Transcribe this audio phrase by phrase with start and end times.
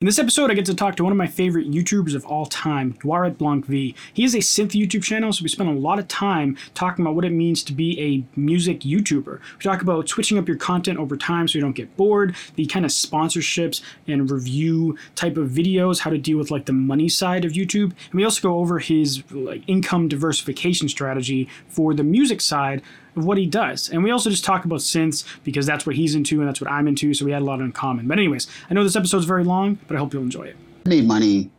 [0.00, 2.46] In this episode, I get to talk to one of my favorite YouTubers of all
[2.46, 3.92] time, Noir Et Blanc Vie.
[4.14, 7.14] He has a synth YouTube channel, so we spend a lot of time talking about
[7.14, 9.40] what it means to be a music YouTuber.
[9.58, 12.64] We talk about switching up your content over time so you don't get bored, the
[12.64, 17.10] kind of sponsorships and review type of videos, how to deal with like the money
[17.10, 22.04] side of YouTube, and we also go over his like income diversification strategy for the
[22.04, 22.80] music side
[23.16, 23.88] of what he does.
[23.88, 26.70] And we also just talk about synths because that's what he's into and that's what
[26.70, 28.06] I'm into, so we had a lot in common.
[28.08, 30.56] But anyways, I know this episode's very long, but I hope you'll enjoy it.
[30.86, 31.50] I made money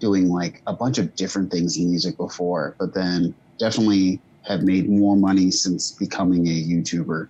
[0.00, 4.88] doing like a bunch of different things in music before, but then definitely have made
[4.88, 7.28] more money since becoming a YouTuber.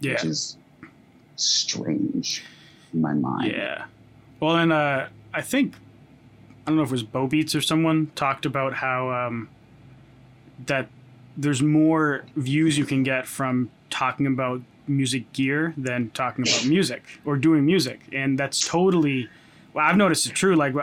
[0.00, 0.12] Yeah.
[0.12, 0.56] Which is
[1.36, 2.44] strange
[2.92, 3.52] in my mind.
[3.52, 3.84] Yeah.
[4.40, 5.74] Well, and uh, I think
[6.66, 9.48] I don't know if it was Bo Beats or someone talked about how um,
[10.66, 10.88] that
[11.36, 17.02] there's more views you can get from talking about music gear than talking about music
[17.24, 19.28] or doing music, and that's totally.
[19.72, 20.56] Well, I've noticed it true.
[20.56, 20.74] Like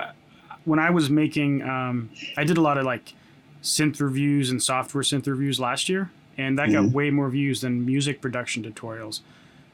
[0.66, 3.14] when I was making, um, I did a lot of like
[3.62, 6.86] synth reviews and software synth reviews last year, and that mm-hmm.
[6.86, 9.22] got way more views than music production tutorials.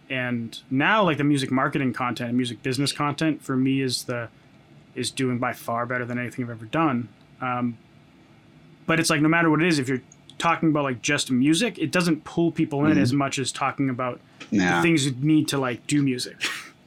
[0.09, 4.29] And now, like the music marketing content and music business content for me is the
[4.95, 7.09] is doing by far better than anything I've ever done.
[7.41, 7.77] Um,
[8.85, 10.01] but it's like no matter what it is, if you're
[10.39, 13.01] talking about like just music, it doesn't pull people in mm-hmm.
[13.01, 14.77] as much as talking about yeah.
[14.77, 16.37] the things you need to like do music.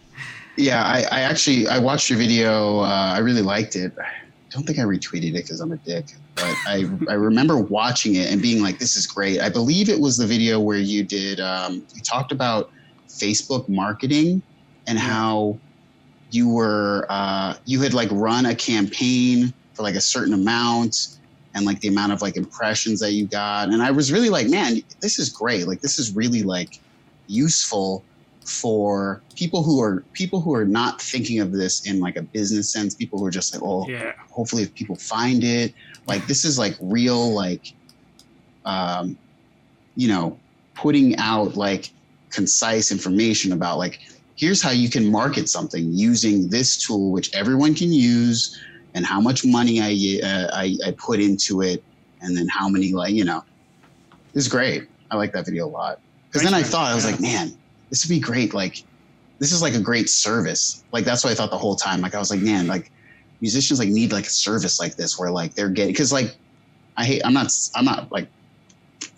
[0.56, 2.80] yeah, I, I, actually I watched your video.
[2.80, 3.92] Uh, I really liked it.
[3.98, 4.10] I
[4.50, 8.32] don't think I retweeted it because I'm a dick, but I I remember watching it
[8.32, 11.40] and being like, "This is great." I believe it was the video where you did
[11.40, 12.70] um, you talked about
[13.08, 14.42] Facebook marketing
[14.86, 15.58] and how
[16.30, 21.18] you were uh, you had like run a campaign for like a certain amount
[21.54, 23.68] and like the amount of like impressions that you got.
[23.68, 25.66] And I was really like, man, this is great.
[25.66, 26.80] Like this is really like
[27.26, 28.04] useful
[28.44, 32.70] for people who are people who are not thinking of this in like a business
[32.70, 32.94] sense.
[32.94, 34.12] People who are just like, oh, yeah.
[34.30, 35.74] hopefully if people find it,
[36.06, 37.72] like this is like real, like,
[38.64, 39.16] um,
[39.94, 40.38] you know,
[40.74, 41.90] putting out like
[42.30, 44.00] concise information about like
[44.36, 48.58] here's how you can market something using this tool, which everyone can use
[48.94, 51.82] and how much money I, uh, I, I put into it,
[52.20, 53.44] and then how many like you know,
[54.32, 54.88] this is great.
[55.10, 57.56] I like that video a lot because then I thought I was like, man,
[57.90, 58.54] this would be great.
[58.54, 58.82] Like,
[59.38, 60.84] this is like a great service.
[60.92, 62.00] Like that's what I thought the whole time.
[62.00, 62.90] Like I was like, man, like
[63.42, 66.36] musicians like need like a service like this where like they're getting because like
[66.96, 68.28] I hate I'm not I'm not like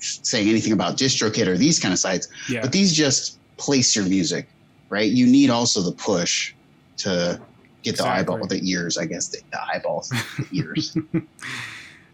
[0.01, 2.63] saying anything about DistroKid or these kind of sites, yeah.
[2.63, 4.49] but these just place your music,
[4.89, 5.11] right?
[5.11, 6.55] You need also the push
[6.99, 7.41] to
[7.85, 8.35] get the exactly.
[8.35, 10.97] eyeball, the ears, I guess, the, the eyeballs, the ears.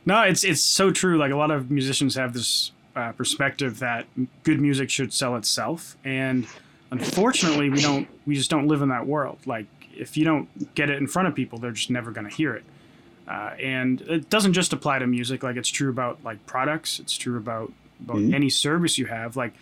[0.04, 1.18] no, it's it's so true.
[1.18, 4.06] Like a lot of musicians have this uh, perspective that
[4.42, 6.46] good music should sell itself, and
[6.90, 8.08] unfortunately, we don't.
[8.26, 9.38] We just don't live in that world.
[9.46, 12.34] Like if you don't get it in front of people, they're just never going to
[12.34, 12.64] hear it.
[13.28, 15.42] Uh, and it doesn't just apply to music.
[15.42, 16.98] Like it's true about like products.
[16.98, 18.34] It's true about about mm-hmm.
[18.34, 19.36] any service you have.
[19.36, 19.54] Like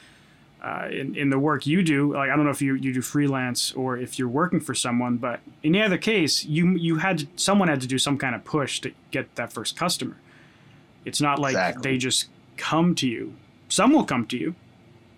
[0.63, 3.01] uh, in, in the work you do like i don't know if you, you do
[3.01, 7.27] freelance or if you're working for someone but in either case you you had to,
[7.37, 10.17] someone had to do some kind of push to get that first customer.
[11.05, 11.93] It's not like exactly.
[11.93, 12.27] they just
[12.57, 13.35] come to you.
[13.69, 14.55] Some will come to you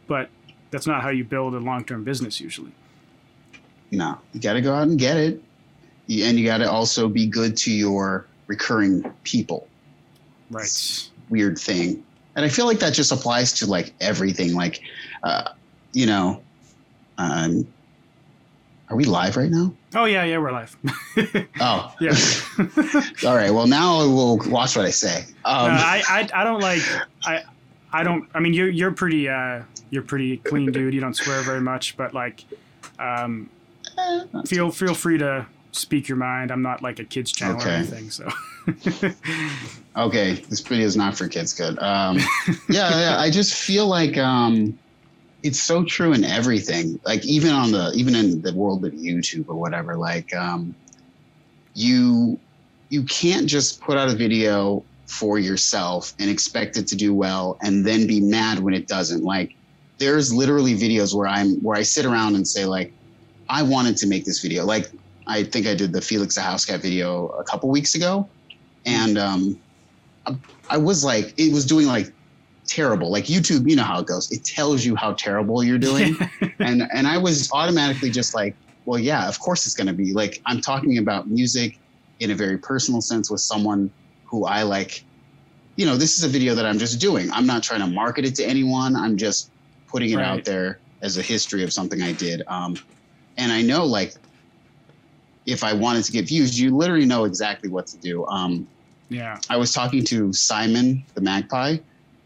[0.06, 0.28] but
[0.71, 2.72] that's not how you build a long-term business usually.
[3.91, 5.43] No you got to go out and get it.
[6.09, 9.69] And you got to also be good to your recurring people.
[10.51, 10.65] Right.
[10.65, 12.05] It's weird thing
[12.41, 14.55] and I feel like that just applies to like everything.
[14.55, 14.81] Like,
[15.23, 15.51] uh,
[15.93, 16.41] you know,
[17.19, 17.67] um,
[18.89, 19.75] are we live right now?
[19.95, 20.75] Oh yeah, yeah, we're live.
[21.61, 22.17] oh yeah.
[23.28, 23.51] All right.
[23.51, 25.27] Well, now we'll watch what I say.
[25.45, 26.81] Um, I, I I don't like
[27.25, 27.43] I
[27.93, 28.27] I don't.
[28.33, 30.95] I mean, you're you're pretty uh you're pretty clean dude.
[30.95, 32.47] You don't swear very much, but like,
[32.99, 33.51] um,
[33.99, 36.50] eh, feel feel free to speak your mind.
[36.50, 37.70] I'm not like a kids channel okay.
[37.70, 38.28] or anything, so.
[39.97, 41.53] okay, this video is not for kids.
[41.53, 41.78] Good.
[41.78, 42.19] Um,
[42.69, 44.78] yeah, yeah, I just feel like um,
[45.42, 47.00] it's so true in everything.
[47.04, 49.97] Like even on the even in the world of YouTube or whatever.
[49.97, 50.75] Like um,
[51.75, 52.39] you
[52.89, 57.59] you can't just put out a video for yourself and expect it to do well
[57.62, 59.24] and then be mad when it doesn't.
[59.24, 59.54] Like
[59.98, 62.92] there's literally videos where I'm where I sit around and say like
[63.48, 64.65] I wanted to make this video.
[64.65, 64.91] Like
[65.30, 68.28] I think I did the Felix da Housecat video a couple weeks ago,
[68.84, 69.60] and um,
[70.27, 70.36] I,
[70.71, 72.12] I was like, it was doing like
[72.66, 73.12] terrible.
[73.12, 74.30] Like YouTube, you know how it goes.
[74.32, 76.16] It tells you how terrible you're doing,
[76.59, 78.56] and and I was automatically just like,
[78.86, 80.12] well, yeah, of course it's going to be.
[80.12, 81.78] Like I'm talking about music
[82.18, 83.91] in a very personal sense with someone
[84.24, 85.04] who I like.
[85.76, 87.30] You know, this is a video that I'm just doing.
[87.30, 88.97] I'm not trying to market it to anyone.
[88.97, 89.53] I'm just
[89.86, 90.26] putting it right.
[90.26, 92.42] out there as a history of something I did.
[92.48, 92.76] Um,
[93.38, 94.15] and I know like
[95.50, 98.26] if I wanted to get views, you literally know exactly what to do.
[98.26, 98.66] Um,
[99.08, 99.38] Yeah.
[99.48, 101.78] I was talking to Simon the Magpie.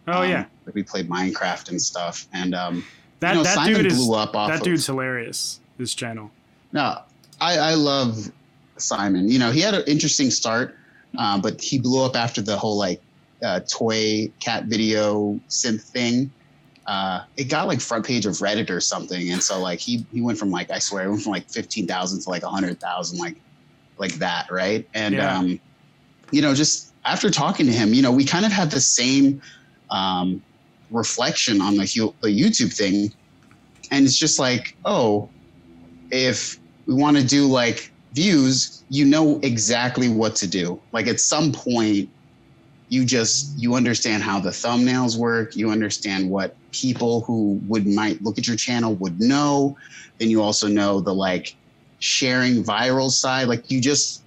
[0.06, 0.44] Oh um, yeah.
[0.72, 2.84] we played Minecraft and stuff, and um,
[3.20, 4.50] That you know, that Simon dude is blew up off.
[4.50, 5.60] that of, dude's hilarious.
[5.78, 6.30] This channel.
[6.72, 7.00] No,
[7.40, 8.30] I, I love
[8.76, 9.28] Simon.
[9.28, 10.76] You know, he had an interesting start,
[11.18, 13.00] um, but he blew up after the whole like
[13.42, 16.30] uh, toy cat video synth thing.
[16.86, 20.20] Uh, it got like front page of Reddit or something, and so like he he
[20.20, 22.80] went from like I swear, it went from like fifteen thousand to like a hundred
[22.80, 23.36] thousand, like
[23.98, 24.86] like that, right?
[24.94, 25.38] And Yeah.
[25.38, 25.60] um,
[26.30, 29.40] you know, just after talking to him, you know, we kind of had the same
[29.90, 30.42] um,
[30.90, 33.10] reflection on the the YouTube thing,
[33.90, 35.30] and it's just like, oh,
[36.10, 40.82] if we want to do like views, you know exactly what to do.
[40.92, 42.10] Like at some point,
[42.94, 45.56] you just you understand how the thumbnails work.
[45.56, 49.76] You understand what people who would might look at your channel would know.
[50.20, 51.48] Then you also know the like
[51.98, 53.48] sharing viral side.
[53.48, 54.24] Like you just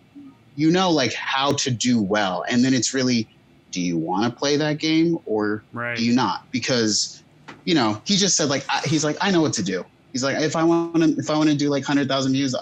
[0.56, 2.44] you know like how to do well.
[2.50, 3.30] And then it's really,
[3.72, 5.96] do you want to play that game or Right.
[5.96, 6.42] do you not?
[6.52, 7.24] Because
[7.64, 9.86] you know he just said like I, he's like I know what to do.
[10.12, 12.54] He's like if I want to if I want to do like hundred thousand views,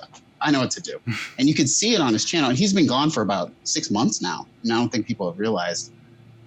[0.41, 0.99] I know what to do.
[1.39, 2.49] and you can see it on his channel.
[2.49, 4.45] And he's been gone for about six months now.
[4.63, 5.94] And I don't think people have realized.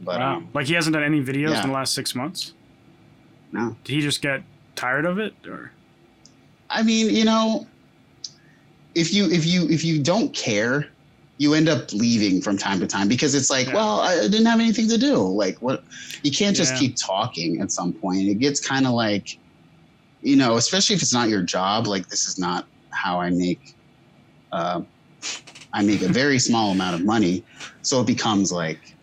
[0.00, 0.36] But wow.
[0.36, 1.62] um, like he hasn't done any videos yeah.
[1.62, 2.52] in the last six months.
[3.52, 4.42] no, Did he just get
[4.76, 5.72] tired of it, or
[6.70, 7.66] I mean, you know,
[8.94, 10.88] if you if you if you don't care,
[11.38, 13.74] you end up leaving from time to time because it's like, Yeah.
[13.74, 15.16] well, I didn't have anything to do.
[15.16, 15.84] Like, what?
[16.22, 16.80] You can't just Yeah.
[16.80, 17.60] keep talking.
[17.60, 19.38] At some point, it gets kind of like,
[20.22, 21.86] you know, especially if it's not your job.
[21.86, 23.74] Like, this is not how I make.
[24.52, 24.82] Uh,
[25.72, 27.44] I make a very small amount of money,
[27.82, 28.96] so it becomes like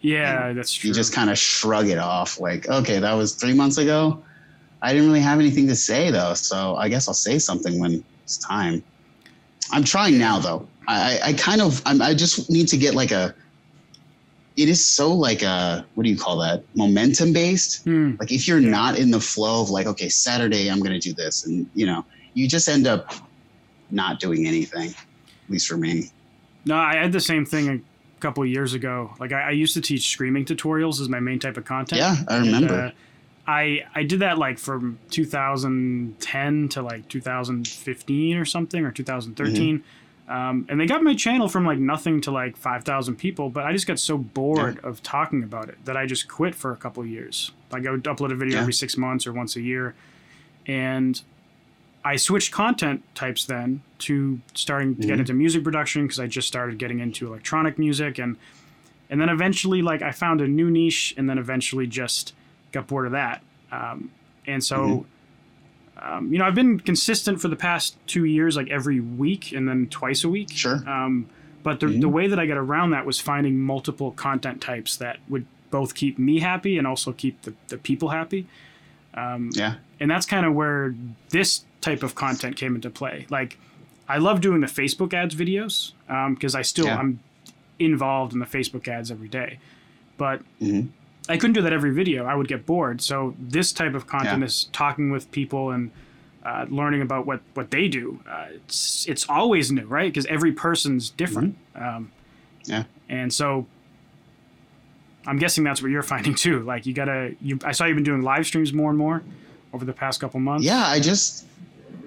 [0.00, 0.88] yeah, that's true.
[0.88, 2.38] you just kind of shrug it off.
[2.40, 4.22] Like, okay, that was three months ago.
[4.80, 8.04] I didn't really have anything to say though, so I guess I'll say something when
[8.22, 8.82] it's time.
[9.72, 10.68] I'm trying now though.
[10.86, 13.34] I, I kind of I'm, I just need to get like a.
[14.56, 16.62] It is so like a what do you call that?
[16.74, 17.84] Momentum based.
[17.84, 18.14] Hmm.
[18.18, 18.70] Like if you're Yeah.
[18.70, 22.04] not in the flow of like okay Saturday I'm gonna do this and you know
[22.34, 23.12] you just end up
[23.90, 24.90] not doing anything.
[24.90, 26.10] At least for me.
[26.64, 27.84] No, I had the same thing
[28.18, 29.14] a couple of years ago.
[29.20, 32.00] Like I, I used to teach screaming tutorials as my main type of content.
[32.00, 32.74] Yeah, I And, remember.
[32.74, 32.90] uh,
[33.50, 39.78] I I did that like from 2010 to like 2015 or something or 2013.
[39.78, 40.30] Mm-hmm.
[40.30, 43.72] Um, and they got my channel from like nothing to like 5,000 people, but I
[43.72, 47.02] just got so bored of talking about it that I just quit for a couple
[47.02, 47.50] of years.
[47.72, 48.60] Like I would upload a video Yeah.
[48.60, 49.94] every six months or once a year.
[50.66, 51.18] And
[52.04, 55.20] I switched content types then to starting to get Mhm.
[55.20, 58.36] into music production because I just started getting into electronic music and
[59.10, 62.34] and then eventually like I found a new niche and then eventually just
[62.72, 63.42] got bored of that.
[63.72, 64.10] Um,
[64.46, 65.06] and so
[66.00, 69.68] um, you know I've been consistent for the past two years, like every week and
[69.68, 70.50] then twice a week.
[70.52, 70.88] Sure.
[70.88, 71.26] Um,
[71.62, 72.00] but the, Mhm.
[72.02, 75.94] the way that I got around that was finding multiple content types that would both
[75.94, 78.46] keep me happy and also keep the, the people happy.
[79.14, 79.74] Um, Yeah.
[79.98, 80.94] and that's kind of where
[81.30, 83.26] this type of content came into play.
[83.28, 83.58] Like,
[84.08, 85.92] I love doing the Facebook ads videos
[86.34, 86.98] because I still Yeah.
[86.98, 87.20] I'm
[87.78, 89.58] involved in the Facebook ads every day,
[90.16, 90.88] but Mhm.
[91.28, 92.24] I couldn't do that every video.
[92.24, 93.00] I would get bored.
[93.02, 94.46] So this type of content Yeah.
[94.46, 95.90] is talking with people and
[96.44, 98.20] uh, learning about what what they do.
[98.28, 100.10] Uh, it's it's always new, right?
[100.10, 101.56] Because every person's different.
[101.74, 102.10] Um,
[102.62, 102.70] Mm-hmm.
[102.72, 102.84] Yeah.
[103.08, 103.66] and so.
[105.26, 106.60] I'm guessing that's what you're finding too.
[106.60, 107.58] Like you gotta, you.
[107.64, 109.22] I saw you've been doing live streams more and more
[109.74, 110.64] over the past couple months.
[110.64, 111.44] Yeah, I just,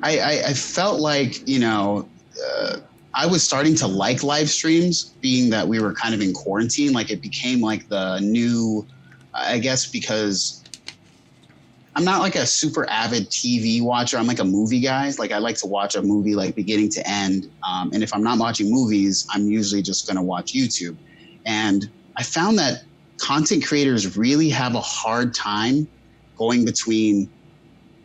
[0.04, 2.08] I, I, I felt like, you know,
[2.44, 2.78] uh,
[3.14, 6.94] I was starting to like live streams, being that we were kind of in quarantine.
[6.94, 8.88] Like it became like the new,
[9.34, 10.64] I guess, because
[11.96, 14.18] I'm not like a super avid TV watcher.
[14.18, 15.12] I'm like a movie guy.
[15.20, 17.52] Like I like to watch a movie like beginning to end.
[17.68, 20.96] Um, and if I'm not watching movies, I'm usually just going to watch YouTube.
[21.46, 22.84] And I found that
[23.18, 25.88] content creators really have a hard time
[26.38, 27.30] going between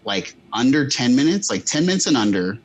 [0.06, 2.58] like under 10 minutes, like 10 minutes and under,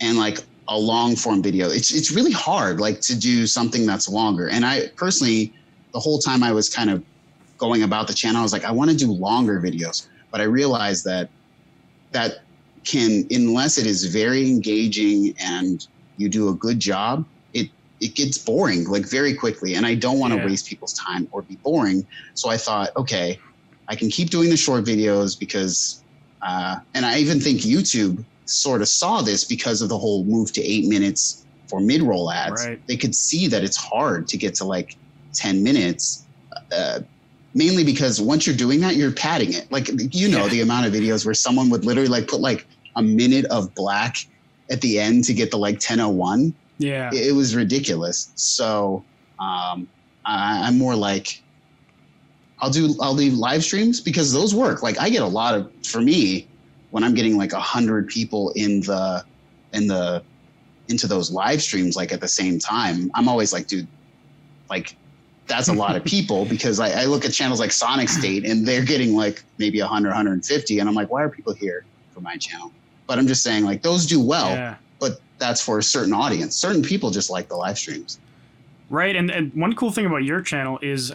[0.00, 1.68] and like a long form video.
[1.70, 4.48] It's it's really hard like to do something that's longer.
[4.48, 5.54] And I personally,
[5.94, 7.04] the whole time I was kind of
[7.58, 10.06] going about the channel, I was like, I want to do longer videos.
[10.32, 11.30] But I realized that
[12.12, 12.36] that
[12.86, 15.80] can, unless it is very engaging and
[16.16, 19.74] you do a good job, it it gets boring like very quickly.
[19.74, 20.44] And I don't want to Yeah.
[20.46, 22.06] waste people's time or be boring.
[22.34, 23.38] So I thought, okay,
[23.88, 25.97] I can keep doing the short videos because
[26.42, 30.52] uh, and I even think YouTube sort of saw this because of the whole move
[30.52, 32.66] to eight minutes for mid roll ads.
[32.66, 32.80] Right.
[32.86, 34.96] They could see that it's hard to get to like
[35.34, 36.24] 10 minutes.
[36.72, 37.00] Uh,
[37.54, 39.70] mainly because once you're doing that, you're padding it.
[39.70, 40.48] Like, you know, Yeah.
[40.48, 42.66] the amount of videos where someone would literally like put like
[42.96, 44.16] a minute of black
[44.70, 47.10] at the end to get the like 1001 Yeah.
[47.12, 49.02] it, it was ridiculous so
[49.38, 49.88] um
[50.26, 51.42] I, i'm more like
[52.60, 54.82] i'll do i'll do live streams because those work.
[54.82, 56.46] Like i get a lot of for me
[56.90, 59.24] when i'm getting like a hundred people in the
[59.72, 60.22] in the
[60.88, 63.86] into those live streams like at the same time i'm always like dude
[64.70, 64.96] like
[65.46, 68.66] that's a lot of people because I, I look at channels like sonic state and
[68.66, 72.36] they're getting like maybe 100 150 and i'm like why are people here for my
[72.36, 72.72] channel?
[73.06, 74.76] But i'm just saying like those do well yeah.
[74.98, 76.56] but that's for a certain audience.
[76.56, 78.18] Certain people just like the live streams.
[78.90, 81.12] Right, and, and one cool thing about your channel is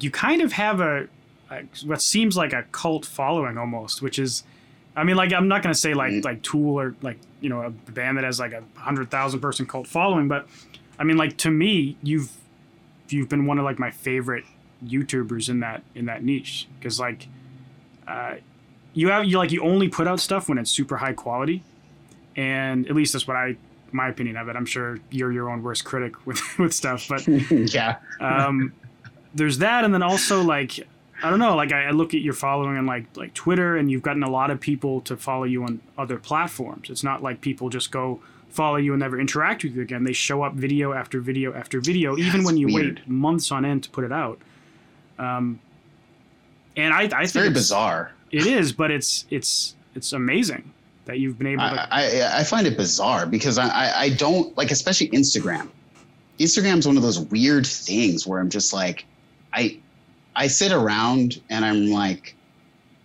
[0.00, 1.08] you kind of have a,
[1.50, 4.42] a what seems like a cult following almost, which is,
[4.96, 6.24] I mean, like I'm not gonna say like Mm.
[6.24, 9.66] like Tool or like you know a band that has like a hundred thousand person
[9.66, 10.48] cult following, but
[10.98, 12.30] I mean like to me you've
[13.08, 14.44] you've been one of like my favorite
[14.84, 17.28] YouTubers in that in that niche because like
[18.08, 18.36] uh,
[18.94, 21.62] you have you like you only put out stuff when it's super high quality,
[22.36, 23.56] and at least that's what I
[23.92, 24.56] my opinion of it.
[24.56, 28.72] I'm sure you're your own worst critic with with stuff, but yeah um,
[29.36, 30.80] there's that, and then also like
[31.22, 33.90] I don't know, like I, I look at your following on like like Twitter, and
[33.90, 36.90] you've gotten a lot of people to follow you on other platforms.
[36.90, 40.04] It's not like people just go follow you and never interact with you again.
[40.04, 42.96] They show up video after video after video, even when you weird.
[43.00, 44.38] wait months on end to put it out.
[45.18, 45.60] Um,
[46.76, 50.72] and I, I it's think very it's- bizarre It is, but it's it's it's amazing
[51.06, 51.94] that you've been able to.
[51.94, 55.68] I, I, I find it bizarre because I, I, I don't like, especially Instagram.
[56.40, 59.06] Instagram's one of those weird things where I'm just like,
[59.56, 59.78] I,
[60.36, 62.36] I sit around and I'm like,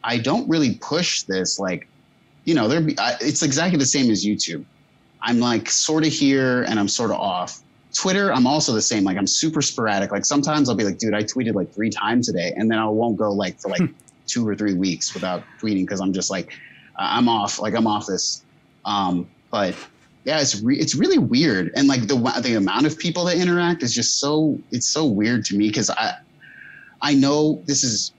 [0.04, 1.60] I don't really push this.
[1.60, 1.88] Like,
[2.44, 2.84] you know, there.
[3.22, 4.66] It's exactly the same as YouTube.
[5.22, 7.62] I'm like sort of here and I'm sort of off.
[7.94, 9.04] Twitter, I'm also the same.
[9.04, 10.12] Like I'm super sporadic.
[10.12, 12.86] Like sometimes I'll be like, dude, I tweeted like three times today, and then I
[12.86, 13.82] won't go like for like
[14.28, 16.58] two or three weeks without tweeting because I'm just like,
[16.98, 17.60] I'm off.
[17.60, 18.44] Like I'm off this.
[18.86, 19.76] Um, but
[20.24, 23.84] yeah, it's re- it's really weird, and like the the amount of people that interact
[23.84, 26.16] is just so it's so weird to me because I
[27.02, 28.14] I know this is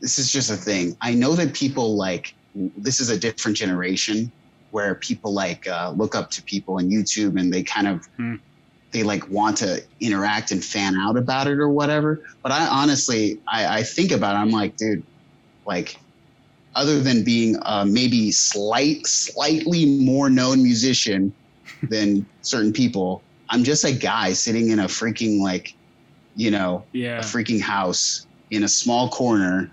[0.00, 0.96] this is just a thing.
[1.00, 4.30] I know that people like this is a different generation
[4.70, 8.36] where people like uh, look up to people on YouTube and they kind of Hmm.
[8.92, 12.22] they like want to interact and fan out about it or whatever.
[12.42, 14.38] But I honestly I, I think about it.
[14.38, 15.02] I'm like, dude,
[15.66, 15.96] like
[16.74, 21.32] other than being uh, maybe slight slightly more known musician
[21.90, 25.74] than certain people, I'm just a guy sitting in a freaking like
[26.36, 26.84] you know
[27.20, 29.70] a freaking house in a small corner.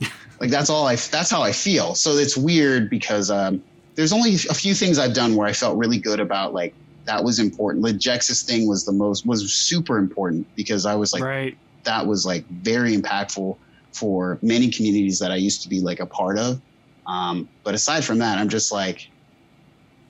[0.40, 0.96] like that's all I.
[0.96, 1.94] That's how I feel.
[1.94, 3.62] So it's weird because um,
[3.94, 6.54] there's only a few things I've done where I felt really good about.
[6.54, 6.74] Like
[7.04, 7.84] that was important.
[7.84, 11.58] The Jexus thing was the most was super important because I was like right.
[11.84, 13.56] that was like very impactful
[13.92, 16.60] for many communities that I used to be like a part of.
[17.06, 19.10] Um, but aside from that, I'm just like,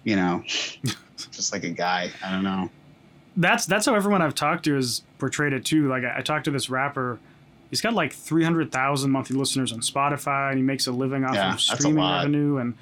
[0.05, 0.43] you know,
[1.31, 2.11] just like a guy.
[2.25, 2.69] I don't know.
[3.41, 5.89] That's that's how everyone I've talked to has portrayed it too.
[5.89, 7.19] Like I, I talked to this rapper,
[7.71, 11.25] he's got like three hundred thousand monthly listeners on Spotify, and he makes a living
[11.25, 12.75] off Yeah, of streaming revenue, and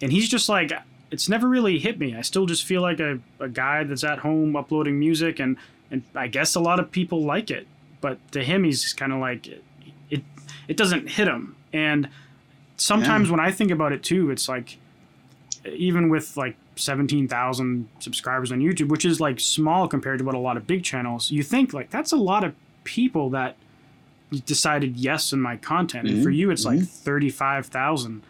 [0.00, 0.72] and he's just like,
[1.10, 2.14] it's never really hit me.
[2.16, 5.56] I still just feel like a, a guy that's at home uploading music, and
[5.90, 7.66] and I guess a lot of people like it,
[8.00, 9.62] but to him, he's kind of like, it,
[10.10, 10.22] it
[10.68, 12.08] it doesn't hit him, and
[12.76, 14.78] sometimes when I think about it too, it's like
[15.64, 20.38] even with like 17,000 subscribers on YouTube, which is like small compared to what a
[20.38, 23.56] lot of big channels, you think like that's a lot of people that
[24.46, 26.08] decided yes in my content.
[26.08, 28.22] And for Mhm, you, it's like 35,000.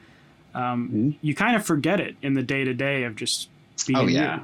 [0.54, 1.14] Um, Mhm.
[1.22, 3.48] You kind of forget it in the day to day of just
[3.86, 4.36] being Oh, yeah.
[4.36, 4.42] you.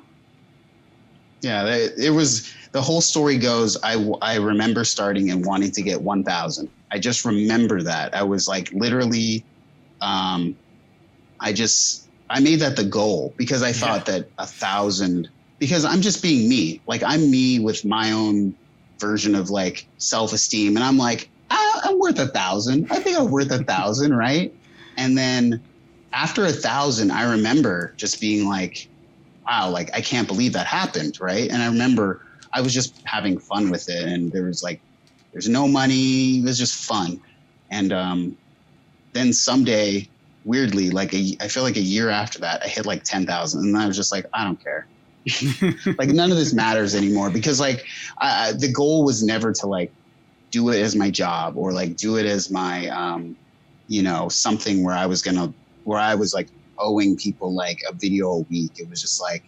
[1.40, 3.76] Yeah, it, it was the whole story goes.
[3.82, 6.68] I, I remember starting and wanting to get 1,000.
[6.90, 8.14] I just remember that.
[8.14, 9.44] I was like literally,
[10.00, 10.56] um,
[11.40, 16.02] I just, I made that the goal because I thought that a thousand, because I'm
[16.02, 16.82] just being me.
[16.86, 18.54] Like I'm me with my own
[19.00, 20.76] version of like self esteem.
[20.76, 22.86] And I'm like, ah, I'm worth a thousand.
[22.90, 24.52] I think I'm worth a thousand, right?
[24.96, 25.64] And then
[26.12, 28.76] after a thousand, I remember just being like,
[29.48, 31.50] wow, like I can't believe that happened, right?
[31.50, 34.82] And I remember I was just having fun with it, and there was like,
[35.32, 37.20] there's no money, it was just fun,
[37.70, 38.36] and um,
[39.12, 40.08] then someday,
[40.48, 43.64] weirdly, like a, I feel like a year after that, I hit like ten thousand,
[43.64, 44.86] and I was just like, I don't care,
[45.98, 47.84] like none of this matters anymore because like
[48.18, 49.92] I, the goal was never to like
[50.50, 53.36] do it as my job or like do it as my um,
[53.88, 55.52] you know something where I was gonna
[55.84, 58.72] where I was like owing people like a video a week.
[58.78, 59.42] It was just like,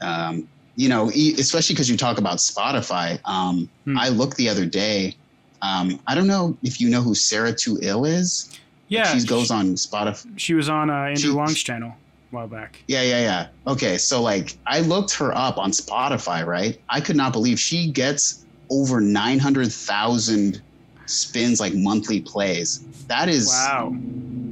[0.00, 3.20] um, you know, especially because you talk about Spotify.
[3.24, 3.98] Um, Hmm.
[3.98, 5.16] I looked the other day.
[5.60, 8.50] Um, I don't know if you know who Sarah Too Ill is.
[8.92, 9.16] Yeah.
[9.18, 10.26] she goes on Spotify.
[10.38, 11.90] She was on uh, Andrew She- Huang's channel.
[11.90, 12.78] a while back.
[12.88, 13.48] Yeah, yeah, yeah.
[13.72, 16.80] Okay, so like I looked her up on Spotify, right?
[16.88, 20.62] I could not believe she gets over 900,000
[21.06, 22.80] spins like monthly plays.
[23.08, 23.94] That is Wow.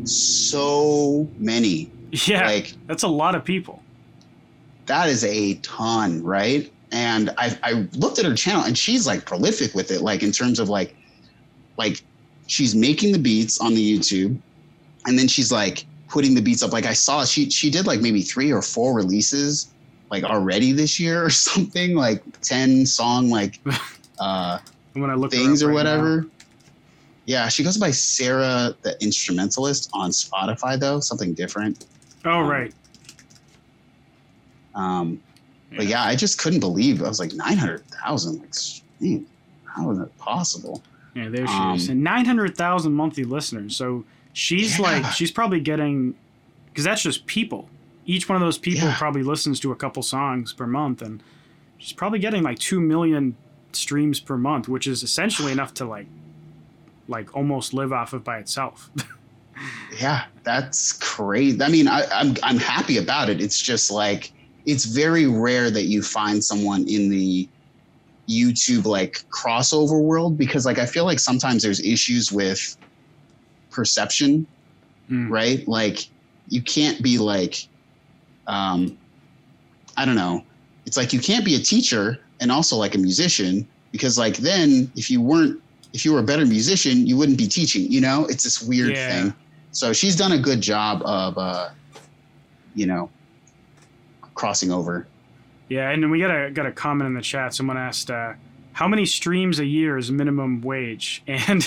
[0.05, 1.91] so many.
[2.13, 3.83] Yeah, Like that's a lot of people.
[4.87, 6.71] that is a ton, right?
[6.91, 10.33] And I I looked at her channel and she's like prolific with it, like in
[10.33, 10.97] terms of like
[11.77, 12.03] like
[12.51, 14.37] she's making the beats on the YouTube
[15.07, 16.73] and then she's like putting the beats up.
[16.73, 19.73] Like I saw she she did like maybe three or four releases
[20.11, 23.61] like already this year or something, like 10 song like
[24.19, 24.59] uh
[24.95, 26.27] when I look things or right whatever.
[27.25, 31.87] Yeah, she goes by Sarah the Illstrumentalist on Spotify though, something different.
[32.25, 32.75] Oh right.
[34.75, 35.23] Um
[35.77, 37.01] But yeah, I just couldn't believe.
[37.01, 38.41] I was like nine hundred thousand.
[38.41, 39.23] Like,
[39.67, 40.83] how is that possible?
[41.15, 41.89] Yeah, there she Um, is.
[41.89, 43.77] And 900,000 monthly listeners.
[43.77, 44.83] So she's Yeah.
[44.85, 46.15] like, she's probably getting,
[46.67, 47.69] because that's just people.
[48.07, 48.97] Each one of those people Yeah.
[48.97, 51.03] probably listens to a couple songs per month.
[51.03, 51.23] And
[51.79, 53.37] she's probably getting like 2 million
[53.73, 56.07] streams per month, which is essentially enough to like,
[57.09, 58.91] like almost live off of by itself.
[60.01, 61.61] Yeah, that's crazy.
[61.63, 63.43] I mean, I, I'm I'm happy about it.
[63.43, 64.33] It's just like
[64.65, 67.47] it's very rare that you find someone in the
[68.31, 72.77] YouTube like crossover world because like I feel like sometimes there's issues with
[73.71, 74.47] perception
[75.11, 75.29] Mm.
[75.29, 75.67] right?
[75.67, 75.99] Like
[76.49, 77.57] you can't be like,
[78.47, 78.97] um,
[79.97, 80.45] I don't know.
[80.87, 84.91] It's like you can't be a teacher and also like a musician because like then
[84.95, 85.61] if you weren't
[85.93, 87.91] if you were a better musician you wouldn't be teaching.
[87.91, 89.09] You know, it's this weird Yeah.
[89.09, 89.35] thing.
[89.73, 91.71] So she's done a good job of, uh,
[92.75, 93.11] you know,
[94.35, 95.09] crossing over.
[95.71, 97.55] Yeah, and then we got a got a comment in the chat.
[97.55, 98.35] Someone asked, uh,
[98.73, 101.67] "How many streams a year is minimum wage?" And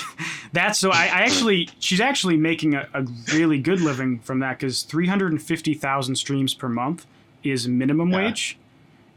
[0.51, 0.91] that's so.
[0.91, 5.07] I, I actually, she's actually making a, a really good living from that because three
[5.07, 7.05] hundred and fifty thousand streams per month
[7.43, 8.17] is minimum Yeah.
[8.25, 8.57] wage,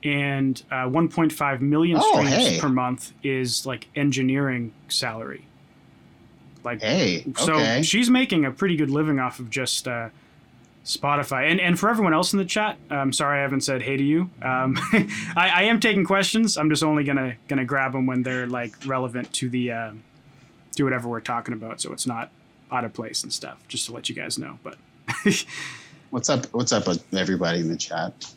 [0.05, 2.61] and uh, one point five million Oh, streams hey.
[2.61, 5.45] per month is like engineering salary.
[6.65, 7.83] Like Hey, so okay.
[7.83, 10.09] she's making a pretty good living off of just uh,
[10.87, 11.51] Spotify.
[11.51, 14.03] And and for everyone else in the chat, I'm sorry I haven't said hey to
[14.03, 14.31] you.
[14.41, 14.79] Um,
[15.37, 16.57] I, I am taking questions.
[16.57, 19.93] I'm just only gonna gonna grab them when they're like relevant to the uh,
[20.77, 22.31] to whatever we're talking about, so it's not
[22.71, 23.59] out of place and stuff.
[23.69, 24.59] Just to let you guys know.
[24.63, 24.77] But
[26.11, 26.47] What's up?
[26.53, 28.33] What's up everybody in the chat?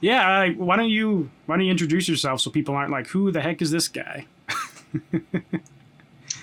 [0.00, 3.30] yeah, I, why don't you why don't you introduce yourself so people aren't like who
[3.30, 4.26] the heck is this guy?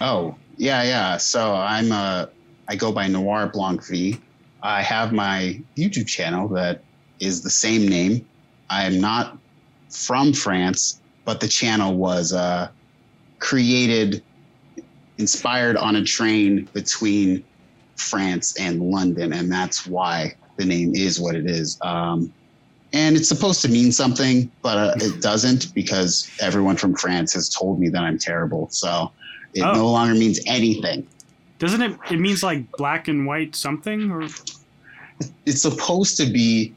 [0.02, 1.18] Oh, yeah, yeah.
[1.18, 2.28] So I'm uh
[2.68, 4.18] I go by Noir Blanc Vie.
[4.62, 6.82] I have my YouTube channel that
[7.20, 8.26] is the same name.
[8.70, 9.38] I am not
[9.90, 12.70] from France, but the channel was uh
[13.40, 14.22] created
[15.18, 17.44] inspired on a train between
[17.96, 21.78] France and London, and that's why the name is what it is.
[21.82, 22.34] Um,
[22.94, 27.50] and it's supposed to mean something, but uh, it doesn't because everyone from France has
[27.50, 28.68] told me that I'm terrible.
[28.72, 29.12] So
[29.54, 29.74] it Oh.
[29.74, 31.06] no longer means anything.
[31.60, 31.98] Doesn't it?
[32.10, 34.24] It means like black and white something or
[35.46, 36.74] It's supposed to be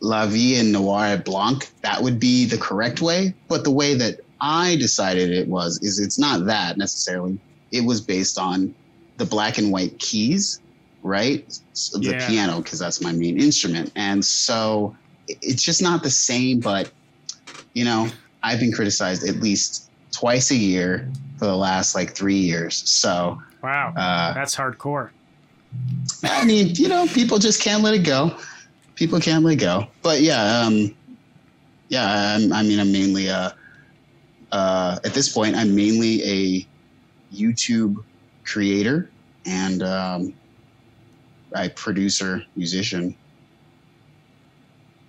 [0.00, 1.70] La Vie en Noir et Blanc.
[1.82, 3.34] That would be the correct way.
[3.48, 7.38] But the way that I decided it was is it's not that necessarily.
[7.70, 8.74] It was based on
[9.18, 10.60] the black and white keys,
[11.02, 11.44] right?
[11.74, 12.28] So the Yeah.
[12.28, 13.92] piano, because that's my main instrument.
[13.94, 14.96] And so
[15.28, 16.60] it's just not the same.
[16.60, 16.90] But,
[17.74, 18.10] you know,
[18.42, 22.82] I've been criticized at least twice a year for the last like three years.
[22.90, 25.10] So, wow, uh, that's hardcore.
[26.24, 28.36] I mean, you know, people just can't let it go.
[28.94, 29.86] People can't let it go.
[30.02, 30.94] But yeah, um,
[31.88, 32.36] yeah.
[32.36, 33.50] I'm, I mean, I'm mainly uh,
[34.52, 36.66] uh, at this point, I'm mainly a
[37.34, 38.04] YouTube
[38.44, 39.10] creator
[39.46, 40.34] and um,
[41.56, 43.16] I producer, musician.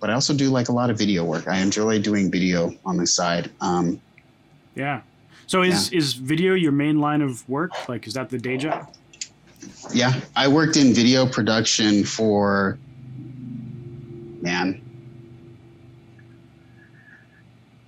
[0.00, 1.46] But I also do like a lot of video work.
[1.46, 3.50] I enjoy doing video on the side.
[3.60, 4.00] Um,
[4.74, 5.02] Yeah.
[5.46, 7.72] So is is video your main line of work?
[7.88, 8.92] Like, is that the day job?
[9.92, 12.78] Yeah, I worked in video production for
[14.40, 14.80] man,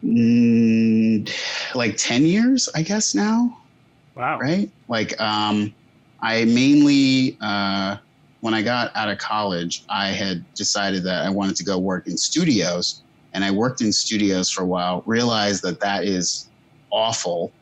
[0.04, 3.58] mm, like ten years, I guess now.
[4.14, 4.38] Wow.
[4.38, 4.70] Right?
[4.88, 5.74] Like, um,
[6.20, 7.96] I mainly uh,
[8.40, 12.06] when I got out of college, I had decided that I wanted to go work
[12.06, 15.02] in studios, and I worked in studios for a while.
[15.06, 16.48] Realized that that is
[16.90, 17.52] awful,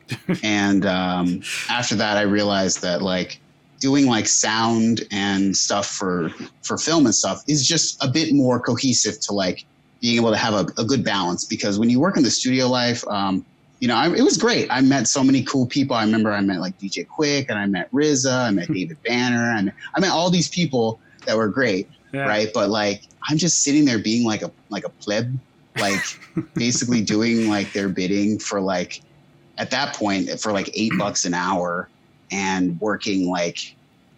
[0.43, 3.39] and um, after that, I realized that like
[3.79, 6.29] doing like sound and stuff for
[6.63, 9.65] for film and stuff is just a bit more cohesive to like
[10.01, 11.45] being able to have a, a good balance.
[11.45, 13.45] Because when you work in the studio life um,
[13.79, 14.67] you know I, it was great.
[14.71, 15.95] I met so many cool people.
[15.95, 19.53] I remember i met like DJ Quik and i met RZA i met david banner
[19.57, 22.21] and i met all these people that were great Yeah.
[22.27, 22.47] right?
[22.53, 25.37] But like I'm just sitting there being like a like a pleb,
[25.77, 26.01] like
[26.53, 29.01] basically doing like their bidding for like
[29.57, 31.89] at that point for like eight bucks an hour
[32.31, 33.57] and working like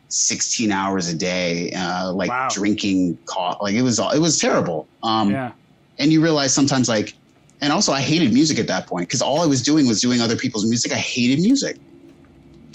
[0.10, 2.48] 16 hours a day, uh, like Wow.
[2.52, 3.58] drinking coffee.
[3.62, 4.90] Like it was all it was terrible.
[5.04, 5.52] Um, yeah.
[6.00, 7.14] and you realize sometimes like
[7.60, 10.22] and also i hated music at that point because all i was doing was doing
[10.22, 11.76] other people's music i hated music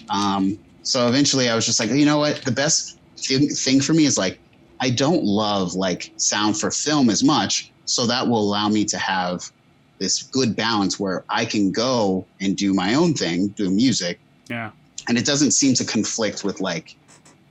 [0.08, 2.98] um, so eventually i was just like you know what the best
[3.28, 4.40] thing, thing for me is like
[4.80, 8.98] i don't love like sound for film as much so that will allow me to
[8.98, 9.40] have
[10.02, 14.16] this good balance where i can go and do my own thing do music.
[14.50, 14.70] Yeah.
[15.08, 16.88] and it doesn't seem to conflict with like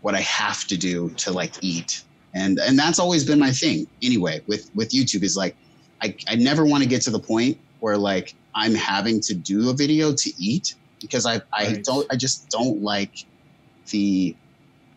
[0.03, 1.91] what i have to do to like eat.
[2.33, 5.55] And and that's always been my thing anyway with with youtube is like
[6.03, 8.27] i, I never want to get to the point where like
[8.61, 11.83] i'm having to do a video to eat because i i Right.
[11.89, 13.13] don't i just don't like
[13.91, 14.37] the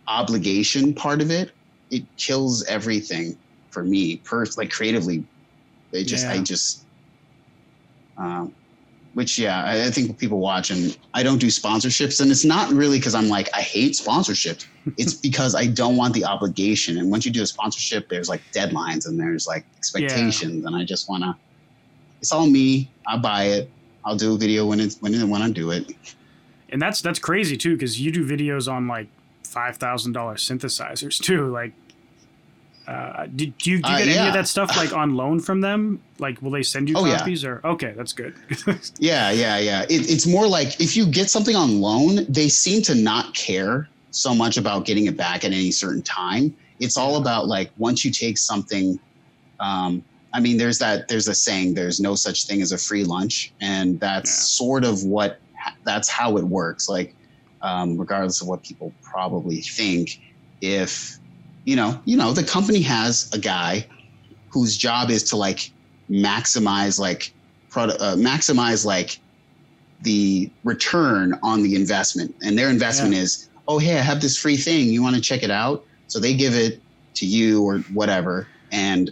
[0.07, 1.53] obligation part of it.
[1.91, 3.39] It kills everything
[3.71, 5.27] for me per like creatively.
[5.93, 6.84] It just i just
[8.19, 8.55] um
[9.15, 12.73] which yeah I, I think people watch and i don't do sponsorships and it's not
[12.73, 14.67] really because i'm like i hate sponsorships.
[14.99, 16.99] It's because i don't want the obligation.
[16.99, 20.85] And once you do a sponsorship there's like deadlines and there's like expectations and i
[20.85, 21.35] just want to
[22.25, 22.91] it's all me.
[23.07, 23.71] I'll buy it.
[24.03, 25.93] I'll do a video when it's when, when i do it.
[26.71, 29.09] And that's that's crazy too, because you do videos on like
[29.43, 31.49] five thousand dollar synthesizers too.
[31.49, 31.75] Like,
[32.87, 35.41] uh, do, do you, do you Uh, get any of that stuff like on loan
[35.41, 36.01] from them?
[36.19, 37.19] Like, will they send you Oh, yeah.
[37.19, 37.61] copies or?
[37.65, 38.35] Okay, that's good.
[38.99, 39.83] Yeah, yeah, yeah.
[39.85, 43.89] It, it's more like if you get something on loan, they seem to not care
[44.11, 46.55] so much about getting it back at any certain time.
[46.81, 48.99] It's all about like once you take something.
[49.61, 51.09] Um, I mean, there's that.
[51.09, 51.75] There's a saying.
[51.75, 54.67] There's no such thing as a free lunch, and that's Yeah.
[54.67, 55.41] sort of what.
[55.85, 56.89] That's how it works.
[56.89, 57.15] Like,
[57.63, 60.21] um, regardless of what people probably think,
[60.61, 61.19] if
[61.65, 63.87] you know, you know, the company has a guy
[64.53, 65.71] whose job is to like
[66.11, 67.33] maximize like
[67.71, 69.19] product uh, maximize like
[70.03, 72.35] the return on the investment.
[72.43, 74.89] And their investment is oh hey i have this free thing.
[74.89, 75.85] You want to check it out?
[76.07, 76.81] So they give it
[77.17, 79.11] to you or whatever and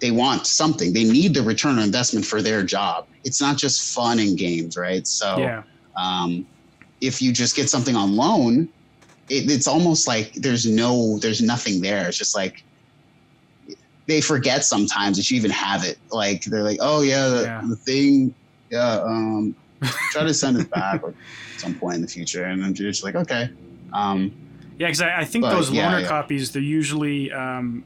[0.00, 0.92] they want something.
[0.92, 3.06] They need the return on investment for their job.
[3.24, 5.06] It's not just fun and games right?
[5.06, 5.62] So yeah,
[5.96, 6.46] um,
[7.00, 8.68] if you just get something on loan
[9.28, 12.62] it, it's almost like there's no there's nothing there it's just like
[14.06, 17.62] they forget sometimes that you even have it like they're like oh yeah the, Yeah.
[17.68, 18.34] the thing
[18.70, 19.54] yeah um
[20.12, 21.14] try to send it back at
[21.58, 23.50] some point in the future and i'm just like okay
[23.92, 24.32] um
[24.78, 24.88] yeah.
[24.88, 26.08] Because I, I think But, those yeah, loaner yeah.
[26.08, 27.82] copies, they're usually um,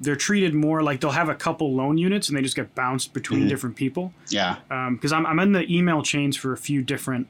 [0.00, 3.12] they're treated more like they'll have a couple loan units and they just get bounced
[3.12, 3.48] between Mhm.
[3.48, 4.12] different people.
[4.28, 4.56] yeah
[4.90, 7.28] because I'm, I'm in the email chains for a few different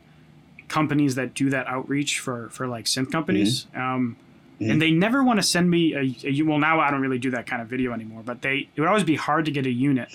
[0.78, 4.16] companies that do that outreach for for like synth companies um,
[4.60, 4.70] Mhm.
[4.70, 7.30] and they never want to send me a, a well now i don't really do
[7.36, 9.70] that kind of video anymore but they it would always be hard to get a
[9.90, 10.08] unit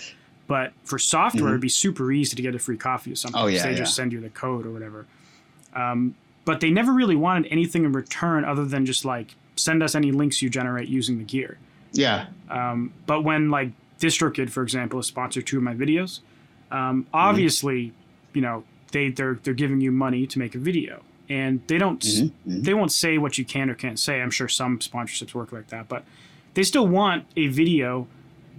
[0.48, 1.56] but for software Mhm.
[1.56, 3.84] it'd be super easy to get a free copy of something Oh, yeah, they yeah.
[3.84, 5.06] just send you the code or whatever
[5.76, 9.94] um, but they never really wanted anything in return other than just like send us
[9.96, 11.58] any links you generate using the gear
[11.94, 16.22] yeah um, but when like DistroKid, for example, is sponsored two of my videos,
[16.72, 17.92] um, obviously,
[18.34, 22.02] you know, they they're they're giving you money to make a video, and they don't
[22.02, 22.64] Mhm, mhm.
[22.64, 24.22] they won't say what you can or can't say.
[24.22, 26.04] I'm sure some sponsorships work like that, but
[26.56, 28.08] they still want a video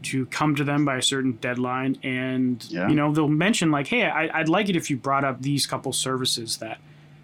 [0.02, 2.88] to come to them by a certain deadline, and Yeah.
[2.88, 5.66] you know they'll mention like, hey, I, I'd like it if you brought up these
[5.66, 6.78] couple services that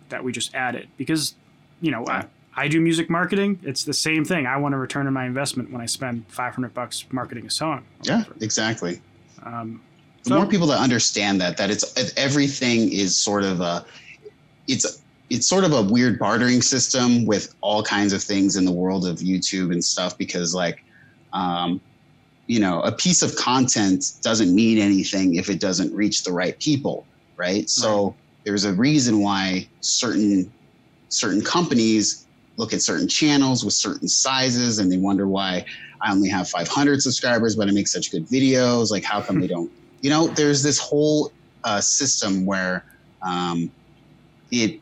[0.09, 1.35] that we just added because
[1.81, 2.05] you know.
[2.07, 2.19] Yeah.
[2.19, 2.27] I,
[2.59, 3.61] I do music marketing.
[3.65, 4.47] It's the same thing.
[4.47, 7.85] I want a return on my investment when I spend 500 bucks marketing a song.
[8.03, 8.35] yeah whatever.
[8.41, 9.01] exactly
[9.43, 9.83] Um,
[10.27, 11.85] So- more people that understand that that it's
[12.17, 13.85] everything is sort of a
[14.69, 18.73] it's it's sort of a weird bartering system with all kinds of things in the
[18.73, 20.85] world of YouTube and stuff because like
[21.33, 21.81] um,
[22.47, 26.59] you know a piece of content doesn't mean anything if it doesn't reach the right
[26.61, 27.69] people right?
[27.69, 30.51] So there's a reason why certain
[31.09, 35.65] certain companies look at certain channels with certain sizes and they wonder why
[36.01, 39.47] I only have 500 subscribers but I make such good videos like how come they
[39.57, 39.71] don't
[40.03, 41.33] you know there's this whole
[41.65, 42.85] uh, system where
[43.23, 43.71] um,
[44.51, 44.81] it,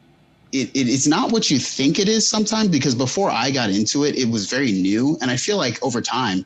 [0.52, 4.04] it, it it's not what you think it is sometimes because before i got into
[4.04, 5.16] it it was very new.
[5.20, 6.44] And i feel like over time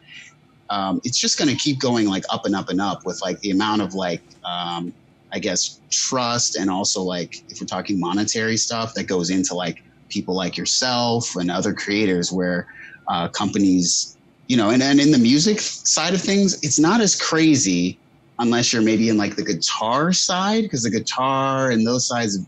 [0.70, 3.40] um, it's just going to keep going like up and up and up with like
[3.40, 4.94] the amount of like um,
[5.32, 9.82] i guess trust and also like if we're talking monetary stuff that goes into like
[10.08, 12.66] people like yourself and other creators where
[13.08, 17.14] uh, companies you know and, and in the music side of things it's not as
[17.20, 17.98] crazy
[18.38, 22.38] unless you're maybe in like the guitar side because the guitar and those sides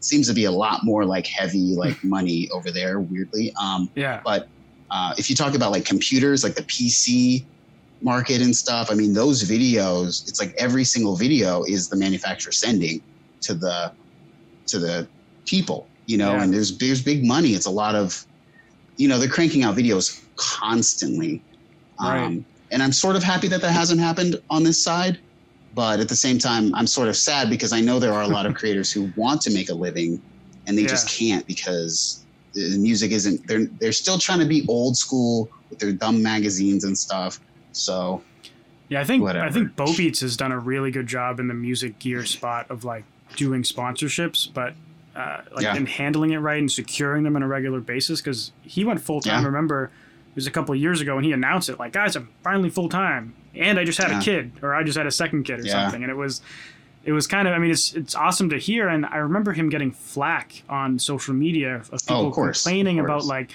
[0.00, 4.20] seems to be a lot more like heavy like money over there weirdly um yeah.
[4.24, 4.48] but
[4.90, 7.44] uh, if you talk about like computers like the pc
[8.04, 8.90] market and stuff.
[8.90, 13.02] I mean, those videos, it's like every single video is the manufacturer sending
[13.40, 13.92] to the
[14.66, 15.08] to the
[15.46, 16.42] people, you know, Yeah.
[16.42, 17.54] and there's there's big money.
[17.54, 18.26] It's a lot of
[18.96, 21.42] you know, they're cranking out videos constantly.
[22.00, 22.22] Right.
[22.22, 25.18] Um, and I'm sort of happy that that hasn't happened on this side.
[25.74, 28.28] But at the same time, I'm sort of sad because I know there are a
[28.28, 30.20] lot of creators who want to make a living
[30.66, 30.88] and they Yeah.
[30.88, 35.78] just can't because the music isn't they're they're still trying to be old school with
[35.80, 37.40] their dumb magazines and stuff.
[37.72, 38.22] So
[38.88, 39.44] Yeah, I think Whatever.
[39.44, 42.66] I think Bo Beats has done a really good job in the music gear spot
[42.70, 43.04] of like
[43.36, 44.74] doing sponsorships, but
[45.16, 45.74] uh, like Yeah.
[45.76, 48.20] and handling it right and securing them on a regular basis.
[48.20, 49.40] Because he went full time.
[49.40, 49.46] Yeah.
[49.46, 49.90] Remember
[50.34, 52.68] it was a couple of years ago when he announced it, like, guys, I'm finally
[52.70, 54.18] full time, and I just had Yeah.
[54.18, 55.72] a kid, or I just had a second kid, or Yeah.
[55.84, 56.40] something, and it was.
[57.06, 59.68] It was kind of, I mean, it's it's awesome to hear, and I remember him
[59.68, 63.50] getting flack on social media of people Oh, of course, of complaining about like,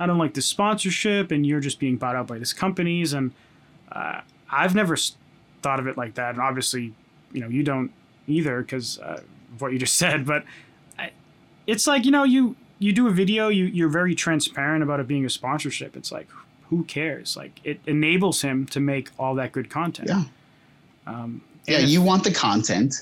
[0.00, 3.30] I don't like the sponsorship, and you're just being bought out by these companies, and
[3.92, 4.96] uh, I've never
[5.62, 6.92] thought of it like that, and obviously,
[7.32, 7.92] you know, you don't
[8.26, 9.20] either because uh,
[9.54, 10.26] of what you just said.
[10.26, 10.42] But
[10.98, 11.10] I,
[11.68, 15.06] it's like you know, you you do a video, you you're very transparent about it
[15.08, 15.96] being a sponsorship.
[15.96, 16.28] It's like,
[16.68, 17.36] who cares?
[17.36, 20.08] Like it enables him to make all that good content.
[20.08, 20.24] Yeah.
[21.06, 22.94] Um, yeah, if- you want the content.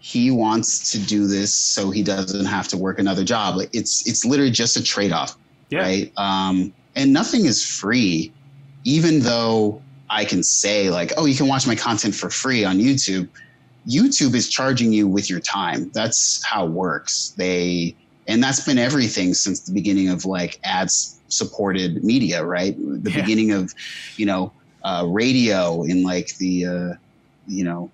[0.00, 3.56] He wants to do this so he doesn't have to work another job.
[3.56, 5.36] Like it's it's literally just a trade off.
[5.70, 5.80] Yeah.
[5.80, 6.12] right?
[6.16, 8.32] Um, and nothing is free,
[8.84, 12.78] even though I can say like, oh, you can watch my content for free on
[12.78, 13.28] YouTube.
[13.88, 15.90] YouTube is charging you with your time.
[15.92, 17.34] That's how it works.
[17.36, 17.96] They
[18.28, 22.76] and that's been everything since the beginning of like ads supported media, right?
[22.78, 23.20] The Yeah.
[23.22, 23.72] beginning of,
[24.16, 26.94] you know, uh, radio in like the, uh,
[27.46, 27.90] you know,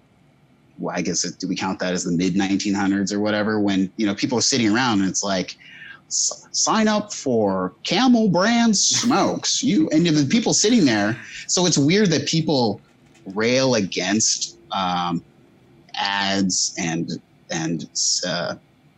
[0.77, 3.61] well, I guess it, do we count that as the mid 1900s or whatever?
[3.61, 5.55] When you know people are sitting around and it's like,
[6.09, 9.63] sign up for Camel brand smokes.
[9.63, 11.19] You and the people sitting there.
[11.49, 12.83] So it's weird that people
[13.27, 15.25] rail against um,
[15.97, 17.09] ads and
[17.51, 17.85] and
[18.27, 18.57] uh,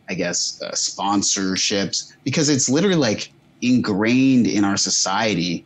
[0.09, 5.65] I guess uh, sponsorships because it's literally like ingrained in our society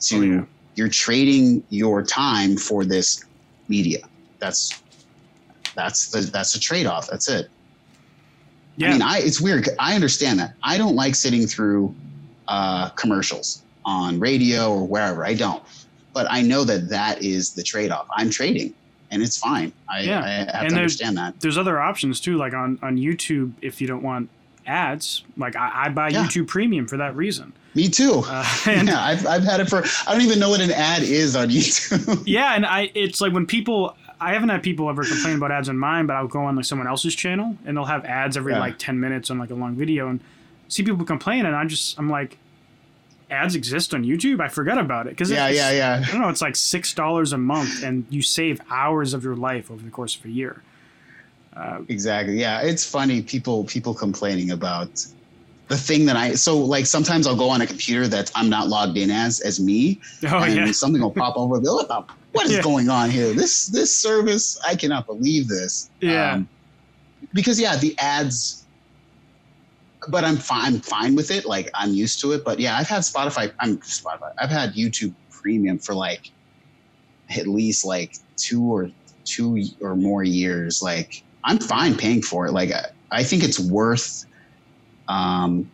[0.00, 0.44] to Oh, yeah.
[0.76, 3.24] you're trading your time for this
[3.68, 3.98] media.
[4.38, 4.80] That's
[5.74, 7.08] that's the that's a trade off.
[7.08, 7.48] That's it.
[8.76, 9.68] yeah, I mean, I it's weird.
[9.78, 10.54] I understand that.
[10.62, 11.94] I don't like sitting through
[12.48, 15.24] uh, commercials on radio or wherever.
[15.24, 15.62] I don't.
[16.12, 18.08] But I know that that is the trade off.
[18.16, 18.74] I'm trading,
[19.10, 19.72] and it's fine.
[19.88, 20.22] I, Yeah.
[20.22, 21.40] I have And to there's- understand that.
[21.40, 24.28] there's other options too, like on on YouTube if you don't want
[24.66, 25.24] ads.
[25.36, 26.24] Like I, I buy Yeah.
[26.24, 27.52] YouTube Premium for that reason.
[27.74, 28.22] Me too.
[28.26, 29.84] Uh, and yeah, I've, I've had it for.
[30.06, 32.22] I don't even know what an ad is on YouTube.
[32.26, 35.68] Yeah, and I it's like when people I haven't had people ever complain about ads
[35.68, 38.52] on mine, but I'll go on like someone else's channel and they'll have ads every
[38.52, 38.58] Yeah.
[38.60, 40.20] like ten minutes on like a long video and
[40.68, 42.36] see people complain and I just I'm like
[43.30, 44.40] ads exist on YouTube?
[44.40, 46.02] I forgot about it because yeah, yeah, yeah.
[46.06, 46.28] I don't know.
[46.28, 49.90] It's like six dollars a month, and you save hours of your life over the
[49.90, 50.62] course of a year.
[51.56, 52.38] Uh, Exactly.
[52.40, 55.04] Yeah, it's funny people people complaining about
[55.68, 58.68] the thing that I so like sometimes I'll go on a computer that I'm not
[58.68, 61.58] logged in as as me, oh and yeah, something will pop over.
[61.60, 62.62] What the what is Yeah.
[62.62, 63.32] going on here?
[63.32, 65.90] This this service, I cannot believe this.
[66.02, 66.42] Um, Yeah.
[67.34, 68.59] because yeah, the ads.
[70.08, 70.74] But I'm fine.
[70.74, 71.44] I'm fine with it.
[71.44, 72.44] Like I'm used to it.
[72.44, 73.52] But yeah, I've had Spotify.
[73.60, 74.32] I'm Spotify.
[74.38, 76.30] I've had YouTube Premium for like
[77.36, 78.90] at least like two or
[79.24, 80.82] two or more years.
[80.82, 82.52] Like I'm fine paying for it.
[82.52, 84.26] Like I, I think it's worth
[85.08, 85.70] um,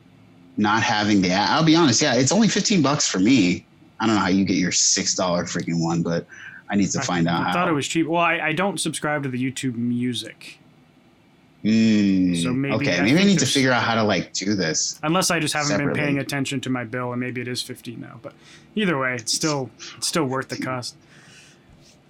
[0.57, 1.51] not having the ad.
[1.51, 2.03] I'll be honest.
[2.03, 3.65] Yeah, it's only 15 bucks for me.
[4.01, 6.27] I don't know how you get your six dollar freaking one, but
[6.69, 7.53] I need to find I, out I how.
[7.53, 8.07] thought it was cheap.
[8.07, 10.59] Well, I, I don't subscribe to the YouTube Music
[11.65, 14.99] Mm, So maybe- okay, maybe I need to figure out how to like do this.
[15.03, 17.97] unless I just haven't been paying attention to my bill, and maybe it is fifty
[17.97, 18.21] now.
[18.23, 18.35] But
[18.75, 20.97] either way, it's still it's still worth the cost.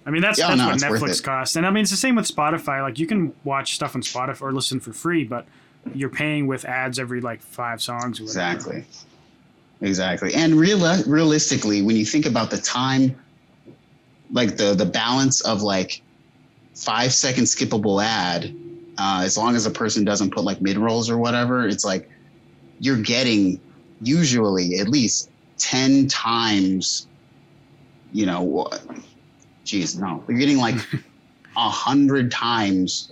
[0.05, 2.15] I mean, that's Yeah, that's no, what Netflix costs, and I mean it's the same
[2.15, 2.81] with Spotify.
[2.81, 5.45] Like you can watch stuff on Spotify or listen for free, but
[5.95, 8.19] you're paying with ads every like five songs.
[8.19, 8.53] Or whatever.
[8.55, 8.85] Exactly.
[9.81, 10.33] Exactly.
[10.33, 13.15] And real, realistically, when you think about the time,
[14.31, 16.01] like the the balance of like
[16.75, 18.53] five second skippable ad,
[18.97, 22.09] uh, as long as a person doesn't put like mid rolls or whatever, it's like
[22.79, 23.59] you're getting
[24.01, 27.07] usually at least ten times.
[28.11, 28.81] You know, what?
[29.65, 30.75] Geez, no, you're getting like
[31.57, 33.11] a hundred times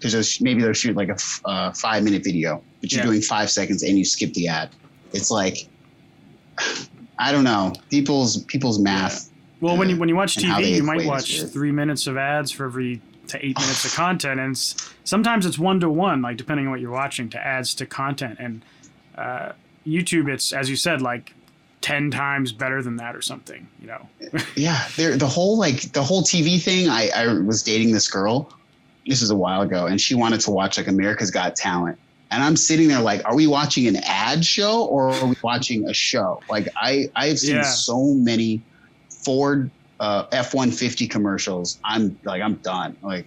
[0.00, 3.06] because maybe they'll shoot like a f- uh, five minute video, but you're Yeah.
[3.06, 4.70] doing five seconds and you skip the ad.
[5.12, 5.56] It's like
[7.18, 9.30] I don't know people's people's math.
[9.60, 12.66] Well, when you when you watch TV, you might watch three minutes of ads for
[12.66, 14.56] every to eight minutes of content, and
[15.04, 18.38] sometimes it's one to one, like depending on what you're watching, to ads to content.
[18.40, 18.64] And
[19.16, 19.52] uh,
[19.86, 21.34] YouTube, it's as you said, like
[21.80, 23.66] ten times better than that or something.
[23.80, 24.08] You know.
[24.56, 26.88] yeah, the whole like the whole TV thing.
[26.88, 28.52] I I was dating this girl.
[29.06, 31.98] This is a while ago, and she wanted to watch like America's Got Talent.
[32.32, 35.88] And I'm sitting there like, are we watching an ad show or are we watching
[35.88, 36.40] a show?
[36.50, 37.62] Like I I've seen Yeah.
[37.62, 38.62] so many
[39.10, 41.78] Ford uh, F-150 commercials.
[41.84, 42.96] I'm like I'm done.
[43.02, 43.26] Like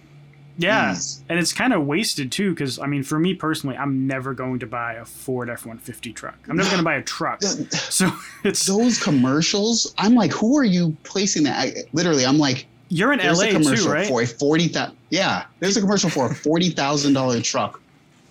[0.56, 1.22] Yeah, geez.
[1.28, 2.50] and it's kind of wasted too.
[2.50, 6.36] Because I mean, for me personally, I'm never going to buy a Ford F-150 truck.
[6.48, 7.42] I'm never going to buy a truck.
[7.72, 8.10] So
[8.44, 9.94] it's those commercials.
[9.98, 11.58] I'm like, who are you placing that?
[11.58, 14.06] I, literally, I'm like, you're in there's LA a commercial too, right?
[14.06, 14.96] for a forty thousand.
[15.10, 17.80] Yeah, there's a commercial for a forty thousand dollar truck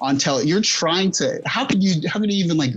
[0.02, 0.45] on tele.
[0.45, 1.41] You're trying to.
[1.45, 2.08] How could you?
[2.10, 2.71] How could you even like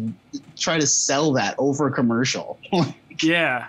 [0.57, 2.59] try to sell that over a commercial?
[3.20, 3.66] Yeah,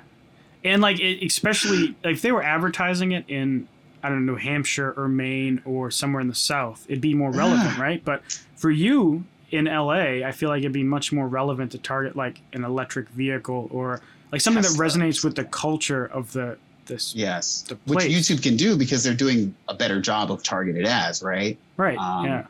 [0.63, 3.67] and like it, especially if they were advertising it in
[4.03, 7.31] I don't know New Hampshire or Maine or somewhere in the South, it'd be more
[7.31, 8.03] relevant, right?
[8.03, 8.21] But
[8.55, 12.41] for you in LA, I feel like it'd be much more relevant to target like
[12.53, 17.61] an electric vehicle or like something that resonates with the culture of the this yes,
[17.61, 18.05] The which.
[18.05, 21.57] YouTube can do because they're doing a better job of targeted ads, right?
[21.77, 21.97] right.
[21.97, 22.45] Um, yeah,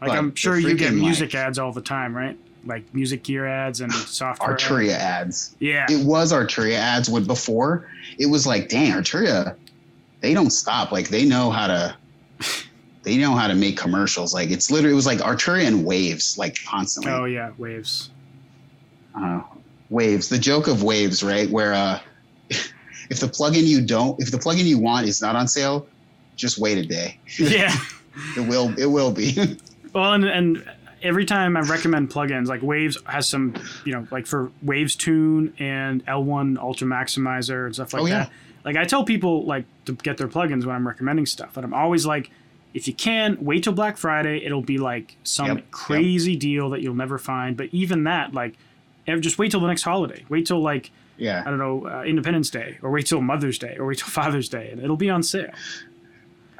[0.00, 2.38] like I'm sure you get music like- ads all the time, right?
[2.68, 4.54] Like music gear ads and software.
[4.54, 5.56] Arturia ads.
[5.58, 7.08] Yeah, It was Arturia ads.
[7.10, 9.56] When before it was like, dang, Arturia,
[10.20, 10.92] they don't stop.
[10.92, 11.96] Like they know how to.
[13.04, 14.34] They know how to make commercials.
[14.34, 17.10] Like it's literally it was like Arturia and Waves, like constantly.
[17.10, 18.10] oh yeah, waves.
[19.14, 19.40] uh,
[19.88, 21.98] waves the joke of waves right where uh
[22.50, 25.86] if the plugin you don't if the plugin you want is not on sale
[26.36, 27.74] just wait a day Yeah.
[28.36, 29.56] it will it will be
[29.94, 30.70] Well, and, and
[31.02, 35.54] every time I recommend plugins, like Waves has some, you know, like for Waves Tune
[35.58, 38.18] and L1 Ultra Maximizer and stuff like Oh, yeah.
[38.24, 38.32] that.
[38.64, 41.72] Like I tell people like to get their plugins when I'm recommending stuff, and I'm
[41.74, 42.30] always like,
[42.74, 44.44] if you can, wait till Black Friday.
[44.44, 45.70] It'll be like some Yep, yep.
[45.70, 47.56] crazy deal that you'll never find.
[47.56, 48.56] But even that, like,
[49.06, 50.24] just wait till the next holiday.
[50.28, 53.76] Wait till like yeah I don't know uh, Independence Day, or wait till Mother's Day,
[53.78, 55.50] or wait till Father's Day, and it'll be on sale.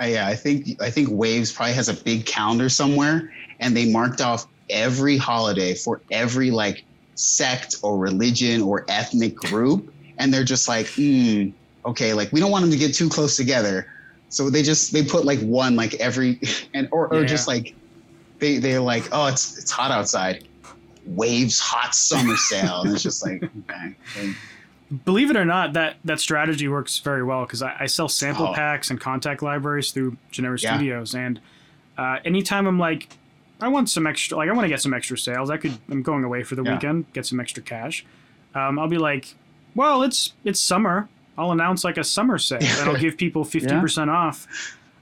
[0.01, 3.91] I, yeah i think i think waves probably has a big calendar somewhere and they
[3.91, 10.45] marked off every holiday for every like sect or religion or ethnic group and they're
[10.45, 11.53] just like mm,
[11.85, 13.87] okay like we don't want them to get too close together
[14.29, 16.41] so they just they put like one like every
[16.75, 17.27] and or, or Yeah.
[17.27, 17.75] just like
[18.41, 20.47] they they're like oh it's it's hot outside
[21.05, 24.35] waves hot summer sale and it's just like okay,
[25.05, 28.49] believe it or not, that that strategy works very well because I, I sell sample
[28.49, 28.53] Oh.
[28.55, 30.75] packs and Kontakt libraries through Genera Yeah.
[30.77, 31.41] Studios, and
[31.97, 33.18] uh, anytime I'm like,
[33.61, 35.51] I want some extra, like I want to get some extra sales.
[35.51, 36.75] I could, I'm going away for the Yeah.
[36.75, 38.05] weekend, get some extra cash.
[38.55, 39.35] Um, I'll be like,
[39.75, 41.09] well, it's it's summer.
[41.37, 44.47] I'll announce like a summer sale, and I'll give people fifty percent off.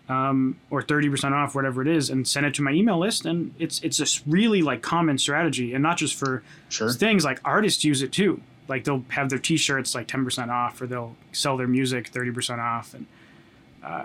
[0.08, 3.26] Um, or thirty percent off, whatever it is, and send it to my email list.
[3.26, 7.40] And it's it's a really like common strategy, and not just for sure things like
[7.44, 8.40] artists use it too.
[8.68, 12.30] Like they'll have their T-shirts like ten percent off, or they'll sell their music thirty
[12.30, 13.06] percent off, and
[13.82, 14.04] uh,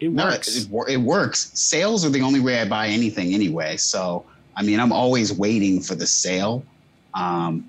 [0.00, 0.48] it No, works.
[0.56, 1.50] it, it, it works.
[1.54, 3.76] Sales are the only way I buy anything anyway.
[3.76, 6.66] So, I mean, I'm always waiting for the sale.
[7.14, 7.66] Um,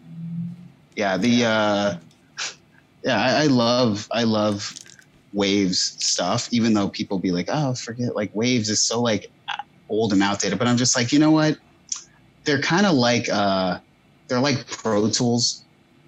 [0.96, 1.98] yeah, the uh,
[3.04, 4.74] yeah, I, I love I love
[5.32, 6.48] waves stuff.
[6.52, 9.28] Even though people be like, oh, forget like waves is so like
[9.90, 10.60] old and outdated.
[10.60, 11.58] But I'm just like, you know what?
[12.46, 13.80] They're kind of like uh,
[14.30, 15.66] they're like Pro Tools,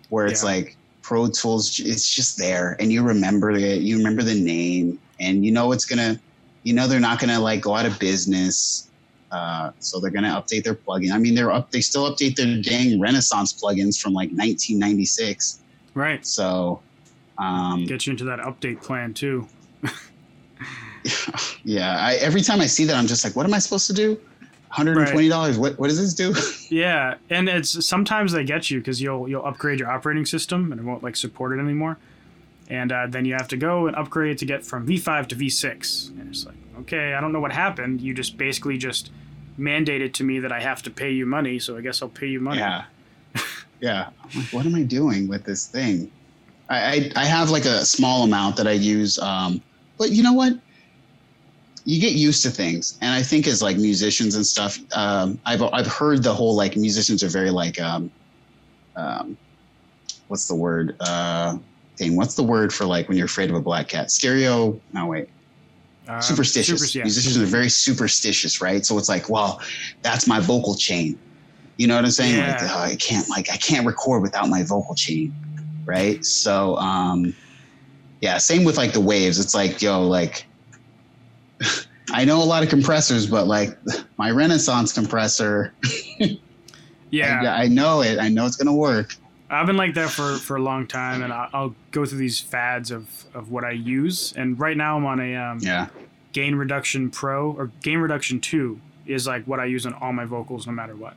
[0.10, 0.50] where it's Yeah.
[0.50, 1.80] like Pro Tools.
[1.80, 3.82] It's just there, and you remember it.
[3.82, 6.20] You remember the name, and you know it's gonna.
[6.64, 8.90] You know they're not gonna like go out of business.
[9.32, 11.12] Uh, so they're gonna update their plugin.
[11.12, 11.72] I mean, they're up.
[11.72, 15.62] They still update their dang Renaissance plugins from like 1996.
[15.94, 16.26] right.
[16.26, 16.82] So,
[17.38, 19.48] um, Get you into that update plan too.
[21.64, 21.98] yeah.
[22.00, 24.20] I, every time I see that, I'm just like, what am I supposed to do?
[24.70, 25.58] 120 dollars.
[25.58, 26.34] What what does this do?
[26.70, 30.80] Yeah, and it's sometimes they get you because you'll you'll upgrade your operating system and
[30.80, 31.98] it won't like support it anymore,
[32.70, 36.10] and uh, then you have to go and upgrade to get from V5 to V6.
[36.10, 38.02] And it's like, okay, I don't know what happened.
[38.02, 39.12] You just basically just
[39.58, 42.28] mandated to me that I have to pay you money, so I guess I'll pay
[42.28, 42.60] you money.
[42.60, 42.86] Yeah.
[43.82, 44.10] Yeah.
[44.36, 46.12] Like, what am I doing with this thing?
[46.68, 49.18] I, I, I have like a small amount that I use.
[49.20, 49.62] Um,
[49.98, 50.52] but you know what?
[51.86, 52.98] You get used to things.
[53.00, 56.76] And I think as like musicians and stuff, um, I've, I've heard the whole like
[56.76, 58.12] musicians are very like, um,
[58.98, 59.38] um,
[60.28, 60.98] what's the word?
[61.00, 61.58] Uh,
[62.00, 64.10] dang, what's the word for like when you're afraid of a black cat?
[64.10, 64.80] Stereo.
[64.94, 65.30] No, wait
[66.08, 66.82] Um, superstitious.
[66.82, 67.04] super- yeah.
[67.04, 68.84] Musicians are very superstitious, right?
[68.86, 69.62] So it's like, well,
[70.02, 71.20] that's my vocal chain.
[71.78, 72.38] You know what I'm saying?
[72.40, 72.74] Like, Yeah.
[72.74, 75.34] oh, I can't like I can't record without my vocal chain,
[75.86, 76.26] right?
[76.26, 77.34] So, um,
[78.22, 79.40] yeah, same with like the waves.
[79.40, 80.46] It's like, yo, like
[82.12, 83.78] I know a lot of compressors, but like
[84.18, 85.74] my Renaissance compressor,
[87.12, 87.42] Yeah.
[87.44, 88.20] I, I know it.
[88.20, 89.16] I know it's gonna work.
[89.50, 92.40] I've been like that for, for a long time, and I'll, I'll go through these
[92.40, 94.34] fads of, of what I use.
[94.38, 95.88] And right now, I'm on a um, Yeah.
[96.34, 100.26] gain reduction pro or gain reduction two is like what I use on all my
[100.26, 101.16] vocals, no matter what.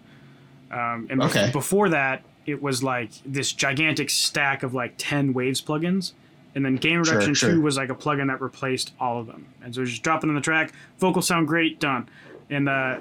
[0.70, 1.50] Um, and Okay.
[1.52, 6.12] before that, it was like this gigantic stack of like ten waves plugins,
[6.54, 7.50] and then gain reduction sure.
[7.50, 9.46] two was like a plugin that replaced all of them.
[9.62, 12.08] And so just dropping on the track, vocals sound great, done.
[12.50, 13.00] And uh,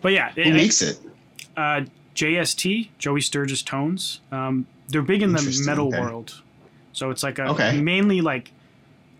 [0.00, 0.98] but yeah, Who it- makes it?
[1.56, 1.82] uh,
[2.16, 4.20] JST, Joey Sturgis Tones.
[4.32, 6.00] Um, they're big in the metal okay.
[6.00, 6.42] world,
[6.92, 7.78] so it's like a Okay.
[7.80, 8.50] mainly like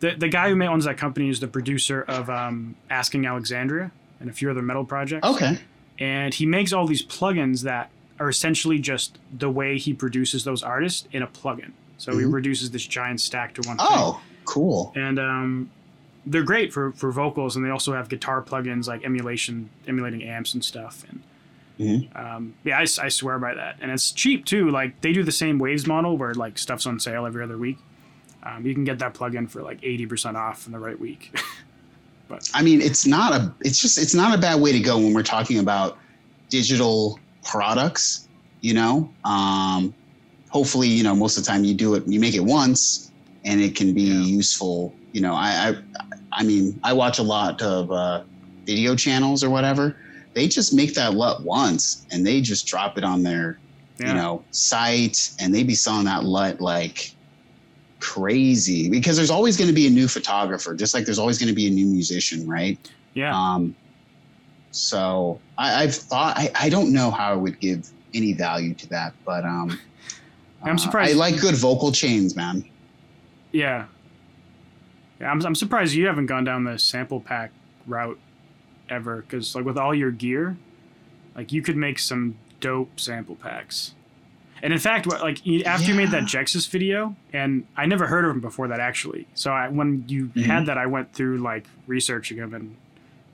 [0.01, 3.91] the the guy who owns that company is the producer of um, Asking Alexandria
[4.21, 5.27] and a few other metal projects.
[5.29, 5.59] Okay.
[5.99, 7.89] and he makes all these plugins that
[8.21, 11.73] are essentially just the way he produces those artists in a plugin.
[11.99, 12.33] So he Mhm.
[12.35, 13.79] reduces this giant stack to one.
[13.79, 14.93] thing Oh, cool.
[14.95, 15.71] and um,
[16.27, 20.53] they're great for, for vocals and they also have guitar plugins like emulation emulating amps
[20.55, 21.23] and stuff and
[21.79, 22.17] Mhm.
[22.17, 25.59] um, yeah I swear by that and it's cheap too like they do the same
[25.59, 27.79] waves model where like stuff's on sale every other week
[28.43, 31.39] um, you can get that plugin for like 80% off in the right week
[32.29, 33.55] but I mean, it's not a.
[33.61, 33.99] It's just.
[33.99, 35.97] It's not a bad way to go when we're talking about
[36.49, 38.27] digital products.
[38.63, 39.95] You know, um,
[40.49, 42.03] hopefully, you know, most of the time you do it.
[42.07, 43.13] You make it once,
[43.45, 44.23] and it can be Yeah.
[44.23, 44.93] useful.
[45.13, 45.75] You know, I, I,
[46.33, 48.23] I mean, I watch a lot of uh,
[48.65, 49.97] video channels or whatever.
[50.37, 53.59] They just make that LUT once, and they just drop it on their
[53.99, 54.09] yeah.
[54.09, 57.13] you know site and they be selling that LUT like
[58.01, 61.49] crazy because there's always going to be a new photographer just like there's always going
[61.49, 62.79] to be a new musician right?
[63.15, 63.35] Yeah.
[63.35, 63.75] Um
[64.73, 68.87] so I, i've thought I, I don't know how i would give any value to
[68.91, 69.81] that but um
[70.63, 72.63] I'm uh, surprised- i like good vocal chains man.
[73.53, 73.87] Yeah.
[75.19, 77.53] Yeah I'm, I'm surprised you haven't gone down the sample pack
[77.87, 78.19] route
[78.89, 80.57] ever because like with all your gear
[81.35, 83.95] like you could make some dope sample packs
[84.63, 88.07] and in fact what like you- after you made that jexus video and i never
[88.07, 90.45] heard of him before that actually so I, when you Mhm.
[90.45, 92.77] had that i went through like researching him and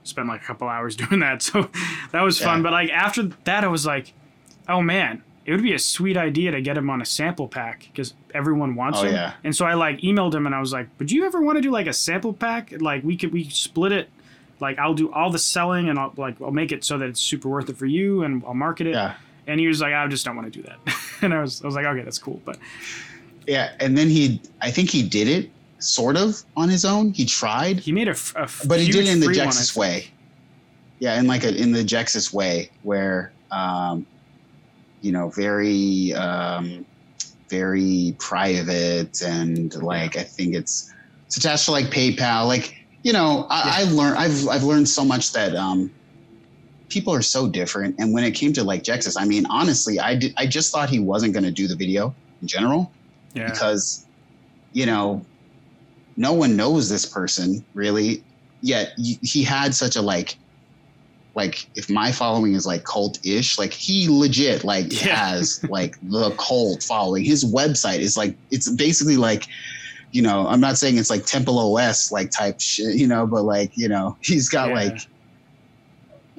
[0.03, 1.69] spent like a couple hours doing that so
[2.11, 4.13] that was fun but like after that i was like
[4.67, 7.87] oh man it would be a sweet idea to get him on a sample pack
[7.91, 9.33] because everyone wants Oh, him yeah.
[9.43, 11.61] and so I like emailed him and I was like, "Would you ever want to
[11.61, 12.71] do like a sample pack?
[12.79, 14.09] Like we could we split it.
[14.63, 17.21] Like I'll do all the selling and I'll like I'll make it so that it's
[17.21, 20.07] super worth it for you and I'll market it." yeah And he was like, "I
[20.07, 20.79] just don't want to do that."
[21.21, 22.57] and I was I was like, "Okay, that's cool." But
[23.45, 27.25] yeah and then he i think he did it sort of on his own he
[27.25, 30.07] tried he made a, a but he did it in the Jexus way.
[30.99, 34.05] Yeah, in like a in the Jexus way, where um,
[35.01, 36.85] you know, very um,
[37.49, 40.93] very private and like I think it's
[41.27, 42.47] it's attached to like PayPal.
[42.47, 45.91] Like you know, I, I learned I've I've learned so much that um,
[46.89, 47.95] people are so different.
[47.99, 50.89] And when it came to like Jexus, I mean, honestly, I did I just thought
[50.89, 52.91] he wasn't going to do the video in general
[53.33, 53.49] Yeah.
[53.49, 54.05] because
[54.73, 55.25] you know
[56.17, 58.23] no one knows this person really
[58.61, 60.37] yet he had such a like
[61.35, 65.15] like if my following is like cult-ish like he legit like Yeah.
[65.15, 69.47] has like the cult following his website is like it's basically like
[70.13, 73.43] you know i'm not saying it's like temple os like type shit you know but
[73.43, 74.75] like you know he's got Yeah.
[74.75, 74.97] like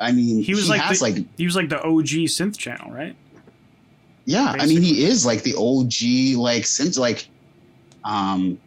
[0.01, 2.91] i mean He was like has the- like He was like the OG synth channel,
[2.91, 3.15] right?
[4.27, 7.29] yeah, I mean he is like the OG like synth like
[8.05, 8.59] um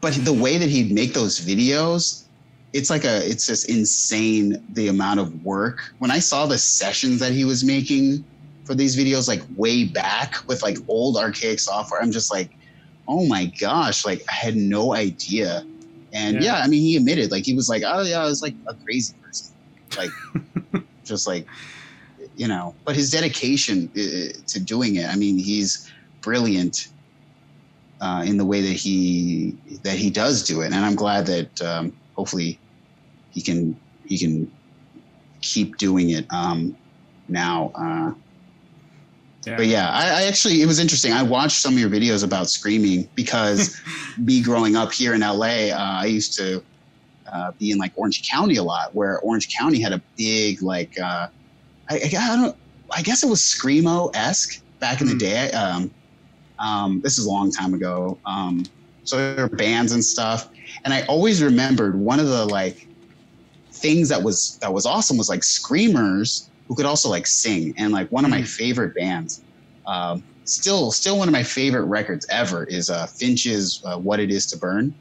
[0.00, 2.24] but the way that he'd make those videos
[2.74, 5.80] it's like a it's just insane the amount of work.
[5.98, 8.22] When I saw the sessions that he was making
[8.64, 12.50] for these videos like way back with like old archaic software, I'm just like,
[13.08, 15.64] "Oh my gosh, like I had no idea."
[16.12, 16.56] And Yeah.
[16.56, 18.74] yeah, I mean he admitted like he was like, "Oh yeah, I was like a
[18.86, 19.54] crazy person."
[19.96, 21.46] Like just like
[22.34, 25.78] you know but his dedication uh, to doing it i mean he's
[26.22, 26.76] brilliant
[28.00, 31.50] uh, in the way that he that he does do it and i'm glad that
[31.62, 32.60] um, hopefully
[33.30, 34.50] he can he can
[35.42, 36.76] keep doing it um,
[37.28, 38.12] now uh,
[39.48, 39.56] Yeah.
[39.56, 42.50] but yeah I, I actually it was interesting i watched some of your videos about
[42.50, 43.80] screaming because
[44.18, 46.62] me growing up here in la uh, i used to
[47.32, 50.92] uh, be in like orange county a lot where orange county had a big like
[50.98, 51.28] uh,
[51.90, 52.56] I, I, don't
[52.90, 55.18] i guess it was screamo-esque back in the Hmm.
[55.18, 55.90] day um,
[56.58, 58.64] um, this is a long time ago um,
[59.04, 60.48] so there were bands and stuff
[60.84, 62.88] and i always remembered one of the like
[63.72, 67.92] things that was that was awesome was like screamers who could also like sing and
[67.92, 68.46] like one of my Mm.
[68.46, 69.42] favorite bands
[69.86, 74.30] um, still still one of my favorite records ever is uh, finch's uh, what it
[74.30, 74.94] is to burn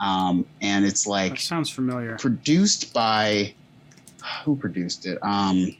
[0.00, 2.16] um, and it's That like sounds familiar.
[2.18, 3.54] produced by
[4.44, 5.76] who produced it um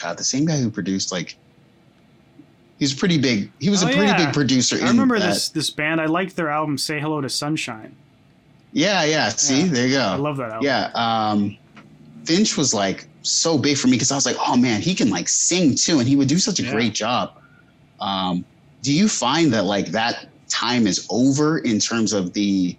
[0.00, 1.36] god the same guy who produced like
[2.78, 3.50] He's pretty big.
[3.58, 4.26] He was Oh, a pretty yeah.
[4.26, 4.76] big producer.
[4.80, 5.26] I remember that.
[5.34, 6.00] this this band.
[6.00, 7.96] I liked their album "Say Hello to Sunshine."
[8.72, 9.30] Yeah, yeah.
[9.30, 9.66] See, Yeah.
[9.66, 10.00] there you go.
[10.02, 10.64] I love that album.
[10.64, 10.90] Yeah.
[10.94, 11.56] Um,
[12.24, 15.10] Finch was like so big for me because I was like, oh man, he can
[15.10, 16.72] like sing too, and he would do such a Yeah.
[16.72, 17.30] great job.
[18.00, 18.46] Um,
[18.82, 22.78] do you find that like that time is over in terms of the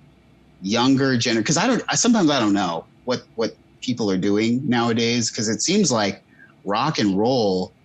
[0.61, 1.43] younger generation?
[1.43, 1.83] Because I don't.
[1.89, 6.23] I sometimes I don't know what what people are doing nowadays because it seems like
[6.65, 7.75] rock and roll.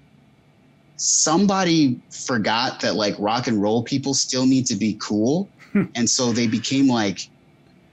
[0.97, 5.53] Somebody forgot that like rock and roll people still need to be cool,
[5.97, 7.21] and so they became like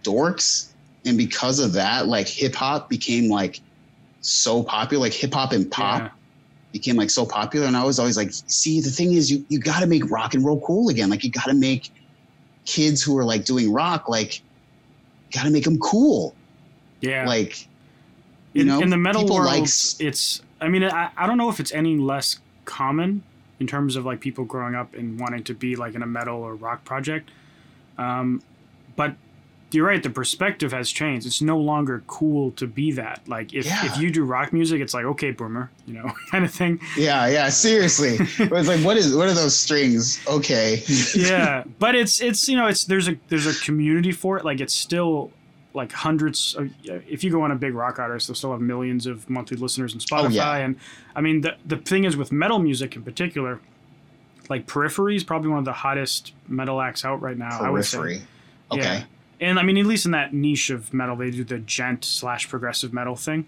[0.05, 0.71] dorks
[1.05, 3.59] and because of that like hip hop became like
[4.21, 6.09] so popular like hip hop and pop Yeah.
[6.71, 9.59] became like so popular and i was always like see the thing is you you
[9.59, 11.89] got to make rock and roll cool again like you got to make
[12.65, 14.41] kids who are like doing rock like
[15.33, 16.35] got to make them cool
[17.01, 17.25] Yeah.
[17.27, 17.67] like
[18.53, 20.41] you in, know in the metal world, like it's.
[20.59, 23.23] I mean, I, I don't know if it's any less common
[23.59, 26.35] in terms of like people growing up and wanting to be like in a metal
[26.43, 27.31] or rock project.
[27.97, 28.43] Um,
[28.95, 29.15] but
[29.73, 30.01] you're right.
[30.03, 31.25] The perspective has changed.
[31.25, 33.21] It's no longer cool to be that.
[33.27, 33.85] Like if, Yeah.
[33.85, 36.79] if you do rock music, it's like okay, boomer, you know, kind of thing.
[36.97, 40.81] yeah yeah seriously it's like what is what are those strings okay
[41.15, 44.59] yeah but it's it's you know it's there's a there's a community for it like
[44.59, 45.31] it's still
[45.73, 46.69] like hundreds of,
[47.07, 49.93] if you go on a big rock artist they'll still have millions of monthly listeners
[49.93, 50.55] on spotify Oh, yeah.
[50.57, 50.75] and
[51.15, 53.59] i mean the, the thing is with metal music in particular
[54.49, 57.85] like periphery is probably one of the hottest metal acts out right now i would
[57.85, 58.21] say periphery
[58.71, 59.03] okay Yeah.
[59.41, 62.47] And i mean at least in that niche of metal they do the djent slash
[62.47, 63.45] progressive metal thing.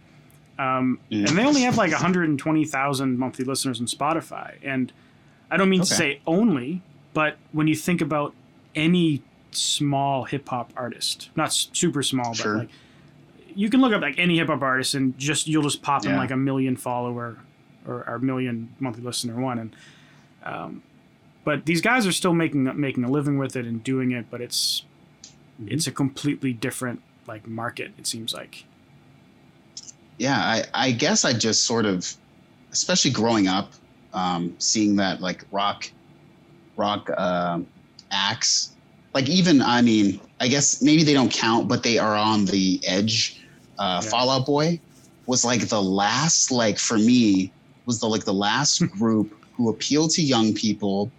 [0.59, 1.29] Um, Mm.
[1.29, 4.55] and they only have like 120000 monthly listeners on spotify.
[4.63, 4.91] And
[5.51, 6.81] i don't mean to say only
[7.13, 8.33] but when you think about
[8.75, 9.21] any
[9.51, 12.53] small hip-hop artist not super small Sure.
[12.53, 12.69] but like
[13.55, 16.31] you can look up like any hip-hop artist and just you'll just pop in like
[16.31, 17.37] a million follower
[17.87, 19.59] or, or a million monthly listener one.
[19.59, 19.75] And
[20.43, 20.81] um,
[21.43, 24.41] but these guys are still making making a living with it and doing it but
[24.41, 24.83] it's
[25.65, 25.73] Mm-hmm.
[25.73, 28.65] it's a completely different like market it seems like
[30.17, 32.11] yeah i i guess i just sort of
[32.71, 33.73] especially growing up
[34.13, 35.89] um seeing that like rock
[36.77, 37.67] rock um
[38.11, 38.75] acts
[39.13, 42.79] like even i mean i guess maybe they don't count but they are on the
[42.85, 43.41] edge
[43.79, 44.09] uh Yeah.
[44.09, 44.79] fallout boy
[45.25, 47.53] was like the last like for me
[47.85, 51.11] was the like the last group who appealed to young people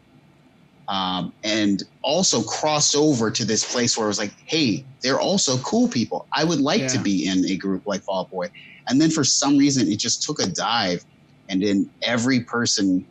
[0.89, 5.59] um, and also crossed over to this place where it was like, hey, they're also
[5.59, 6.27] cool people.
[6.33, 8.51] I would like to be in a group like Fall Out Boy.
[8.89, 11.05] And then for some reason, it just took a dive,
[11.49, 13.07] and then every person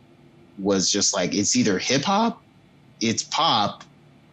[0.58, 2.40] was just like, it's either hip hop,
[3.00, 3.82] it's pop,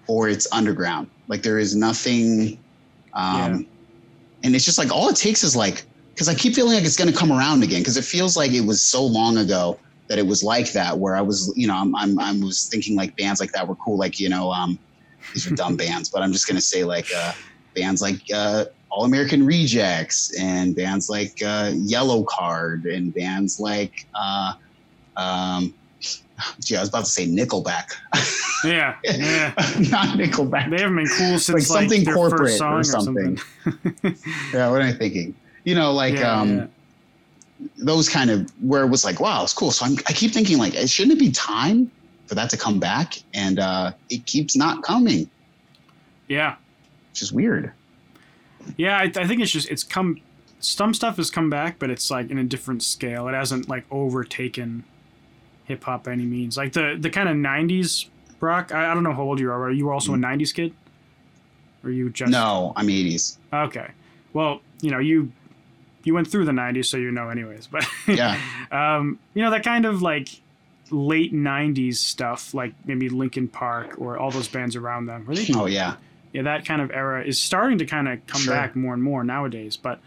[0.07, 1.09] or it's underground.
[1.27, 2.59] Like there is nothing,
[3.13, 3.65] um,
[4.43, 5.83] and it's just like all it takes is like,
[6.13, 8.51] because I keep feeling like it's going to come around again, because it feels like
[8.51, 9.79] it was so long ago
[10.11, 12.97] that it was like that where I was, you know, I'm, I'm, I was thinking
[12.97, 13.97] like bands like that were cool.
[13.97, 14.77] Like, you know, um,
[15.33, 17.31] these are dumb bands, but I'm just going to say like, uh,
[17.77, 24.05] bands like, uh, All American Rejects and bands like, uh, Yellow Card and bands like,
[24.13, 24.51] uh,
[25.15, 25.73] um,
[26.59, 27.93] gee, I was about to say Nickelback,
[28.65, 29.53] yeah yeah
[29.91, 30.71] not Nickelback.
[30.71, 33.37] they haven't been cool since like something their corporate first song or or something.
[33.37, 34.17] something,
[34.53, 35.35] yeah, what am I thinking?
[35.63, 36.69] You know, like, Yeah, um.
[37.77, 39.71] Those kind of where it was like, wow, it's cool.
[39.71, 41.91] So I'm, I keep thinking like, shouldn't it be time
[42.25, 43.21] for that to come back?
[43.33, 45.29] And uh, it keeps not coming,
[46.27, 46.55] yeah
[47.11, 47.71] which is weird.
[48.77, 50.21] Yeah, I, I think it's just it's come.
[50.59, 53.27] Some stuff has come back, but it's like in a different scale.
[53.27, 54.83] It hasn't like overtaken
[55.65, 56.57] hip hop by any means.
[56.57, 58.07] Like the the kind of '90s
[58.39, 58.73] Brock.
[58.73, 59.63] I, I don't know how old you are.
[59.63, 60.73] Are you also a '90s kid?
[61.83, 63.37] Or you just No, I'm 80s.
[63.51, 63.89] Okay.
[64.33, 65.31] Well, you know you
[66.03, 67.67] you went through the '90s, so you know anyways.
[67.67, 68.39] But Yeah.
[68.71, 70.29] um, you know that kind of like
[70.89, 75.25] late '90s stuff, like maybe Linkin Park or all those bands around them.
[75.27, 75.95] They Oh yeah.
[76.33, 78.53] yeah, that kind of era is starting to kind of come Sure.
[78.53, 79.99] back more and more nowadays, but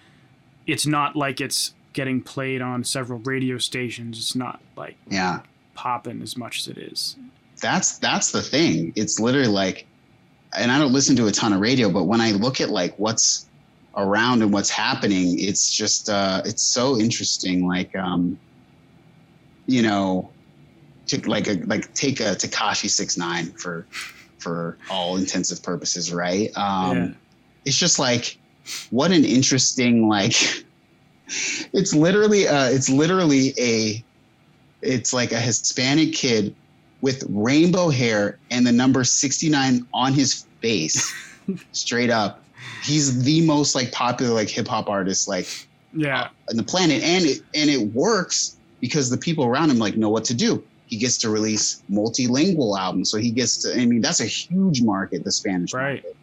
[0.66, 4.18] it's not like it's getting played on several radio stations.
[4.18, 5.40] It's not like Yeah.
[5.74, 7.16] popping as much as it is.
[7.60, 8.92] That's that's the thing.
[8.96, 9.86] It's literally like,
[10.56, 12.98] and I don't listen to a ton of radio, but when I look at like
[12.98, 13.46] what's
[13.96, 17.66] around and what's happening, it's just uh, it's so interesting.
[17.66, 18.38] Like, um,
[19.66, 20.30] you know,
[21.06, 23.86] to, like a like take a Tekashi six nine for
[24.38, 26.50] for all intensive purposes, right?
[26.56, 27.08] Um, yeah.
[27.64, 28.38] it's just like
[28.90, 30.34] what an interesting like
[31.72, 34.02] it's literally uh it's literally a
[34.82, 36.54] it's like a hispanic kid
[37.00, 41.12] with rainbow hair and the number 69 on his face
[41.72, 42.43] straight up
[42.84, 45.48] he's the most like popular like hip-hop artist like
[45.92, 46.28] Yeah.
[46.50, 50.10] on the planet and it and it works because the people around him like know
[50.10, 53.10] what to do he gets to release multilingual albums.
[53.10, 56.02] So he gets to, I mean, that's a huge market, the Spanish Right.
[56.02, 56.16] market.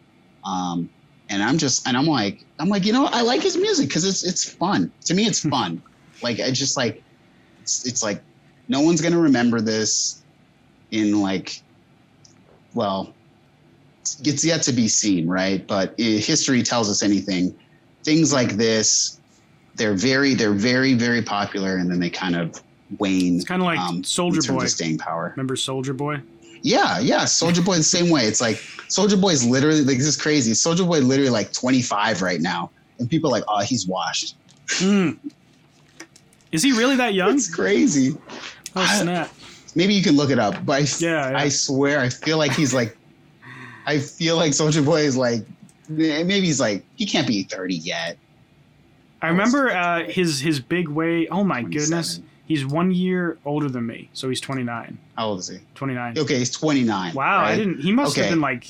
[0.44, 0.88] Um,
[1.28, 4.04] and I'm just, and I'm like, I'm like, you know, I like his music because
[4.04, 4.92] it's it's fun.
[5.06, 5.82] To me, it's fun.
[6.22, 7.04] like I just like,
[7.60, 8.22] it's, it's like,
[8.68, 10.24] no one's gonna remember this
[10.90, 11.52] in like,
[12.74, 13.16] well,
[14.26, 15.66] it's yet to be seen, right?
[15.66, 17.54] But i history tells us anything.
[18.04, 19.20] Things like this,
[19.76, 22.60] they're very, they're very, very popular, and then they kind of
[22.98, 23.36] wane.
[23.36, 24.66] It's kind of like um, Soulja Boy.
[24.66, 25.32] staying power.
[25.36, 26.20] Remember Soulja Boy?
[26.62, 27.22] Yeah, yeah.
[27.22, 28.22] Soulja Boy the same way.
[28.22, 28.56] It's like
[28.88, 30.52] Soulja Boy is literally like this is crazy.
[30.52, 34.36] Soulja Boy literally like 25 right now, and people are like, oh, he's washed.
[34.66, 35.18] Mm.
[36.52, 37.34] Is he really that young?
[37.34, 38.16] It's crazy.
[38.76, 39.30] Oh I- snap!
[39.74, 41.38] Maybe you can look it up, but I, Yeah, yeah.
[41.38, 42.96] I swear, I feel like he's like,
[43.86, 45.44] I feel like Soulja Boy is like,
[45.88, 48.16] maybe he's like, he can't be 30 yet.
[49.20, 51.28] I remember uh, his his big way.
[51.28, 54.98] Oh my goodness, he's one year older than me, so he's 29.
[55.16, 55.58] How old is he?
[55.76, 56.18] 29.
[56.18, 57.14] Okay, he's 29.
[57.14, 57.80] Wow, I didn't.
[57.80, 58.66] He must have been like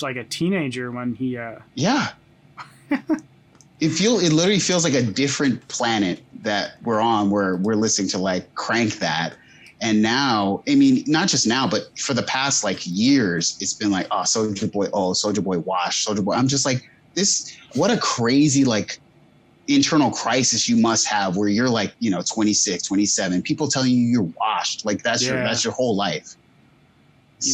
[0.00, 1.36] like a teenager when he.
[1.36, 2.10] uh Yeah.
[2.90, 8.08] it feel it literally feels like a different planet that we're on where we're listening
[8.08, 9.36] to like crank that.
[9.82, 13.90] And now, I mean, not just now, but for the past like years, it's been
[13.90, 16.34] like, oh, Soulja Boy, oh, Soulja Boy, wash, Soulja Boy.
[16.34, 19.00] I'm just like, this, what a crazy like
[19.66, 24.06] internal crisis you must have where you're like, you know, 26, 27, people telling you
[24.06, 24.84] you're washed.
[24.84, 26.36] Like that's your, that's your whole life.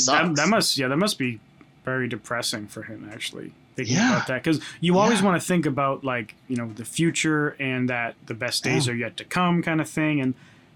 [0.07, 1.41] That, that must yeah, that must be
[1.85, 3.53] very depressing for him actually.
[3.75, 4.17] Thinking Yeah.
[4.17, 5.27] about that because you always Yeah.
[5.27, 8.93] want to think about like you know the future and that the best days Yeah.
[8.93, 10.35] are yet to come kind of thing and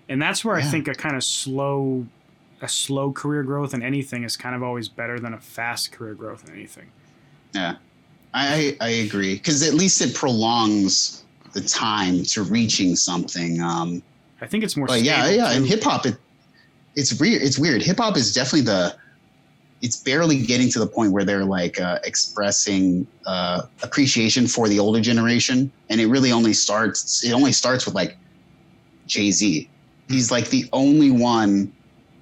[0.08, 2.06] and that's where I think a kind of slow
[2.60, 6.14] a slow career growth in anything is kind of always better than a fast career
[6.14, 6.90] growth in anything.
[7.54, 7.76] Yeah,
[8.32, 13.60] I I agree because at least it prolongs the time to reaching something.
[13.60, 14.02] Um,
[14.40, 14.86] I think it's more.
[14.86, 15.56] but yeah, yeah, too.
[15.58, 16.16] and hip hop it
[16.96, 17.42] it's weird.
[17.42, 17.82] It's weird.
[17.82, 18.96] Hip hop is definitely the
[19.80, 24.78] it's barely getting to the point where they're like uh, expressing uh, appreciation for the
[24.78, 27.24] older generation, and it really only starts.
[27.24, 28.16] It only starts with like
[29.06, 29.68] Jay Z.
[30.12, 31.72] He's like the only one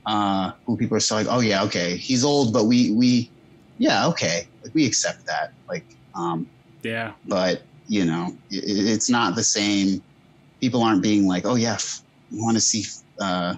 [0.07, 3.31] uh, who people are still like, oh yeah, okay, he's old, but we we
[3.79, 5.53] yeah, okay, like we accept that.
[5.69, 5.85] Like,
[6.15, 6.49] um,
[6.83, 10.03] yeah, but you know, it, it's not the same.
[10.61, 12.85] People aren't being like, oh yeah, f- want to see
[13.21, 13.57] uh,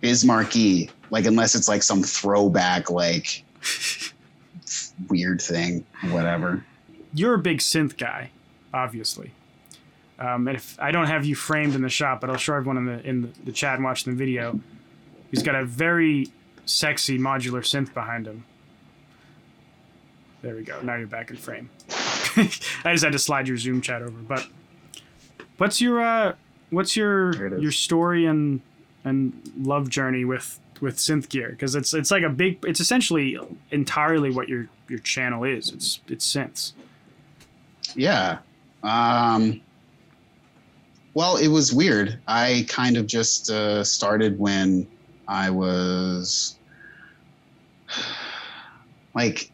[0.00, 3.44] Biz Markie, like unless it's like some throwback, like
[5.08, 6.64] weird thing, whatever.
[7.14, 8.30] you're a big synth guy,
[8.72, 9.30] obviously.
[10.18, 12.76] Um, and if I don't have you framed in the shot, but I'll show everyone
[12.78, 14.60] in the in the, the chat and watching the video.
[15.30, 16.28] He's got a very
[16.66, 18.44] sexy modular synth behind him.
[20.42, 20.80] There we go.
[20.82, 21.70] Now you're back in frame.
[22.36, 24.10] I just had to slide your Zoom chat over.
[24.18, 24.46] But
[25.58, 26.34] what's your uh,
[26.70, 27.62] what's your There it is.
[27.62, 28.60] your story and
[29.04, 31.50] and love journey with with synth gear?
[31.50, 32.58] Because it's it's like a big.
[32.64, 33.38] It's essentially
[33.70, 35.72] entirely what your your channel is.
[35.72, 36.72] It's it's synths.
[37.96, 38.38] Yeah.
[38.82, 39.62] Um,
[41.14, 42.20] well, it was weird.
[42.26, 44.88] I kind of just uh, started when
[45.28, 46.58] I was
[49.14, 49.50] like,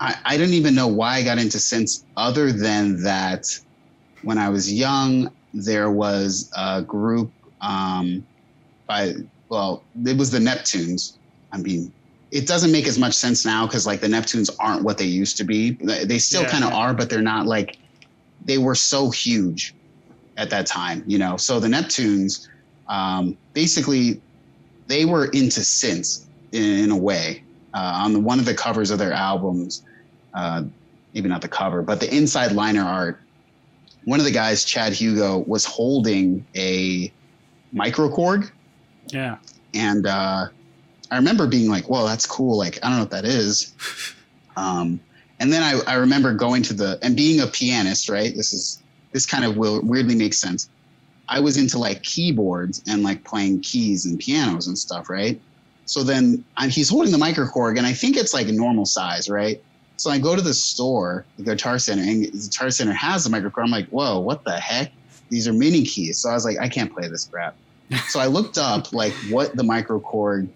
[0.00, 3.42] I, I didn't even know why I got into synths other than that
[4.22, 8.26] when I was young, there was a group um,
[8.88, 9.14] by,
[9.50, 11.18] well, it was the Neptunes.
[11.52, 11.94] I mean,
[12.32, 15.36] it doesn't make as much sense now because like the Neptunes aren't what they used
[15.38, 15.78] to be.
[15.82, 17.78] They still Yeah, kind of are, but they're not like
[18.40, 19.76] they were so huge
[20.38, 21.36] at that time, you know.
[21.36, 22.48] So the Neptunes,
[22.88, 24.22] um, basically,
[24.86, 27.42] they were into synths in, in a way.
[27.74, 29.82] Uh, on the, one of the covers of their albums,
[30.32, 30.62] uh,
[31.12, 33.20] maybe not the cover, but the inside liner art,
[34.04, 37.12] one of the guys, Chad Hugo, was holding a
[37.74, 38.50] microkorg
[39.08, 39.36] Yeah.
[39.74, 40.46] and uh,
[41.10, 43.74] I remember being like, "Whoa, that's cool!" Like, I don't know what that is.
[44.56, 44.98] Um,
[45.38, 48.34] and then I, I remember going to the and being a pianist, right?
[48.34, 48.77] This is
[49.12, 50.68] this kind of will weirdly makes sense.
[51.28, 55.40] I was into like keyboards and like playing keys and pianos and stuff, right?
[55.88, 59.28] So then i he's holding the microkorg, and I think it's like a normal size,
[59.28, 59.62] right?
[59.96, 63.30] So I go to the store, the Guitar Center, and the Guitar Center has the
[63.30, 63.64] microkorg.
[63.64, 64.92] I'm like, "Whoa, what the heck?
[65.30, 67.56] These are mini keys." So I was like, "I can't play this crap."
[68.08, 70.48] so I looked up like what the microkorg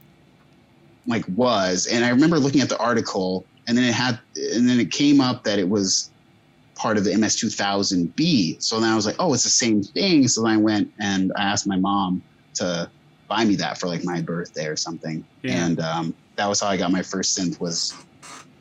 [1.06, 4.78] like was, and I remember looking at the article, and then it had, and then
[4.78, 6.11] it came up that it was
[6.82, 8.56] part of the MS2000B.
[8.60, 10.26] So then I was like, oh, it's the same thing.
[10.26, 12.24] So then I went and I asked my mom
[12.56, 12.90] to
[13.28, 15.64] buy me that for like my birthday or something, Yeah.
[15.64, 17.60] and um, that was how I got my first synth.
[17.60, 17.94] Was,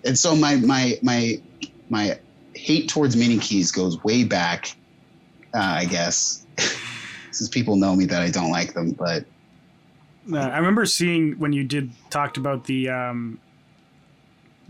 [0.05, 1.37] and so my my my
[1.89, 2.19] my
[2.55, 4.69] hate towards mini keys goes way back,
[5.55, 6.45] uh, I guess.
[7.33, 9.25] Since people know me that I don't like them, but
[10.31, 13.39] Uh, I remember seeing when you did talked about the um,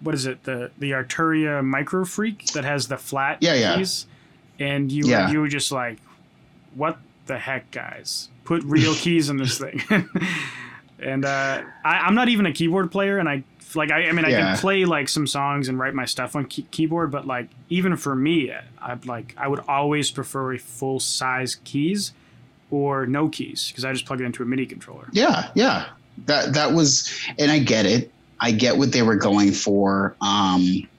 [0.01, 3.75] what is it the the Arturia Micro Freak that has the flat Yeah, yeah.
[3.77, 4.05] keys,
[4.59, 5.29] and you Yeah.
[5.31, 5.97] you were just like,
[6.75, 6.97] what
[7.27, 8.29] the heck, guys?
[8.43, 9.81] Put real keys in this thing.
[10.99, 13.43] and uh, I, I'm not even a keyboard player, and I
[13.75, 14.39] like I, I mean I Yeah.
[14.53, 17.95] can play like some songs and write my stuff on key- keyboard, but like even
[17.95, 22.13] for me, I'd like I would always prefer a full size keys
[22.69, 25.07] or no keys because I just plug it into a MIDI controller.
[25.11, 25.87] Yeah, yeah.
[26.25, 28.11] That that was, and I get it.
[28.41, 30.17] I get what they were going for.
[30.21, 30.89] Um,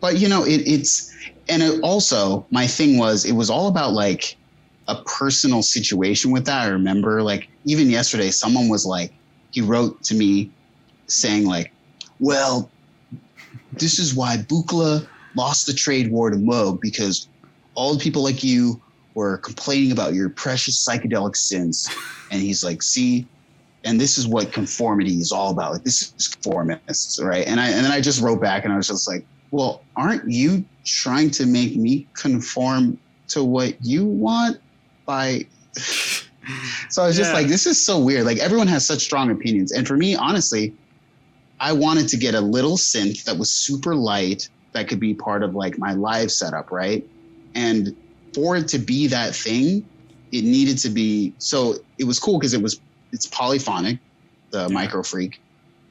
[0.00, 1.10] but you know, it, it's
[1.48, 4.36] and it also my thing was it was all about like
[4.86, 6.62] a personal situation with that.
[6.62, 9.10] I remember like even yesterday, someone was like,
[9.50, 10.50] he wrote to me
[11.08, 11.72] saying like,
[12.18, 12.70] well,
[13.72, 15.06] this is why Buchla
[15.36, 17.28] lost the trade war to Moog because
[17.74, 18.80] all the people like you
[19.14, 21.88] were complaining about your precious psychedelic sins.
[22.30, 23.26] And he's like, see,
[23.84, 25.72] and this is what conformity is all about.
[25.72, 27.46] Like this is conformists, right?
[27.46, 30.30] And I and then I just wrote back and I was just like, well, aren't
[30.30, 34.58] you trying to make me conform to what you want
[35.06, 35.48] by
[36.90, 37.34] so I was just Yeah.
[37.34, 38.24] like, this is so weird.
[38.24, 39.72] Like everyone has such strong opinions.
[39.72, 40.74] And for me, honestly,
[41.60, 44.42] I wanted to get a little synth that was super light
[44.74, 47.04] that could be part of like my live setup, right?
[47.54, 47.94] And
[48.34, 49.88] for it to be that thing,
[50.32, 52.80] it needed to be so it was cool because it was
[53.14, 53.98] it's polyphonic,
[54.50, 54.74] the Yeah.
[54.74, 55.40] micro freak.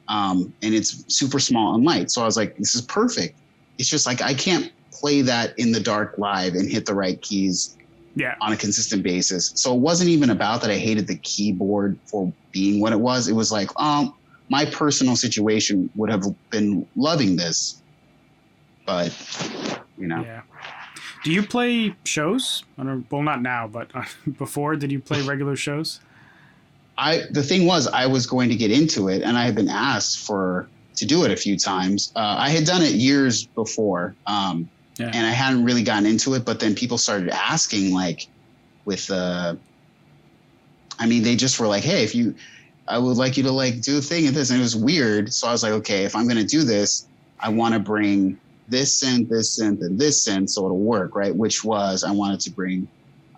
[0.08, 2.10] Um, and it's super small and light.
[2.10, 3.36] So I was like, this is perfect.
[3.78, 7.20] It's just like I can't play that in the dark live and hit the right
[7.22, 7.76] keys
[8.14, 8.34] Yeah.
[8.42, 9.52] on a consistent basis.
[9.56, 13.26] So it wasn't even about that I hated the keyboard for being what it was.
[13.28, 14.14] It was like, um,
[14.50, 17.82] my personal situation would have been loving this,
[18.86, 19.10] but
[19.98, 20.42] you know, Yeah.
[21.24, 22.64] Do you play shows?
[22.76, 23.90] I don't, well, not now, but
[24.38, 26.00] before, did you play regular shows?
[26.96, 29.68] I the thing was I was going to get into it, and I had been
[29.68, 32.12] asked for to do it a few times.
[32.14, 34.68] Uh, I had done it years before, um,
[34.98, 35.10] Yeah.
[35.12, 36.44] and I hadn't really gotten into it.
[36.44, 38.28] But then people started asking, like,
[38.84, 39.56] with uh,
[40.98, 42.34] I mean, they just were like, "Hey, if you,
[42.86, 45.32] I would like you to like do a thing at this," and it was weird.
[45.34, 47.08] So I was like, "Okay, if I'm going to do this,
[47.40, 48.38] I want to bring
[48.68, 52.40] this synth, this synth, and this synth, so it'll work, right?" Which was I wanted
[52.40, 52.88] to bring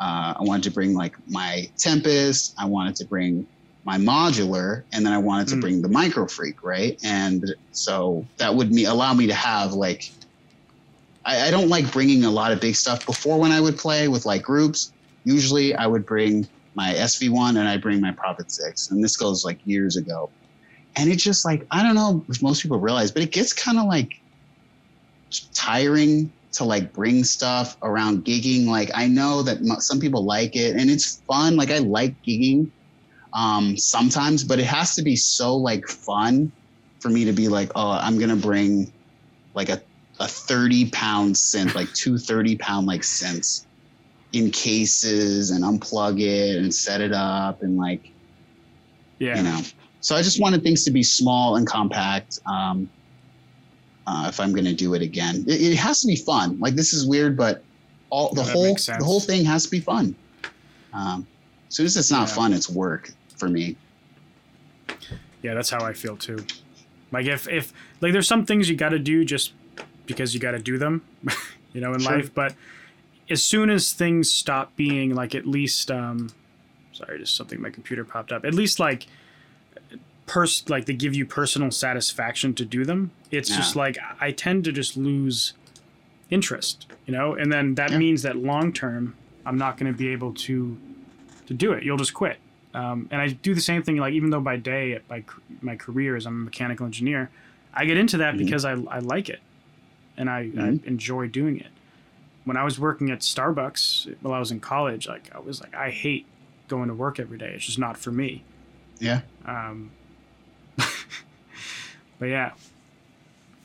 [0.00, 2.54] uh, I wanted to bring like my Tempest.
[2.58, 3.46] I wanted to bring
[3.84, 5.60] my modular, and then I wanted to Mm.
[5.60, 6.98] bring the Micro Freak, right?
[7.04, 10.02] And so that would me allow me to have like.
[11.24, 14.06] I, I don't like bringing a lot of big stuff before when I would play
[14.08, 14.94] with like groups.
[15.24, 19.44] Usually, I would bring my SV1 and I bring my Prophet Six, and this goes
[19.44, 20.32] like years ago.
[20.96, 23.78] And it's just like I don't know if most people realize, but it gets kind
[23.78, 24.10] of like
[25.54, 28.66] tiring to like bring stuff around gigging.
[28.66, 31.56] Like I know that mo- some people like it and it's fun.
[31.56, 32.70] Like I like gigging
[33.34, 36.52] um, sometimes, but it has to be so like fun
[37.00, 38.92] for me to be like, oh, I'm gonna bring
[39.54, 39.82] like a
[40.18, 43.66] a 30 pound synth, like two 30 pound like synths
[44.32, 48.02] in cases and unplug it and set it up and like
[49.18, 49.36] Yeah.
[49.36, 49.60] you know.
[50.00, 52.38] So I just wanted things to be small and compact.
[52.50, 52.88] Um,
[54.06, 56.58] uh, if I'm going to do it again, it, it has to be fun.
[56.60, 57.64] Like this is weird, but
[58.10, 60.14] all the whole the whole thing has to be fun.
[60.92, 61.26] Um,
[61.68, 62.34] as soon as it's not Yeah.
[62.34, 63.76] fun, it's work for me.
[65.42, 66.44] Yeah, that's how I feel too.
[67.12, 69.52] Like if if like there's some things you got to do just
[70.06, 71.02] because you got to do them,
[71.72, 72.16] you know, in Sure.
[72.16, 72.32] life.
[72.34, 72.54] But
[73.28, 76.30] as soon as things stop being like at least, um,
[76.92, 78.44] sorry, just something my computer popped up.
[78.44, 79.06] At least like
[80.26, 83.10] pers like they give you personal satisfaction to do them.
[83.30, 85.54] It's just like I tend to just lose
[86.30, 87.98] interest, you know, and then that Yeah.
[87.98, 89.14] means that long term
[89.44, 90.76] I'm not going to be able to
[91.46, 91.84] to do it.
[91.84, 92.38] You'll just quit.
[92.74, 93.96] Um, and I do the same thing.
[93.98, 95.22] Like even though by day, my
[95.62, 97.30] my career is I'm a mechanical engineer,
[97.72, 98.38] I get into that Mhm.
[98.38, 99.40] because I, I like it,
[100.16, 100.82] and I, Mhm.
[100.84, 101.68] I enjoy doing it.
[102.44, 105.74] When I was working at Starbucks while I was in college, like I was like
[105.74, 106.26] I hate
[106.68, 107.52] going to work every day.
[107.54, 108.42] It's just not for me.
[108.98, 109.20] Yeah.
[109.44, 109.90] Um,
[112.18, 112.52] but yeah,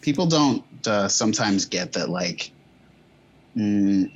[0.02, 2.10] People don't uh, sometimes get that.
[2.10, 2.52] Like,
[3.56, 4.10] mm,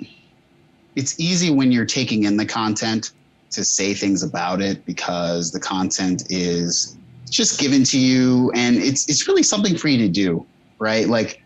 [0.96, 3.12] it's easy when you're taking in the content
[3.52, 6.98] to say things about it because the content is
[7.30, 10.46] just given to you and it's it's really something for you to do
[10.80, 11.42] right like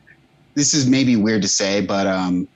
[0.55, 2.47] this is maybe weird to say but um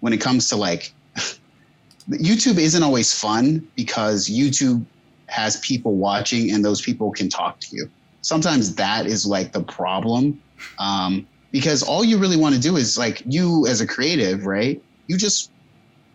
[0.00, 0.92] when it comes to like
[2.10, 4.84] youtube isn't always fun because youtube
[5.28, 7.90] has people watching and those people can talk to you
[8.24, 10.40] sometimes that is like the problem
[10.78, 14.82] um because all you really want to do is like you as a creative right
[15.06, 15.50] you just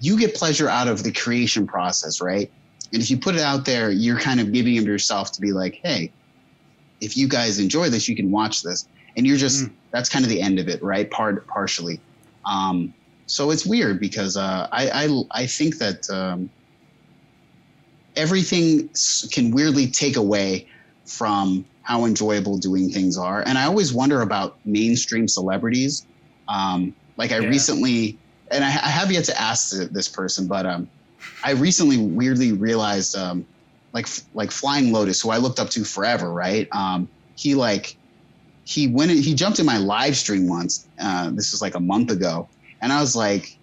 [0.01, 2.51] you get pleasure out of the creation process right
[2.91, 5.51] And if you put it out there, you're kind of giving of yourself to be
[5.51, 6.11] like, hey,
[7.01, 8.87] if you guys enjoy this, you can watch this.
[9.15, 9.71] And you're just mm.
[9.91, 11.09] that's kind of the end of it, right?
[11.09, 11.99] Part partially.
[12.45, 12.93] Um,
[13.27, 16.49] so it's weird because uh, I, I I think that um,
[18.15, 18.89] everything
[19.31, 20.67] can weirdly take away
[21.05, 23.41] from how enjoyable doing things are.
[23.47, 26.05] And I always wonder about mainstream celebrities.
[26.47, 27.49] Um, like I yeah.
[27.49, 28.17] recently,
[28.51, 30.87] and I, I, have yet to ask this person, but um,
[31.43, 33.45] I recently weirdly realized, um,
[33.91, 36.67] like like Flying Lotus, who I looked up to forever, right?
[36.71, 37.97] Um, he like
[38.65, 40.87] he went he jumped in my live stream once.
[41.01, 42.47] Uh, this was like a month ago,
[42.81, 43.57] and I was like,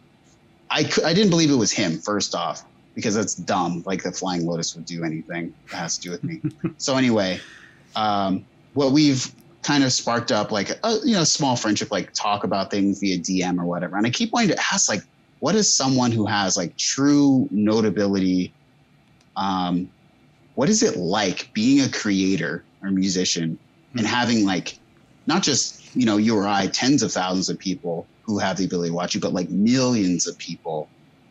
[0.69, 1.99] I could, I didn't believe it was him.
[1.99, 2.65] First off,
[2.97, 3.85] because that's dumb.
[3.87, 6.41] Like the Flying Lotus would do anything that has to do with me.
[6.77, 7.41] so anyway,
[7.97, 8.45] um,
[8.75, 12.71] what we've kind of sparked up like a you know small friendship, like talk about
[12.71, 13.97] things via DM or whatever.
[13.97, 15.03] And I keep wanting to ask like,
[15.41, 18.53] what is someone who has like true notability?
[19.37, 19.91] Um,
[20.55, 23.99] what is it like being a creator or musician mm-hmm.
[23.99, 24.13] and hmm.
[24.15, 24.79] having like
[25.27, 28.65] not just you know you or I, tens of thousands of people who have the
[28.65, 30.89] ability to watch you, but like millions of people.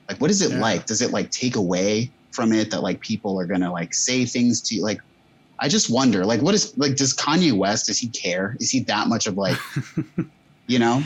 [0.07, 0.59] Like, what is it yeah.
[0.59, 0.85] like?
[0.85, 4.61] Does it like take away from it that like people are gonna like say things
[4.61, 4.83] to you?
[4.83, 5.01] Like,
[5.57, 8.57] I just wonder, like, what is like, does Kanye West, does he care?
[8.59, 9.57] Is he that much of like,
[10.67, 11.03] you know?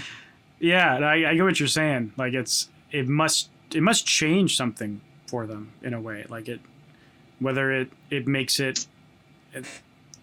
[0.59, 2.13] Yeah, I, I get what you're saying.
[2.17, 6.25] Like, it's, it must, it must change something for them in a way.
[6.29, 6.61] Like, it,
[7.39, 8.87] whether it, it makes it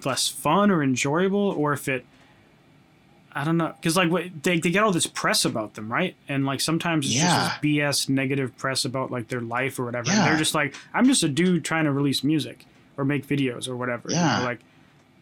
[0.05, 2.05] less fun or enjoyable, or if it,
[3.33, 6.17] I don't know, because like what, they, they get all this press about them, right?
[6.27, 7.49] And like sometimes it's yeah.
[7.49, 10.11] just BS negative press about like their life or whatever.
[10.11, 10.21] Yeah.
[10.21, 12.65] And they're just like, I'm just a dude trying to release music
[12.97, 14.11] or make videos or whatever.
[14.11, 14.37] Yeah.
[14.37, 14.61] You know, like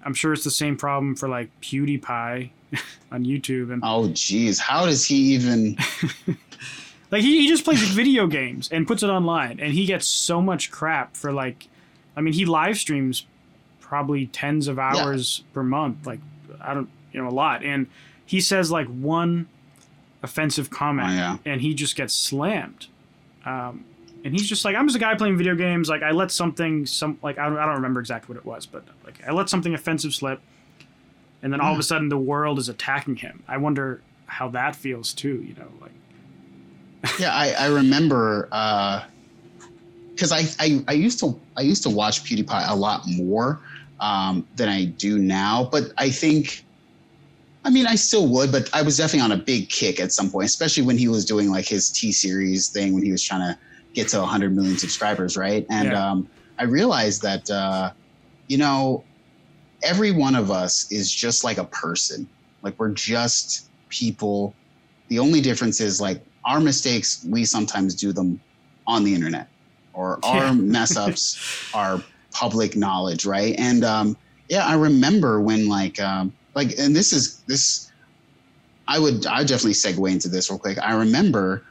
[0.05, 2.51] I'm sure it's the same problem for like PewDiePie
[3.13, 5.77] on YouTube and Oh geez, how does he even
[7.11, 10.41] like he, he just plays video games and puts it online and he gets so
[10.41, 11.69] much crap for like
[12.17, 13.27] I mean he live streams
[13.81, 15.55] probably tens of hours yeah.
[15.55, 16.07] per month.
[16.07, 16.21] Like
[16.61, 17.65] I don't you know, a lot.
[17.65, 17.87] And
[18.27, 19.47] he says like one
[20.23, 21.37] offensive comment oh, yeah.
[21.45, 22.89] and he just gets slammed.
[23.45, 23.85] Um,
[24.25, 25.91] and he's just like, I'm just a guy playing video games.
[25.91, 28.65] Like I let something, some like I don't, I don't remember exactly what it was,
[28.65, 30.41] but like I let something offensive slip,
[31.43, 33.43] and then all of a sudden the world is attacking him.
[33.47, 35.45] I wonder how that feels too.
[35.47, 35.91] You know, like.
[37.21, 38.45] yeah, I, I remember
[40.15, 43.61] because uh, I, I I used to I used to watch PewDiePie a lot more
[44.01, 46.65] um, than I do now, but I think.
[47.67, 50.31] I mean, I still would, but I was definitely on a big kick at some
[50.31, 53.41] point, especially when he was doing like his T series thing, when he was trying
[53.41, 53.59] to
[53.95, 55.65] get to 100 million subscribers, right?
[55.71, 56.11] And yeah.
[56.11, 56.29] um,
[56.59, 57.93] I realized that, uh,
[58.49, 59.05] you know,
[59.83, 62.29] every one of us is just like a person.
[62.63, 64.55] Like we're just people.
[65.09, 68.41] The only difference is like our mistakes, we sometimes do them
[68.87, 69.49] on the internet,
[69.93, 70.53] or our yeah.
[70.53, 73.55] mess ups are public knowledge, right?
[73.59, 74.17] And um,
[74.49, 77.91] yeah, I remember when like um, like, and this is this.
[78.87, 80.79] I would I definitely segue into this real quick.
[80.79, 81.65] I remember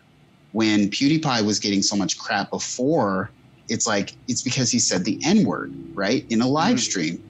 [0.54, 3.30] when PewDiePie was getting so much crap before,
[3.70, 6.78] it's like it's because he said the N word, right, in a live mm-hmm.
[6.78, 7.24] stream.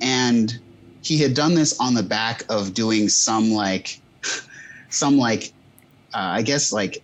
[0.00, 0.58] And
[1.02, 4.00] he had done this on the back of doing some like,
[4.90, 5.52] some like,
[6.14, 7.02] uh, I guess like,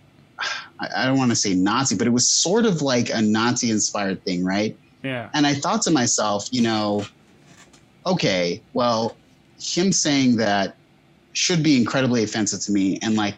[0.79, 3.71] I, I don't want to say Nazi, but it was sort of like a Nazi
[3.71, 4.77] inspired thing, right?
[5.03, 5.29] Yeah.
[5.33, 7.05] And I thought to myself, you know,
[8.05, 9.15] okay, well,
[9.59, 10.75] him saying that
[11.33, 12.99] should be incredibly offensive to me.
[13.01, 13.35] And like,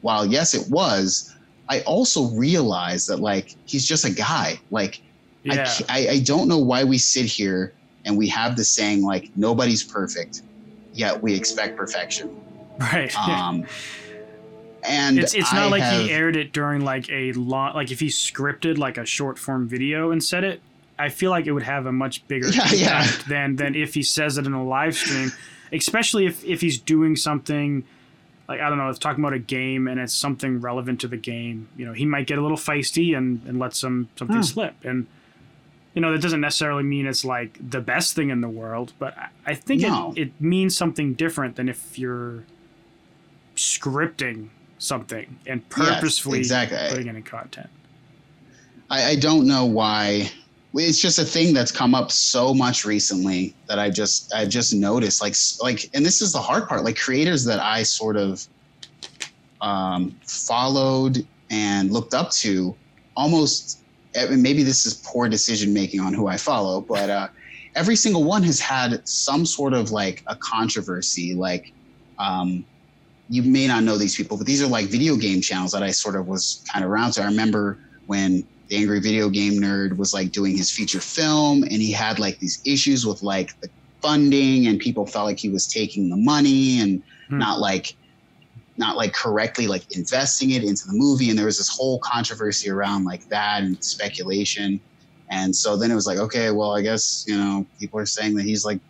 [0.00, 1.29] while yes, it was,
[1.70, 4.60] I also realize that like he's just a guy.
[4.70, 5.00] Like
[5.44, 5.72] yeah.
[5.88, 7.72] I, I, I don't know why we sit here
[8.04, 10.42] and we have the saying like nobody's perfect,
[10.92, 12.38] yet we expect perfection.
[12.78, 13.14] Right.
[13.28, 13.66] Um,
[14.82, 17.90] and it's it's not I like have, he aired it during like a long like
[17.90, 20.60] if he scripted like a short form video and said it.
[20.98, 23.22] I feel like it would have a much bigger yeah, impact yeah.
[23.28, 25.30] than than if he says it in a live stream,
[25.70, 27.84] especially if if he's doing something
[28.50, 31.16] like I don't know, it's talking about a game and it's something relevant to the
[31.16, 31.68] game.
[31.76, 34.42] You know, he might get a little feisty and, and let some something hmm.
[34.42, 34.74] slip.
[34.82, 35.06] And
[35.94, 39.16] you know, that doesn't necessarily mean it's like the best thing in the world, but
[39.16, 40.12] I, I think no.
[40.16, 42.42] it, it means something different than if you're
[43.54, 44.48] scripting
[44.78, 46.88] something and purposefully yes, exactly.
[46.90, 47.70] putting it in content.
[48.90, 50.32] I, I don't know why
[50.74, 54.72] it's just a thing that's come up so much recently that I just I've just
[54.72, 58.46] noticed like like and this is the hard part like creators that I sort of
[59.60, 62.74] um, followed and looked up to
[63.16, 63.80] almost
[64.30, 67.28] maybe this is poor decision making on who I follow but uh,
[67.74, 71.72] every single one has had some sort of like a controversy like
[72.18, 72.64] um,
[73.28, 75.90] you may not know these people but these are like video game channels that I
[75.90, 79.98] sort of was kind of around so I remember when the angry video game nerd
[79.98, 83.68] was like doing his feature film and he had like these issues with like the
[84.02, 87.38] funding and people felt like he was taking the money and Hmm.
[87.38, 87.94] not like
[88.78, 91.28] not like correctly like investing it into the movie.
[91.30, 94.80] And there was this whole controversy around like that and speculation.
[95.30, 98.34] And so then it was like okay well i guess you know people are saying
[98.36, 98.80] that he's like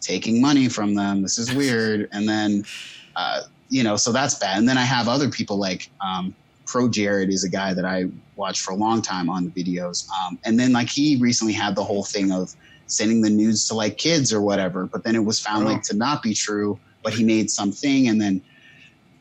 [0.00, 1.22] taking money from them.
[1.22, 2.08] This is weird.
[2.12, 2.64] And then
[3.16, 4.58] uh, you know so that's bad.
[4.58, 8.04] And then i have other people like um, ProJared is a guy that i
[8.36, 11.74] watched for a long time on the videos um, and then like he recently had
[11.74, 12.54] the whole thing of
[12.86, 15.70] sending the nudes to like kids or whatever but then it was found Oh.
[15.72, 18.40] like to not be true but he made something and then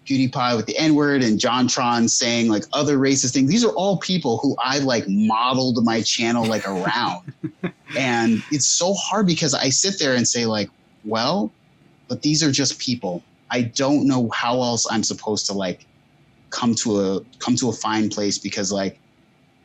[0.05, 3.49] PewDiePie with the N word and JonTron saying like other racist things.
[3.49, 7.33] These are all people who I like modeled my channel like around.
[7.97, 10.69] and it's so hard because I sit there and say, like,
[11.05, 11.51] well,
[12.07, 13.23] but these are just people.
[13.49, 15.85] I don't know how else I'm supposed to like
[16.53, 18.99] come to a come to a fine place because like,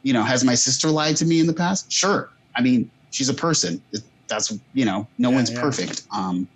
[0.03, 1.93] you know, has my sister lied to me in the past?
[1.93, 2.30] Sure.
[2.57, 3.80] I mean, she's a person.
[4.28, 5.61] That's you know, no Yeah, one's yeah.
[5.61, 6.03] perfect.
[6.12, 6.49] Um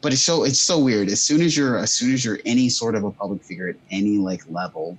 [0.00, 1.08] but it's so it's so weird.
[1.08, 3.76] As soon as you're as soon as you're any sort of a public figure at
[3.90, 4.96] any like level,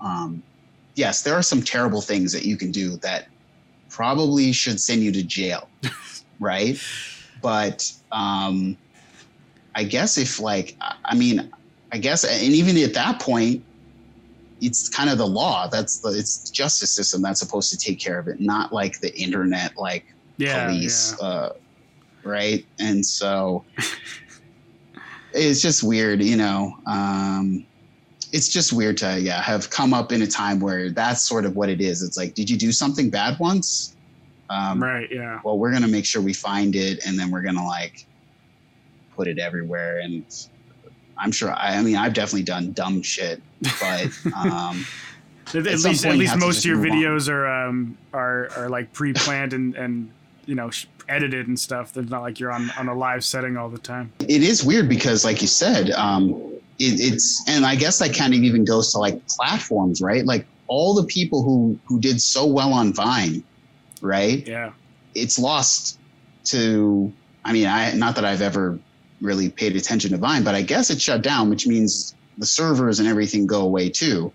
[0.00, 0.42] um,
[0.94, 3.28] yes, there are some terrible things that you can do that
[3.90, 5.68] probably should send you to jail,
[6.40, 6.80] right?
[7.42, 8.76] But um,
[9.74, 11.50] I guess if like I- I mean,
[11.92, 13.64] I guess and even at that point,
[14.60, 15.68] it's kind of the law.
[15.68, 19.00] That's the it's the justice system that's supposed to take care of it, not like
[19.00, 20.04] the internet like
[20.36, 21.26] Yeah, police, yeah.
[21.26, 21.52] uh,
[22.24, 22.66] right?
[22.78, 23.64] And so
[25.32, 26.76] it's just weird, you know.
[26.86, 27.66] Um,
[28.32, 31.54] it's just weird to yeah have come up in a time where that's sort of
[31.56, 32.02] what it is.
[32.02, 33.94] It's like, did you do something bad once?
[34.50, 35.08] Um, right.
[35.10, 35.40] Yeah.
[35.44, 38.06] Well, we're gonna make sure we find it, and then we're gonna like
[39.14, 39.98] put it everywhere.
[39.98, 40.24] And
[41.18, 41.52] I'm sure.
[41.52, 43.40] I, I mean, I've definitely done dumb shit,
[43.80, 44.84] but um,
[45.48, 46.98] At, At least, at you least most of your move on.
[46.98, 50.10] videos are um are are like pre-planned and and
[50.46, 50.70] you know
[51.08, 51.92] edited and stuff.
[51.92, 54.12] They're not like you're on on a live setting all the time.
[54.20, 56.32] it is weird because like you said um
[56.78, 60.44] it, it's and i guess that kind of even goes to like platforms right like
[60.66, 63.42] all the people who who did so well on vine
[64.02, 64.72] right Yeah.
[65.14, 65.98] it's lost
[66.46, 67.10] to
[67.46, 68.78] i mean i not that i've ever
[69.20, 72.98] really paid attention to vine but i guess it shut down which means the servers
[72.98, 74.30] and everything go away too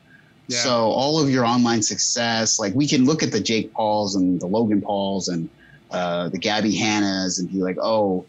[0.48, 0.58] Yeah.
[0.60, 4.40] so all of your online success like we can look at the jake pauls and
[4.42, 5.50] the logan pauls and
[5.92, 8.26] uh, the gabby hannas and be like oh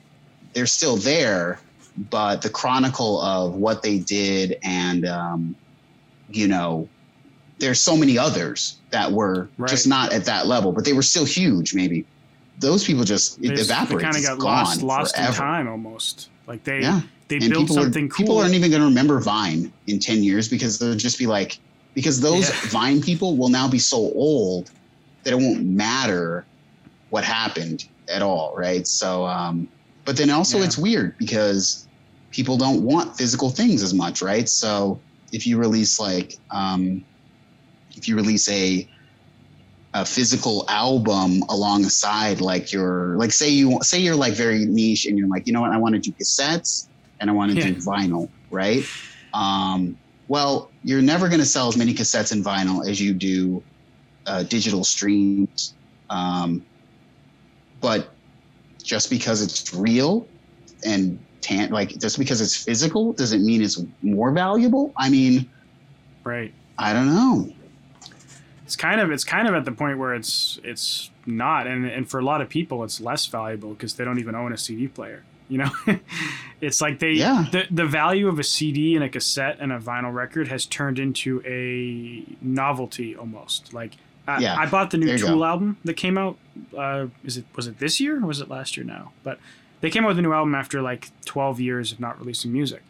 [0.53, 1.59] they're still there
[2.11, 5.55] but the chronicle of what they did and um,
[6.30, 6.88] you know
[7.59, 9.70] there's so many others that were Right.
[9.70, 12.05] just not at that level but they were still huge maybe
[12.59, 16.28] those people just They, just- kind of got lost lost in time almost.
[16.47, 18.16] Like they yeah they and built people are- something cool.
[18.16, 21.59] people aren't even going to remember vine in 10 years because they'll just be like
[21.95, 22.68] because those Yeah.
[22.70, 24.70] vine people will now be so old
[25.24, 26.45] that it won't matter
[27.11, 29.68] what happened at all right so um
[30.05, 30.64] but then also Yeah.
[30.64, 31.86] it's weird because
[32.32, 35.01] people don't want physical things as much right so
[35.32, 37.05] if you release like um
[37.97, 38.88] if you release a
[39.95, 45.18] a physical album alongside like your like say you say you're like very niche and
[45.18, 45.70] you're like you know what?
[45.72, 46.88] I want to do cassettes
[47.20, 47.70] and I want to Yeah.
[47.72, 48.90] do vinyl right?
[49.34, 53.64] Um well you're never going to sell as many cassettes and vinyl as you do
[54.26, 55.76] uh, digital streams.
[56.09, 56.64] Um
[57.80, 58.16] but
[58.82, 60.30] just because it's real
[60.84, 64.93] and tan- like just because it's physical doesn't mean it's more valuable.
[64.99, 65.51] I mean
[66.24, 66.55] right.
[66.78, 67.53] i don't know
[68.73, 72.09] It's kind of it's kind of at the point where it's it's not, and and
[72.09, 74.89] for a lot of people it's less valuable because they don't even own a CD
[74.89, 75.25] player.
[75.51, 75.70] You know,
[76.62, 77.45] it's like they Yeah.
[77.53, 80.99] the the value of a CD and a cassette and a vinyl record has turned
[80.99, 83.75] into a novelty almost.
[83.75, 83.93] Like
[84.27, 84.57] I, Yeah.
[84.57, 85.45] I bought the new Tool go.
[85.45, 86.39] album that came out.
[86.75, 89.12] Uh, is it was it this year or was it last year now?
[89.23, 89.39] But
[89.83, 92.83] they came out with a new album after like 12 years of not releasing music.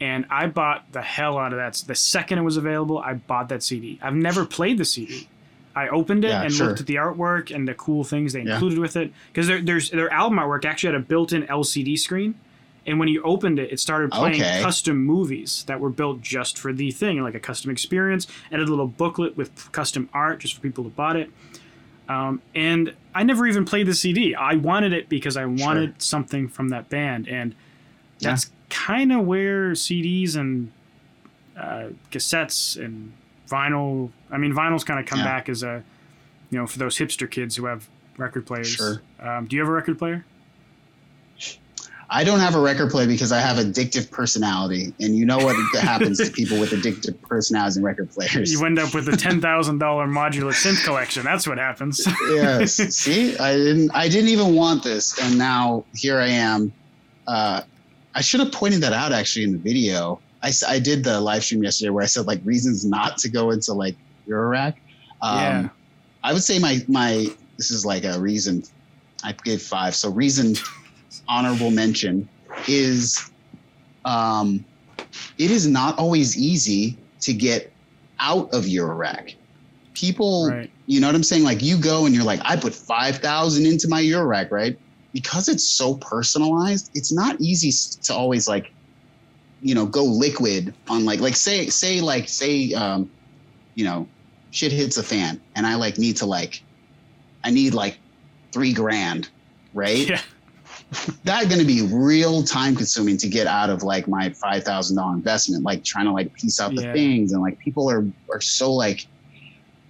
[0.00, 1.74] And I bought the hell out of that.
[1.86, 3.98] The second it was available, I bought that CD.
[4.02, 5.28] I've never played the CD.
[5.76, 6.68] I opened it Yeah, and sure.
[6.68, 8.54] looked at the artwork and the cool things they Yeah.
[8.54, 9.12] included with it.
[9.32, 12.34] Because there's their album artwork actually had a built-in LCD screen,
[12.86, 14.60] and when you opened it, it started playing Okay.
[14.62, 18.64] custom movies that were built just for the thing, like a custom experience, and a
[18.64, 21.30] little booklet with custom art just for people who bought it.
[22.08, 24.34] Um, and I never even played the CD.
[24.34, 27.54] I wanted it because I wanted something from that band, and
[28.20, 28.30] Yeah.
[28.30, 30.70] that's kind of where CDs and
[31.56, 33.12] uh, cassettes and
[33.48, 34.10] vinyl.
[34.30, 35.24] I mean, vinyl's kind of come Yeah.
[35.24, 35.82] back as a,
[36.50, 38.68] you know, for those hipster kids who have record players.
[38.68, 39.00] Sure.
[39.20, 40.24] Um, do you have a record player?
[42.10, 45.56] I don't have a record player because I have addictive personality, and you know what
[45.80, 48.52] happens to people with addictive personalities and record players.
[48.52, 51.24] You end up with a ten thousand dollar modular synth collection.
[51.24, 52.06] That's what happens.
[52.28, 52.74] yes.
[52.74, 53.90] See, I didn't.
[53.94, 56.72] I didn't even want this, and now here I am.
[57.26, 57.62] Uh,
[58.14, 60.20] I should have pointed that out actually in the video.
[60.42, 63.50] I, I did the live stream yesterday where I said like reasons not to go
[63.50, 63.96] into like
[64.28, 64.74] Eurorack.
[65.22, 65.68] Um, Yeah.
[66.22, 68.62] I would say my my this is like a reason.
[69.22, 69.94] I gave five.
[69.94, 70.54] So reason
[71.28, 72.28] honorable mention
[72.68, 73.30] is
[74.04, 74.64] um,
[75.38, 77.72] it is not always easy to get
[78.20, 79.34] out of Eurorack.
[79.94, 80.70] People, Right.
[80.86, 81.44] you know what I'm saying?
[81.44, 84.78] Like you go and you're like, I put five thousand into my Eurorack, right?
[85.14, 87.70] Because it's so personalized, it's not easy
[88.02, 88.66] to always like,
[89.60, 93.10] you know, go liquid on like like say say like say um,
[93.74, 94.10] you know,
[94.50, 96.58] shit hits a fan and I like need to like
[97.44, 98.00] I need like
[98.52, 99.30] three grand,
[99.72, 100.08] right?
[100.08, 100.20] Yeah.
[101.24, 105.14] That's gonna be real time consuming to get out of like my five thousand dollar
[105.14, 106.92] investment, like trying to like piece out the Yeah.
[106.92, 109.00] things and like people are are so like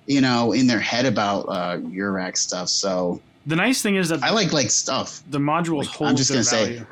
[0.07, 2.69] you know in their head about uh Eurorack stuff.
[2.69, 5.23] So The nice thing is that I like like stuff.
[5.31, 6.83] the modules like, hold I'm just gonna say-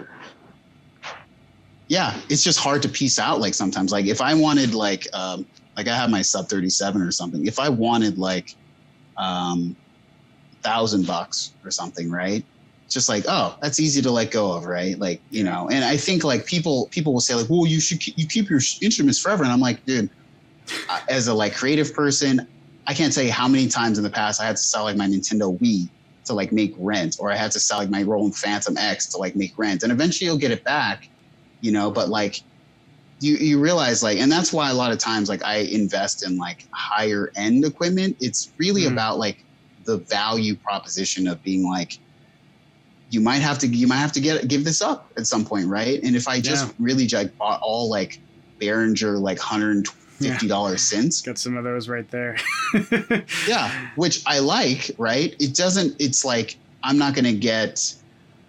[1.89, 3.93] Yeah, it's just hard to piece out like sometimes.
[3.93, 5.47] Like if I wanted like um
[5.77, 7.47] like I have my sub thirty seven or something.
[7.47, 8.55] If I wanted like
[9.17, 9.77] um
[10.63, 12.45] thousand bucks or something, right?
[12.89, 14.99] Just like, oh, that's easy to let go of, right?
[14.99, 18.01] Like, you know, and I think like people people will say like, well, you should
[18.01, 20.11] keep, you keep your instruments forever, and I'm like, dude,
[21.09, 22.47] as a like creative person,
[22.87, 24.97] I can't tell you how many times in the past I had to sell like
[24.97, 25.89] my Nintendo Wii
[26.27, 29.19] to like make rent, or I had to sell like my Roland Phantom X to
[29.19, 31.03] like make rent, and eventually you'll get it back,
[31.61, 31.91] you know.
[31.91, 32.37] But like,
[33.21, 36.37] you you realize like, and that's why a lot of times like I invest in
[36.37, 38.17] like higher end equipment.
[38.21, 38.93] It's really Mhm.
[38.93, 39.39] about like
[39.85, 41.91] the value proposition of being like,
[43.11, 45.67] you might have to you might have to get give this up at some point,
[45.69, 46.01] right?
[46.03, 46.73] And if I just Yeah.
[46.79, 48.13] really like bought all like
[48.61, 49.87] Behringer like hundred and
[50.23, 52.37] fifty dollars cents Got some of those right there.
[53.49, 57.95] yeah which i like right it doesn't it's like i'm not going to get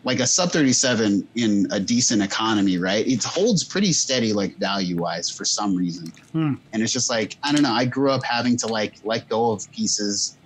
[0.06, 4.98] like a sub 37 in a decent economy right it holds pretty steady like value
[4.98, 6.54] wise for some reason Hmm.
[6.74, 9.52] and it's just like i don't know i grew up having to like let go
[9.52, 10.38] of pieces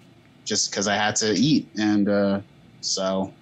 [0.45, 2.41] just because i had to eat and uh
[2.81, 3.33] so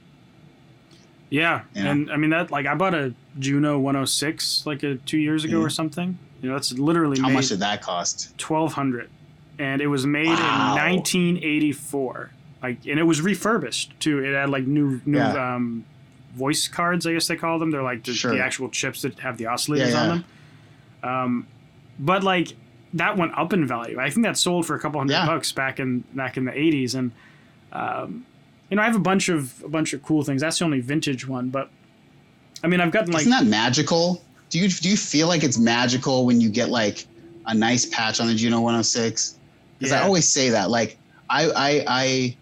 [1.29, 1.91] Yeah, Yeah.
[1.91, 5.59] and I mean that like I bought a Juno 106 like a, two years ago
[5.59, 5.65] Mhm.
[5.65, 6.17] or something.
[6.41, 9.09] You know, that's literally how much did that cost twelve hundred,
[9.57, 10.75] and it was made Wow.
[10.77, 12.31] in 1984.
[12.63, 14.19] Like, and it was refurbished too.
[14.23, 15.55] It had like new new Yeah.
[15.55, 15.85] um,
[16.35, 17.71] voice cards, I guess they call them.
[17.71, 18.33] They're like the, Sure.
[18.35, 20.25] the actual chips that have the oscillators Yeah, on them.
[21.03, 21.47] Um,
[21.99, 22.53] but like
[22.93, 23.99] that went up in value.
[23.99, 25.25] I think that sold for a couple hundred Yeah.
[25.25, 27.11] bucks back in back in the 80s, and
[27.71, 28.25] um,
[28.69, 30.41] you know I have a bunch of a bunch of cool things.
[30.41, 31.69] That's the only vintage one, but
[32.63, 35.57] I mean I've gotten like isn't that magical do you do you feel like it's
[35.57, 37.05] magical when you get like
[37.47, 39.35] a nice patch on the juno 106
[39.77, 40.69] because I always say that.
[40.69, 40.97] Like,
[41.29, 42.37] I, I, I,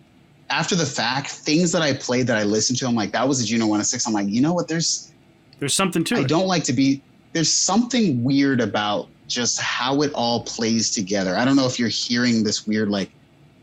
[0.49, 3.41] after the fact, things that I played that I listened to, I'm like, that was
[3.41, 4.07] a Juno 106.
[4.07, 4.67] I'm like, you know what?
[4.67, 5.11] There's,
[5.59, 6.27] there's something to I it.
[6.27, 7.01] don't like to be.
[7.31, 11.35] There's something weird about just how it all plays together.
[11.35, 13.09] I don't know if you're hearing this weird like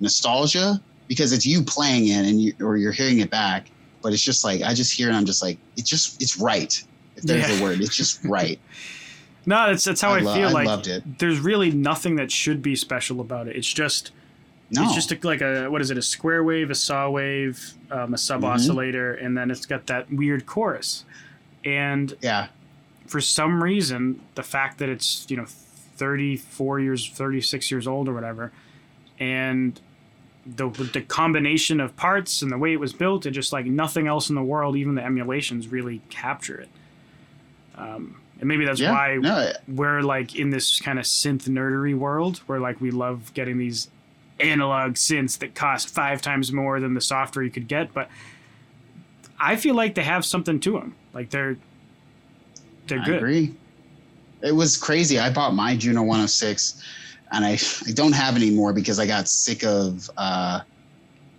[0.00, 3.70] nostalgia because it's you playing it and you or you're hearing it back,
[4.02, 5.10] but it's just like I just hear it.
[5.10, 6.82] and I'm just like, it's just it's right.
[7.16, 7.58] If there's Yeah.
[7.58, 8.58] a word, it's just right.
[9.46, 10.48] No, that's that's how I, lo- feel.
[10.48, 11.18] I like loved it.
[11.18, 13.56] there's really nothing that should be special about it.
[13.56, 14.10] It's just
[14.70, 15.96] No, it's just a, like a what is it?
[15.96, 18.50] A square wave, a saw wave, um, a sub Mm-hmm.
[18.52, 21.04] oscillator, and then it's got that weird chorus.
[21.64, 22.48] And yeah,
[23.06, 28.12] for some reason, the fact that it's you know 34 years, 36 years old or
[28.14, 28.52] whatever,
[29.18, 29.80] and
[30.46, 34.06] the the combination of parts and the way it was built, it just like nothing
[34.06, 36.68] else in the world, even the emulations, really capture it.
[37.80, 38.92] Um, and maybe that's yeah.
[38.92, 43.32] why no, we're like in this kind of synth nerdery world where like we love
[43.34, 43.88] getting these
[44.38, 48.08] analog synths that cost five times more than the software you could get but
[49.38, 51.58] i feel like they have something to them like they're
[52.90, 53.54] they're I good agree.
[54.42, 55.18] It was crazy.
[55.18, 56.82] I bought my Juno 106,
[57.32, 60.10] and I I don't have any more because I got sick of.
[60.16, 60.60] Uh,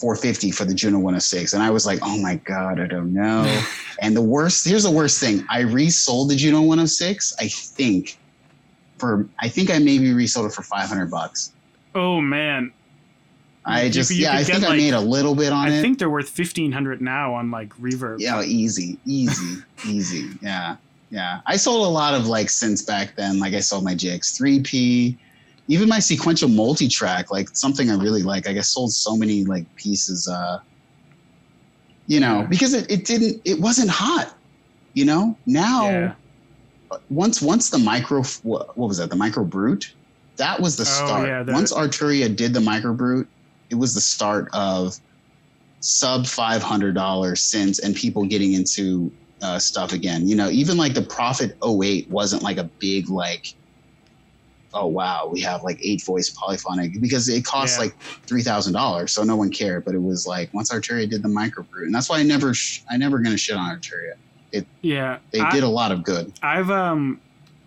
[0.00, 1.52] 450 for the Juno 106.
[1.52, 3.60] And I was like, oh my God, I don't know.
[4.00, 5.44] and the worst, here's the worst thing.
[5.50, 8.18] I resold the Juno 106, I think,
[8.98, 11.52] for, I think I maybe resold it for 500 bucks.
[11.94, 12.72] Oh man.
[13.64, 15.78] I just, you yeah, I think I made a little bit on I it.
[15.78, 18.16] I think they're worth fifteen hundred now on like reverb.
[18.18, 20.30] Yeah, easy, easy, easy.
[20.40, 20.76] Yeah,
[21.10, 21.40] yeah.
[21.46, 23.38] I sold a lot of like synths back then.
[23.38, 25.16] Like I sold my JX3P,
[25.68, 28.46] even my Sequential Multi-Trak, like something I really like.
[28.46, 30.26] Like I sold so many like pieces.
[30.26, 30.60] Uh,
[32.06, 32.46] you know, Yeah.
[32.46, 34.34] because it, it didn't, it wasn't hot.
[34.94, 36.12] You know, now Yeah.
[37.10, 39.10] once once the micro, what, what was that?
[39.10, 39.92] The MicroBrute.
[40.36, 41.28] That was the Oh, start.
[41.28, 43.26] yeah, the- once Arturia did the MicroBrute,
[43.70, 44.98] it was the start of
[45.80, 49.10] sub five hundred dollars synths and people getting into
[49.42, 50.28] uh, stuff again.
[50.28, 53.54] You know, even like the Prophet 08 wasn't like a big like,
[54.74, 57.84] oh wow, we have like eight voice polyphonic because it cost Yeah.
[57.84, 59.84] like three thousand dollars, so no one cared.
[59.84, 62.82] But it was like once Arturia did the MicroBrute, and that's why I never, sh-
[62.90, 64.14] I never gonna shit on Arturia.
[64.82, 65.18] Yeah.
[65.30, 66.32] They I- did a lot of good.
[66.42, 67.20] I've um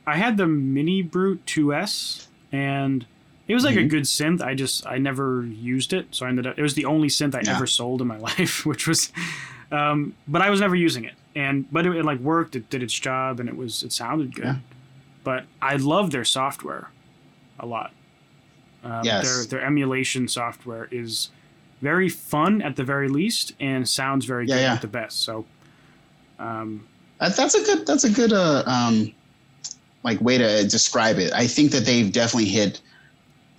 [0.06, 3.06] I had the MiniBrute 2S and
[3.48, 3.90] it was like a Mhm.
[3.90, 4.42] good synth.
[4.42, 7.36] I just I never used it, so I ended up it was the only synth
[7.36, 7.56] I Yeah.
[7.56, 9.12] ever sold in my life, which was
[9.72, 11.14] um but I was never using it.
[11.36, 14.34] And but it, it like worked, it did its job and it was it sounded
[14.36, 14.46] good.
[14.46, 14.56] Yeah.
[15.24, 16.90] But I love their software
[17.60, 17.92] a lot.
[18.84, 19.24] Um, Yes.
[19.24, 21.30] their their emulation software is
[21.82, 25.24] very fun at the very least and sounds very Yeah, good at the best.
[25.24, 25.46] So
[26.40, 26.88] um
[27.20, 27.88] that's a good.
[27.88, 28.34] That's a good.
[28.34, 29.14] Uh, um,
[30.04, 31.32] like way to describe it.
[31.32, 32.82] I think that they've definitely hit.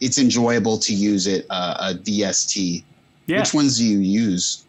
[0.00, 1.46] It's enjoyable to use it.
[1.50, 2.82] Uh, a DST.
[3.26, 3.38] yeah.
[3.40, 4.64] Which ones do you use?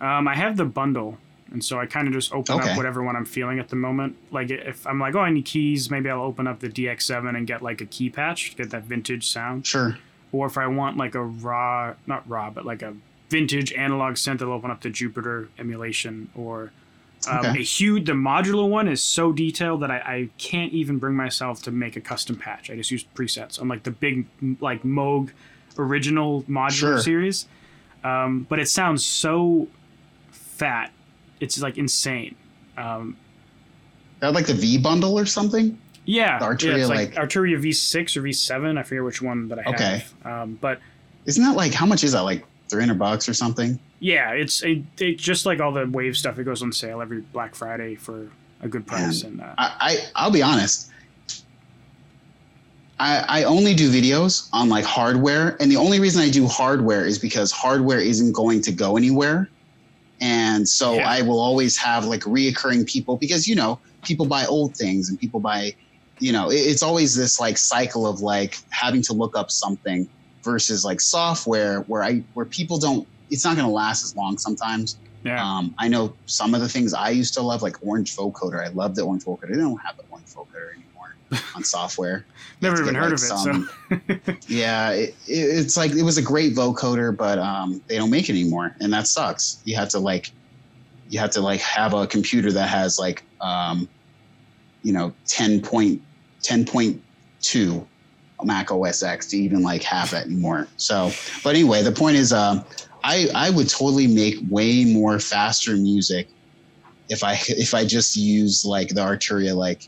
[0.00, 1.16] Um, I have the bundle,
[1.52, 2.70] and so I kind of just open Okay.
[2.70, 4.16] up whatever one I'm feeling at the moment.
[4.30, 7.46] Like if I'm like, oh, I need keys, maybe I'll open up the DX7 and
[7.46, 9.66] get like a key patch, get that vintage sound.
[9.66, 9.96] Sure.
[10.32, 12.94] Or if I want like a raw, not raw, but like a
[13.30, 16.30] vintage analog synth, I'll open up the Jupiter emulation.
[16.34, 16.72] Or
[17.30, 17.50] um, Okay.
[17.60, 21.62] a huge, the modular one is so detailed that I, I can't even bring myself
[21.64, 22.70] to make a custom patch.
[22.70, 24.26] I just use presets on like the big
[24.60, 25.30] like Moog
[25.78, 27.00] original modular Sure.
[27.00, 27.46] series.
[28.04, 29.68] Um, but it sounds so
[30.30, 30.90] fat.
[31.40, 32.34] It's like insane.
[32.76, 33.16] Um,
[34.20, 35.78] That like the V bundle or something.
[36.04, 38.78] yeah, The yeah, Arturia, it's like, like- Arturia V6 or V7.
[38.78, 40.04] I forget which one that I Okay.
[40.24, 40.26] have.
[40.42, 40.80] Um, but
[41.26, 42.22] Isn't that like how much is that?
[42.22, 43.78] Like three hundred bucks or something?
[44.02, 46.36] Yeah, it's a, it, just like all the Wave stuff.
[46.36, 48.28] It goes on sale every Black Friday for
[48.60, 49.22] a good price.
[49.22, 50.90] And uh, I, I I'll be honest.
[52.98, 57.06] I, I only do videos on like hardware, and the only reason I do hardware
[57.06, 59.48] is because hardware isn't going to go anywhere,
[60.20, 61.08] and so Yeah.
[61.08, 65.18] I will always have like reoccurring people because you know people buy old things and
[65.18, 65.74] people buy,
[66.18, 70.08] you know, it, it's always this like cycle of like having to look up something
[70.42, 73.06] versus like software where I where people don't.
[73.32, 74.98] It's not going to last as long sometimes.
[75.24, 78.64] yeah, Um, I know some of the things I used to love, like Orange Vocoder.
[78.64, 79.48] I love the Orange Vocoder.
[79.50, 81.16] They don't have the Orange Vocoder anymore
[81.56, 82.24] on software.
[82.60, 83.26] Never even get, heard like, of it.
[83.26, 83.68] some-
[84.48, 88.28] yeah, it, it, it's like it was a great vocoder, but um, they don't make
[88.28, 89.60] it anymore, and that sucks.
[89.64, 90.30] You have to like,
[91.08, 93.88] you have to like have a computer that has like, um,
[94.82, 97.86] you know, 10.10.2
[98.44, 100.66] Mac OS X to even like have that anymore.
[100.76, 101.12] So,
[101.44, 102.64] but anyway, the point is, um,
[103.04, 106.28] I I would totally make way more faster music
[107.08, 109.82] if I if I just use like the Arturia like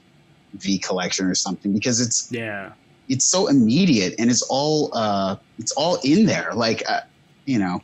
[0.55, 2.73] V collection or something because it's so yeah,
[3.09, 7.01] it's so immediate and it's all uh it's all in there like uh,
[7.47, 7.81] you know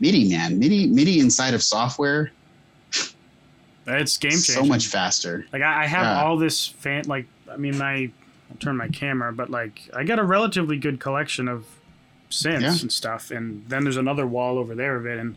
[0.00, 2.30] midi man midi midi inside of software
[3.86, 4.54] it's game changing.
[4.54, 6.24] so much faster Like I, I have Yeah.
[6.24, 7.04] all this fan.
[7.06, 8.10] Like I mean, I
[8.50, 11.66] I'll turn my camera, but like I got a relatively good collection of
[12.30, 12.76] synths Yeah.
[12.80, 15.36] and stuff, and then there's another wall over there of it, and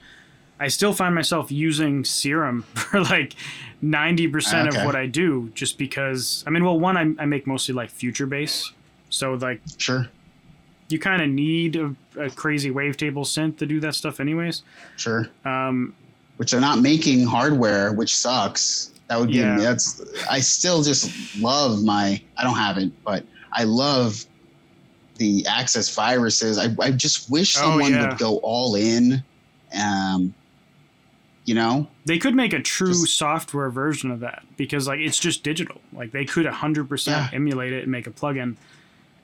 [0.59, 3.35] I still find myself using Serum for like
[3.81, 4.79] ninety percent Okay.
[4.79, 6.43] of what I do, just because.
[6.45, 8.71] I mean, well, one I, I make mostly like future bass,
[9.09, 10.07] so like sure
[10.89, 14.63] you kind of need a, a crazy wavetable synth to do that stuff, anyways.
[14.97, 15.95] sure Um,
[16.35, 19.57] which they're not making hardware which sucks that would be Yeah.
[19.57, 21.09] that's i still just
[21.39, 23.23] love my i don't have it but
[23.53, 24.25] i love
[25.21, 28.09] the access viruses i, I just wish Oh, someone yeah.
[28.09, 29.23] would go all in
[29.79, 30.33] um
[31.45, 35.19] you know They could make a true Just- software version of that because like it's
[35.19, 35.81] just digital.
[35.91, 37.29] Like they could 100% Yeah.
[37.33, 38.57] emulate it and make a plugin.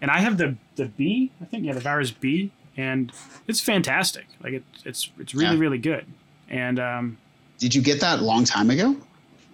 [0.02, 3.12] And I have the the B, I think yeah, the Virus B and
[3.48, 4.26] it's fantastic.
[4.44, 5.62] Like it, it's it's really Yeah.
[5.66, 6.06] really good.
[6.50, 7.18] And um,
[7.60, 8.96] Did you get that a long time ago?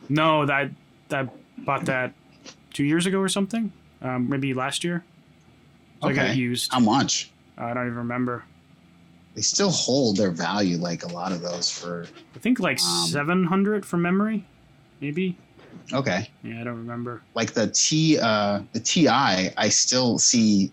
[0.10, 0.70] no, that
[1.12, 2.14] I bought that
[2.74, 3.72] two years ago or something.
[4.02, 5.04] Um, maybe last year.
[6.04, 6.72] So I got used.
[6.72, 7.32] How much?
[7.58, 8.44] I don't even remember.
[9.36, 12.06] They still hold their value, like a lot of those for.
[12.36, 14.46] I think like Um, 700 from memory,
[15.02, 15.38] maybe.
[15.92, 17.22] Okay, Yeah, I don't remember.
[17.34, 20.72] like the T, uh, the Ti, I still see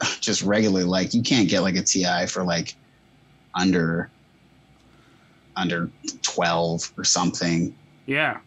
[0.20, 0.84] just regularly.
[0.84, 2.76] Like you can't get like a Ti for like
[3.54, 4.10] under
[5.56, 5.90] under
[6.22, 7.74] twelve or something.
[8.06, 8.38] Yeah.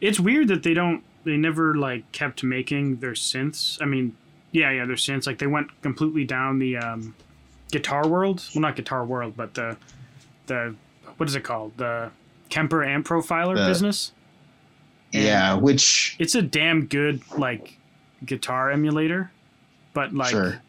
[0.00, 3.76] It's weird that they don't they never like kept making their synths.
[3.82, 4.16] I mean,
[4.52, 7.14] yeah, yeah, their synths like they went completely down the um
[7.70, 8.44] guitar world.
[8.54, 9.76] Well, not guitar world, but the
[10.46, 10.74] the
[11.16, 11.76] what is it called?
[11.76, 12.10] The
[12.48, 14.12] Kemper amp profiler The- business.
[15.12, 17.76] And yeah, which It's a damn good like
[18.24, 19.30] guitar emulator,
[19.92, 20.62] but like sure.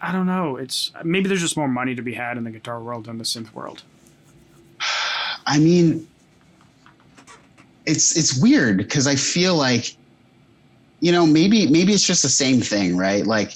[0.00, 0.56] I don't know.
[0.56, 3.24] It's maybe there's just more money to be had in the guitar world than the
[3.24, 3.82] synth world.
[5.46, 6.06] I mean,
[7.86, 9.96] it's it's weird because I feel like,
[11.00, 13.26] you know, maybe maybe it's just the same thing, right?
[13.26, 13.52] Like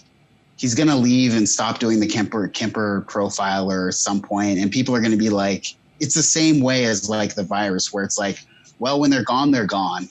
[0.56, 4.94] he's gonna leave and stop doing the Kemper Kemper profiler at some point, and people
[4.94, 5.65] are gonna be like,
[6.01, 8.39] it's the same way as like the virus, where it's like,
[8.78, 10.06] well, when they're gone, they're gone.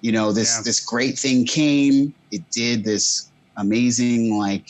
[0.00, 0.62] You know, this Yeah.
[0.64, 4.66] this great thing came, it did this amazing like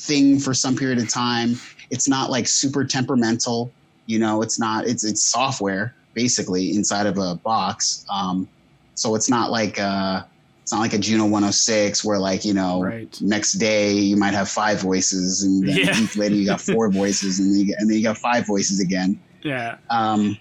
[0.00, 1.56] thing for some period of time.
[1.90, 3.74] It's not like super temperamental
[4.06, 8.48] you know it's not it's it's software basically inside of a box um,
[8.94, 10.22] so it's not like uh
[10.64, 13.14] it's not like a juno 106 where like you know Right.
[13.20, 15.96] next day you might have five voices and then Yeah.
[15.98, 18.46] a week later you got four voices and then you, and then you got five
[18.46, 19.76] voices again Yeah.
[19.90, 20.38] um,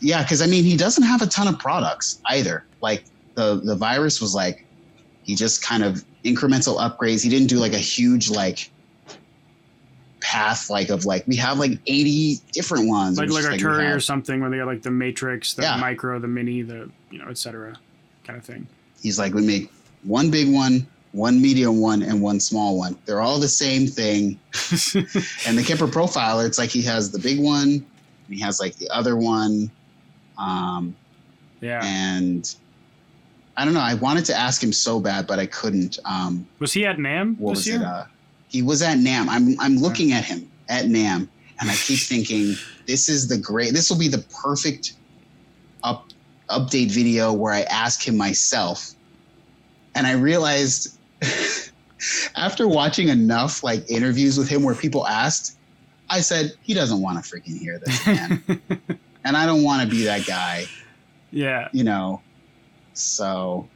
[0.00, 3.04] yeah because i mean he doesn't have a ton of products either like
[3.34, 4.64] the the virus was like
[5.24, 8.70] he just kind of incremental upgrades he didn't do like a huge like
[10.20, 14.00] path like of like we have like 80 different ones like It was like or
[14.00, 15.76] something where they got like the matrix, the Yeah.
[15.76, 17.74] micro, the mini, the you know, etc.
[18.24, 18.66] kind of thing.
[19.04, 19.72] He's like we make
[20.02, 24.30] one big one one medium one and one small one they're all the same thing
[25.46, 27.84] and the Kemper profiler it's like he has the big one and
[28.28, 29.70] he has like the other one
[30.38, 30.96] um
[31.60, 31.80] yeah.
[31.84, 32.56] and
[33.56, 33.80] I don't know.
[33.80, 35.98] I wanted to ask him so bad, but I couldn't.
[36.04, 37.76] Um, Was he at NAMM what this was year?
[37.76, 37.84] it?
[37.84, 38.04] Uh,
[38.48, 39.26] he was at NAMM.
[39.28, 41.28] I'm I'm looking at him at NAMM,
[41.60, 42.54] and I keep thinking
[42.86, 43.72] this is the great.
[43.72, 44.94] This will be the perfect
[45.82, 46.08] up
[46.50, 48.93] update video where I ask him myself,
[49.94, 50.98] and I realized
[52.36, 55.56] after watching enough like interviews with him where people asked,
[56.10, 58.42] I said he doesn't want to freaking hear this, man,
[59.24, 60.66] and I don't want to be that guy,
[61.30, 61.68] yeah.
[61.72, 62.20] you know.
[62.92, 63.68] So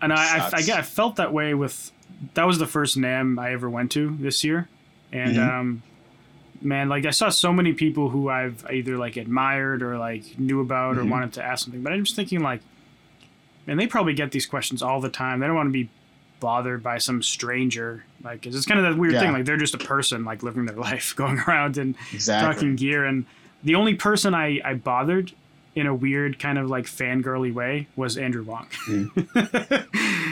[0.00, 1.90] And I, I, I, I felt that way with
[2.34, 4.68] that was the first NAMM I ever went to this year,
[5.12, 5.48] and Mhm.
[5.60, 5.82] um,
[6.62, 10.60] man, like I saw so many people who I've either like admired or like knew
[10.60, 11.08] about or Mhm.
[11.10, 12.60] wanted to ask something, but I'm just thinking like,
[13.66, 15.40] man, they probably get these questions all the time.
[15.40, 15.88] They don't want to be
[16.40, 19.20] bothered by some stranger, like 'cause it's kind of that weird Yeah.
[19.20, 19.32] thing.
[19.32, 22.52] Like they're just a person, like living their life, going around and exactly.
[22.54, 23.04] talking gear.
[23.04, 23.24] And
[23.62, 25.32] the only person I, I bothered
[25.74, 28.66] in a weird kind of like fangirly way was Andrew Huang.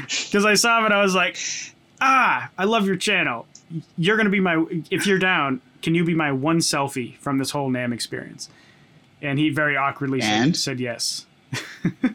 [0.02, 1.36] Because I saw him and I was like,
[2.00, 3.46] ah, I love your channel.
[3.96, 7.38] You're going to be my, if you're down, can you be my one selfie from
[7.38, 8.50] this whole NAMM experience?
[9.22, 11.26] And he very awkwardly said, said yes.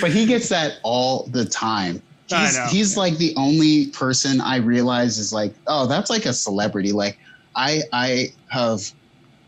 [0.00, 2.02] But he gets that all the time.
[2.32, 3.00] I He's, know, he's yeah.
[3.00, 6.92] like the only person I realize is like, oh, that's like a celebrity.
[6.92, 7.18] Like
[7.56, 8.80] I I have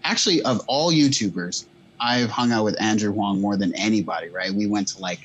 [0.05, 1.67] actually of all YouTubers,
[2.01, 4.53] I've hung out with Andrew Huang more than anybody, right?
[4.53, 5.21] We went to like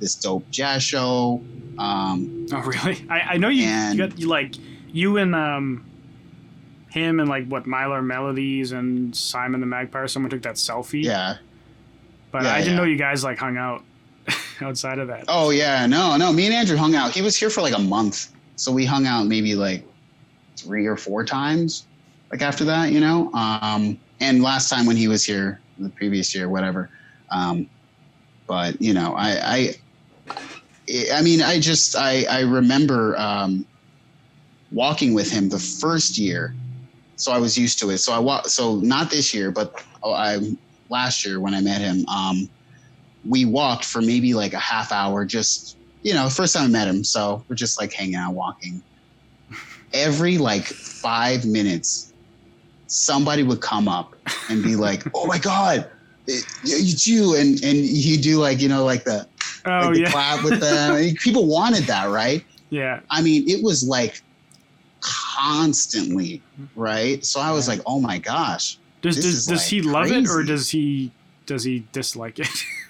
[0.00, 1.42] this dope jazz show.
[1.78, 3.04] Um, Oh, really?
[3.08, 4.54] I, I know you, And- you got, you like,
[4.92, 5.84] you and um,
[6.90, 11.04] him and like what, Mylar Melodies and Simon the Magpie, someone took that selfie.
[11.04, 11.36] yeah.
[12.32, 12.78] But yeah, I didn't yeah.
[12.78, 13.84] know you guys like hung out
[14.60, 15.24] outside of that.
[15.28, 16.32] Oh yeah, no, no.
[16.32, 17.12] Me and Andrew hung out.
[17.12, 19.84] He was here for like a month, so we hung out maybe like
[20.58, 21.86] three or four times.
[22.30, 23.32] Like after that, you know.
[23.32, 26.90] Um, and last time when he was here, the previous year, whatever.
[27.30, 27.68] Um,
[28.46, 29.74] but you know, I,
[30.28, 30.34] I,
[31.12, 33.66] I mean, I just I I remember um,
[34.72, 36.54] walking with him the first year,
[37.16, 37.98] so I was used to it.
[37.98, 40.38] So I wa- so not this year, but oh, I
[40.88, 42.06] last year when I met him.
[42.08, 42.48] Um,
[43.28, 46.86] we walked for maybe like a half hour just you know first time i met
[46.88, 48.82] him so we're just like hanging out walking
[49.92, 52.12] every like five minutes
[52.86, 54.14] somebody would come up
[54.50, 55.88] and be like oh my god
[56.26, 59.26] it's you and and you do like you know like the,
[59.64, 60.10] Oh, like the yeah.
[60.10, 63.00] clap with them people wanted that right Yeah.
[63.10, 64.22] i mean it was like
[65.00, 66.42] constantly
[66.74, 67.74] right so i was Yeah.
[67.74, 71.10] like oh my gosh Does does, does like, he love it or does he
[71.46, 72.48] does he dislike it?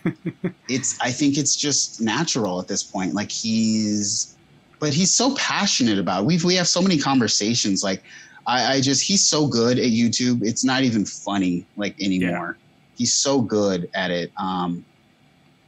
[0.68, 3.14] it's I think it's just natural at this point.
[3.14, 4.36] Like he's
[4.78, 6.26] but he's so passionate about it.
[6.26, 7.82] We've we have so many conversations.
[7.82, 8.02] Like
[8.46, 10.44] I, I just he's so good at YouTube.
[10.44, 12.58] It's not even funny like anymore.
[12.96, 14.32] He's so good at it.
[14.36, 14.84] Um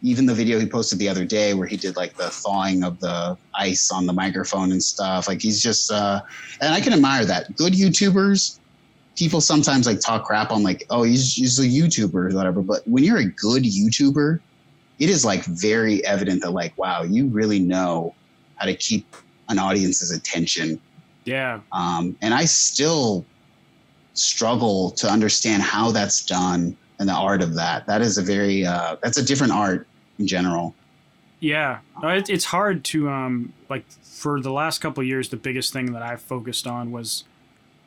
[0.00, 3.00] even the video he posted the other day where he did like the thawing of
[3.00, 5.26] the ice on the microphone and stuff.
[5.26, 6.20] Like he's just uh
[6.60, 7.56] and I can admire that.
[7.56, 8.58] Good YouTubers
[9.18, 12.62] people sometimes like talk crap on like, oh, he's, he's a YouTuber or whatever.
[12.62, 14.38] But when you're a good YouTuber,
[15.00, 18.14] it is like very evident that like, wow, you really know
[18.56, 19.16] how to keep
[19.48, 20.80] an audience's attention.
[21.24, 23.24] yeah, Um, and I still
[24.14, 27.86] struggle to understand how that's done and the art of that.
[27.86, 29.86] That is a very uh, that's a different art
[30.18, 30.74] in general.
[31.40, 31.78] yeah.
[32.02, 35.28] Uh, It, it's hard to um like for the last couple of years.
[35.28, 37.24] The biggest thing that I've focused on was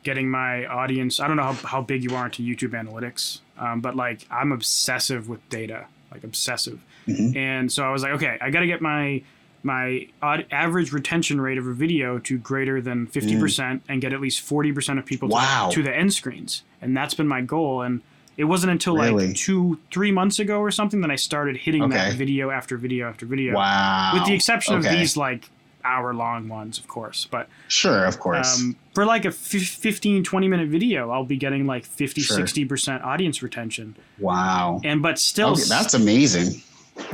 [0.02, 1.20] getting my audience.
[1.20, 4.52] I don't know how, how big you are into YouTube analytics, um, but like I'm
[4.52, 6.80] obsessive with data, like obsessive.
[7.06, 7.36] Mhm.
[7.36, 9.22] And so I was like, okay, I got to get my
[9.64, 10.08] my
[10.50, 14.98] average retention rate of a video to greater than 50% and get at least 40%
[14.98, 15.38] of people to, Mm.
[15.38, 15.70] Wow.
[15.72, 16.64] to the end screens.
[16.80, 17.82] And that's been my goal.
[17.82, 18.00] And
[18.36, 19.28] it wasn't until Really?
[19.28, 23.08] like two, three months ago or something that I started hitting that video after video
[23.08, 23.54] after video.
[23.54, 24.10] Wow.
[24.14, 25.48] With the exception of these like
[25.84, 27.26] hour long ones, of course.
[27.30, 28.60] But Sure, of course.
[28.60, 32.38] um, for like a f- 15, 20 minute video, I'll be getting like 50, Sure.
[32.38, 33.96] 60% audience retention.
[34.18, 34.80] wow.
[34.84, 36.62] And but still, Okay, that's amazing.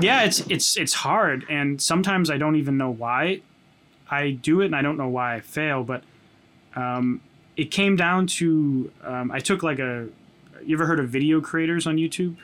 [0.00, 3.40] yeah it's it's it's hard and sometimes i don't even know why
[4.10, 6.02] i do it and i don't know why i fail but
[6.74, 7.20] um,
[7.56, 10.08] it came down to um, i took like a
[10.66, 12.34] you ever heard of video creators on youtube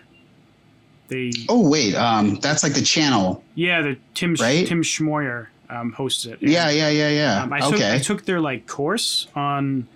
[1.08, 4.64] they Oh wait, um, that's like the channel, yeah the tim Right?
[4.66, 7.42] tim schmoyer um, hosts it Yeah, yeah, yeah, yeah.
[7.42, 7.80] um, I, took.
[7.80, 9.86] I took their like course on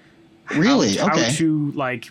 [0.56, 0.96] really?
[0.96, 1.24] how, okay.
[1.24, 2.10] how to like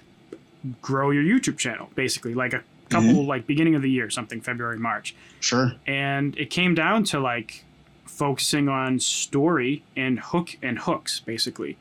[0.82, 3.28] grow your youtube channel basically like a couple Mm-hmm.
[3.28, 5.74] like beginning of the year something february march sure.
[5.86, 7.64] and it came down to like
[8.06, 11.78] focusing on story and hook and hooks basically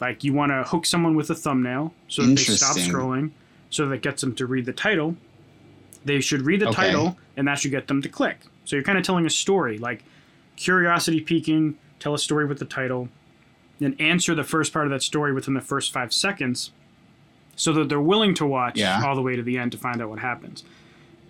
[0.00, 3.30] like you want to hook someone with a thumbnail so that they stop scrolling
[3.70, 5.16] so that gets them to read the title
[6.04, 6.76] they should read the Okay.
[6.88, 9.78] title and that should get them to click so you're kind of telling a story
[9.78, 10.02] like
[10.56, 13.08] curiosity piquing tell a story with the title
[13.78, 16.70] then answer the first part of that story within the first five seconds
[17.56, 19.02] so that they're willing to watch Yeah.
[19.04, 20.64] all the way to the end to find out what happens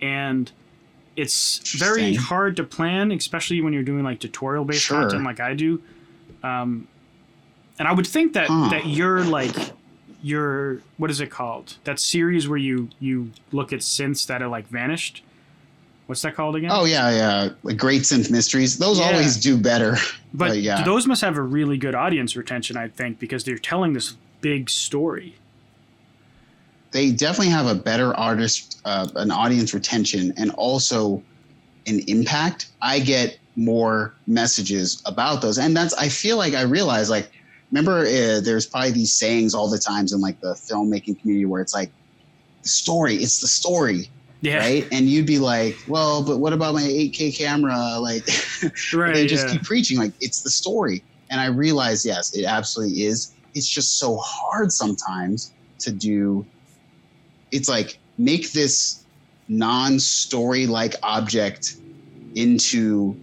[0.01, 0.51] and
[1.15, 5.01] it's very hard to plan especially when you're doing like tutorial based Sure.
[5.01, 5.81] content like i do
[6.43, 6.87] um,
[7.79, 8.69] and i would think that Huh.
[8.69, 9.55] that you're like
[10.23, 14.47] your what is it called that series where you you look at synths that are
[14.47, 15.23] like vanished
[16.11, 17.49] what's that called again Oh yeah, yeah.
[17.63, 18.77] Like Great Synth Mysteries.
[18.77, 19.11] Those Yeah.
[19.11, 19.95] always do better.
[20.33, 20.83] but but yeah.
[20.83, 24.69] those must have a really good audience retention i think because they're telling this big
[24.69, 25.35] story
[26.91, 31.23] They definitely have a better artist, uh, an audience retention, and also
[31.87, 32.67] an impact.
[32.81, 35.93] I get more messages about those, and that's.
[35.93, 37.31] I feel like I realize like.
[37.71, 41.61] Remember, uh, there's probably these sayings all the times in like the filmmaking community where
[41.61, 41.89] it's like,
[42.63, 43.15] the story.
[43.15, 44.09] It's the story,
[44.41, 44.87] yeah right?
[44.91, 47.97] And you'd be like, well, but what about my 8K camera?
[47.99, 48.27] Like,
[48.93, 49.53] right they just yeah.
[49.53, 53.97] keep preaching like it's the story and i realize yes it absolutely is it's just
[53.97, 56.47] so hard sometimes to do
[57.51, 59.05] it's like make this
[59.47, 61.77] non-story like object
[62.35, 63.17] into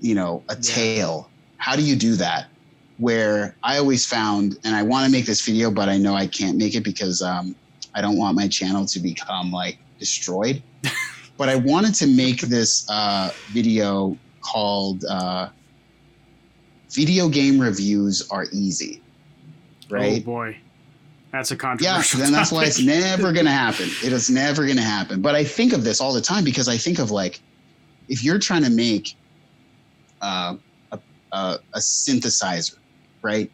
[0.00, 0.60] you know a Yeah.
[0.62, 2.46] tale how do you do that
[2.96, 6.26] where i always found and i want to make this video but i know i
[6.26, 7.54] can't make it because um,
[7.94, 10.62] i don't want my channel to become like destroyed.
[11.36, 15.50] But i wanted to make this uh, video called uh,
[16.90, 19.00] video game reviews are easy.
[19.88, 20.22] Right?
[20.22, 20.58] oh boy.
[21.30, 23.88] That's a yeah controversial then that's why it's never going to happen.
[24.02, 25.22] It is never going to happen.
[25.22, 27.40] But i think of this all the time because i think of like
[28.08, 29.14] if you're trying to make
[30.22, 30.56] uh,
[30.90, 30.98] a,
[31.32, 32.78] a, a synthesizer
[33.22, 33.50] right?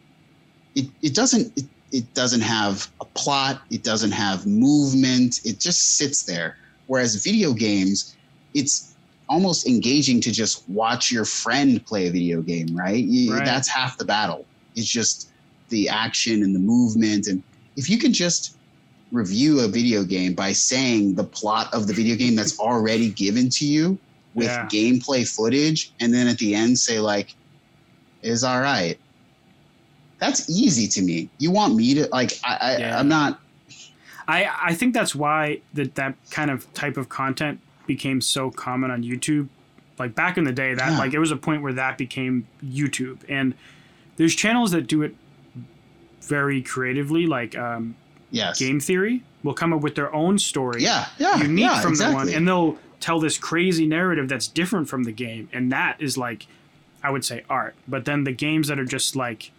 [0.75, 1.65] It, it doesn't it,
[1.95, 6.57] it doesn't have a plot it doesn't have movement it just sits there.
[6.87, 8.16] Whereas video games
[8.53, 8.97] it's
[9.29, 13.45] almost engaging to just watch your friend play a video game right, You- Right.
[13.45, 14.49] that's half the battle.
[14.75, 15.31] It's just
[15.71, 17.27] the action and the movement.
[17.29, 17.43] And
[17.77, 18.57] if you can just
[19.12, 23.49] review a video game by saying the plot of the video game that's already given
[23.51, 23.99] to you
[24.35, 24.69] with Yeah.
[24.69, 27.31] gameplay footage and then at the end say like
[28.23, 28.99] is all right
[30.19, 32.99] that's easy to me you want me to like i, I Yeah.
[32.99, 33.41] i'm not
[34.27, 38.91] I, I think that's why that that kind of type of content became so common
[38.91, 39.49] on YouTube.
[39.99, 40.99] Like back in the day, that Yeah.
[40.99, 43.53] like it was a point where that became YouTube, and
[44.16, 45.15] there's channels that do it
[46.23, 47.27] very creatively.
[47.27, 47.97] Like um,
[48.31, 48.59] Yes.
[48.59, 51.07] game theory will come up with their own story Yeah.
[51.19, 51.36] Yeah.
[51.43, 52.12] unique yeah, from exactly.
[52.12, 56.01] the one and they'll tell this crazy narrative that's different from the game and that
[56.01, 56.47] is like
[57.03, 59.53] i would say art but then the games that are just like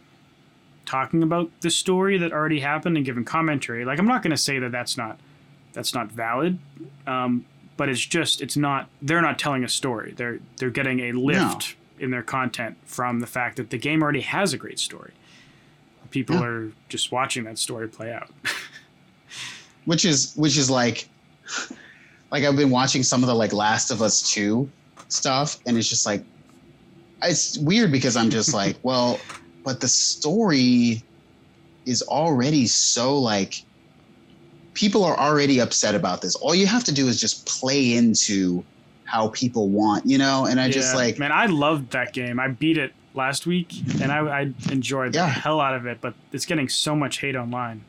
[0.85, 4.37] talking about the story that already happened and giving commentary like i'm not going to
[4.37, 5.19] say that that's not
[5.73, 6.57] that's not valid
[7.07, 7.45] um,
[7.77, 10.13] but it's just it's not they're not telling a story.
[10.15, 14.21] They're they're getting a lift in their content from the fact that the game already
[14.21, 15.11] has a great story.
[16.09, 16.43] People Yeah.
[16.45, 18.29] are just watching that story play out.
[19.85, 21.09] Which is which is like
[22.31, 24.69] like I've been watching some of the like Last of Us 2
[25.09, 26.23] stuff and it's just like
[27.21, 29.19] it's weird because I'm just like, well,
[29.65, 31.03] but the story
[31.85, 33.53] is already so like
[34.75, 36.35] people are already upset about this.
[36.35, 38.65] All you have to do is just play into
[39.05, 40.45] how people want, you know?
[40.45, 42.39] And I just like man, I loved that game.
[42.39, 45.27] I beat it last week, and I, I enjoyed the Yeah.
[45.27, 45.99] hell out of it.
[46.01, 47.85] But it's getting so much hate online.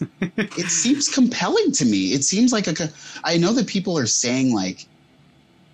[0.20, 2.12] it seems compelling to me.
[2.12, 2.88] It seems like a.
[3.24, 4.80] I know that people are saying like,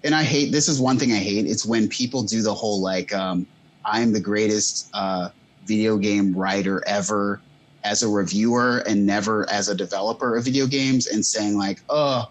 [0.05, 1.47] and I hate this is one thing I hate.
[1.47, 3.47] It's when people do the whole like, um,
[3.85, 5.29] I am the greatest uh,
[5.69, 7.41] video game writer ever
[7.85, 12.31] as a reviewer and never as a developer of video games, and saying like, oh.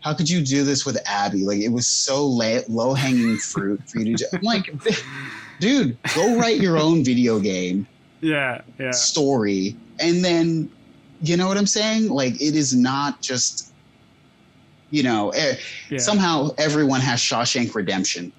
[0.00, 1.44] How could you do this with Abby?
[1.44, 4.36] Like it was so low hanging fruit for you to do.
[4.36, 4.68] I'm like,
[5.60, 7.86] dude, go write your own video game
[8.20, 10.70] Yeah, yeah, story and then
[11.20, 13.72] you know what i'm saying like it is not just
[14.90, 15.56] you know eh,
[15.88, 15.98] yeah.
[15.98, 18.32] somehow everyone has shawshank redemption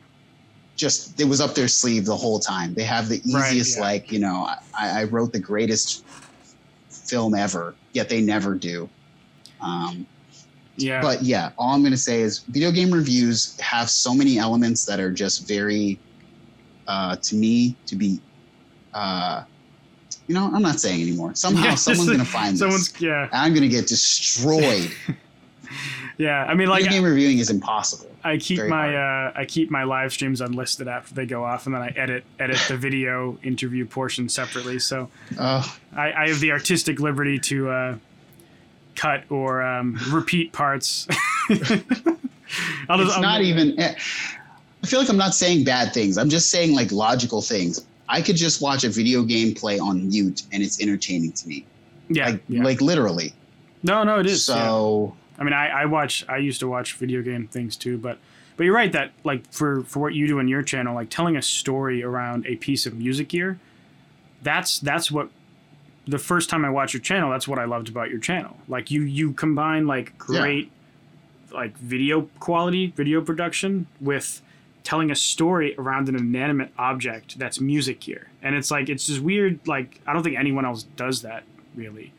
[0.76, 3.82] just it was up their sleeve the whole time they have the Right, easiest yeah.
[3.84, 6.04] like you know I, I wrote the greatest
[6.90, 8.90] film ever yet they never do
[9.62, 10.06] um,
[10.76, 11.02] yeah.
[11.02, 14.86] but yeah, all I'm going to say is video game reviews have so many elements
[14.86, 16.00] that are just very,
[16.88, 18.20] uh, to me, to be,
[18.94, 19.44] uh,
[20.28, 21.36] you know, I'm not saying anymore.
[21.36, 23.02] Somehow Yeah, someone's going to find someone's this.
[23.02, 24.92] yeah, I'm going to get destroyed.
[26.18, 26.44] yeah.
[26.46, 28.10] I mean, like video game reviewing is impossible.
[28.24, 31.66] I keep very my uh, I keep my live streams unlisted after they go off,
[31.66, 34.80] and then I edit edit the video interview portion separately.
[34.80, 37.96] So Uh, I, I have the artistic liberty to uh,
[38.96, 41.08] cut or um, repeat parts.
[41.50, 43.80] I'll just- it's not even.
[43.80, 43.96] eh,
[44.84, 46.18] I feel like I'm not saying bad things.
[46.18, 47.86] I'm just saying like logical things.
[48.10, 51.66] I could just watch a video game play on mute and it's entertaining to me.
[52.10, 52.64] yeah, Like, yeah.
[52.64, 53.34] like literally.
[53.82, 54.48] no, no, it is.
[54.50, 54.56] yeah.
[55.38, 56.26] I mean, I, I watch.
[56.30, 58.20] I used to watch video game things too, but
[58.56, 61.36] but you're right that like for for what you do on your channel, like telling
[61.36, 63.60] a story around a piece of music gear,
[64.42, 65.30] that's that's what
[66.06, 68.58] the first time I watched your channel, that's what I loved about your channel.
[68.68, 70.40] Like you you combine like Yeah.
[70.42, 70.72] great
[71.52, 74.42] like video quality, video production with
[74.84, 79.22] telling a story around an inanimate object that's music gear, and it's like it's just
[79.22, 79.66] weird.
[79.68, 81.44] Like I don't think anyone else does that
[81.76, 82.14] really.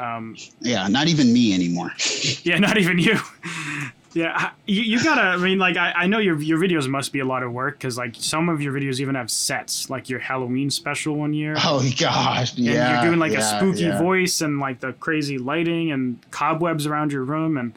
[0.00, 1.92] Um, yeah, not even me anymore.
[2.42, 3.18] yeah, not even you.
[4.12, 5.20] Yeah, you, you gotta.
[5.20, 7.78] I mean, like, I, I know your your videos must be a lot of work
[7.78, 11.54] because like some of your videos even have sets, like your Halloween special one year.
[11.58, 12.94] Oh gosh, and yeah.
[12.94, 14.02] you're doing like a spooky yeah.
[14.02, 17.72] voice and like the crazy lighting and cobwebs around your room and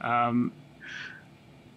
[0.00, 0.52] um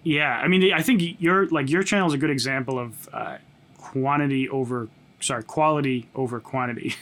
[0.03, 3.37] yeah i mean i think your like your channel is a good example of uh,
[3.77, 4.87] quantity over
[5.19, 6.95] sorry quality over quantity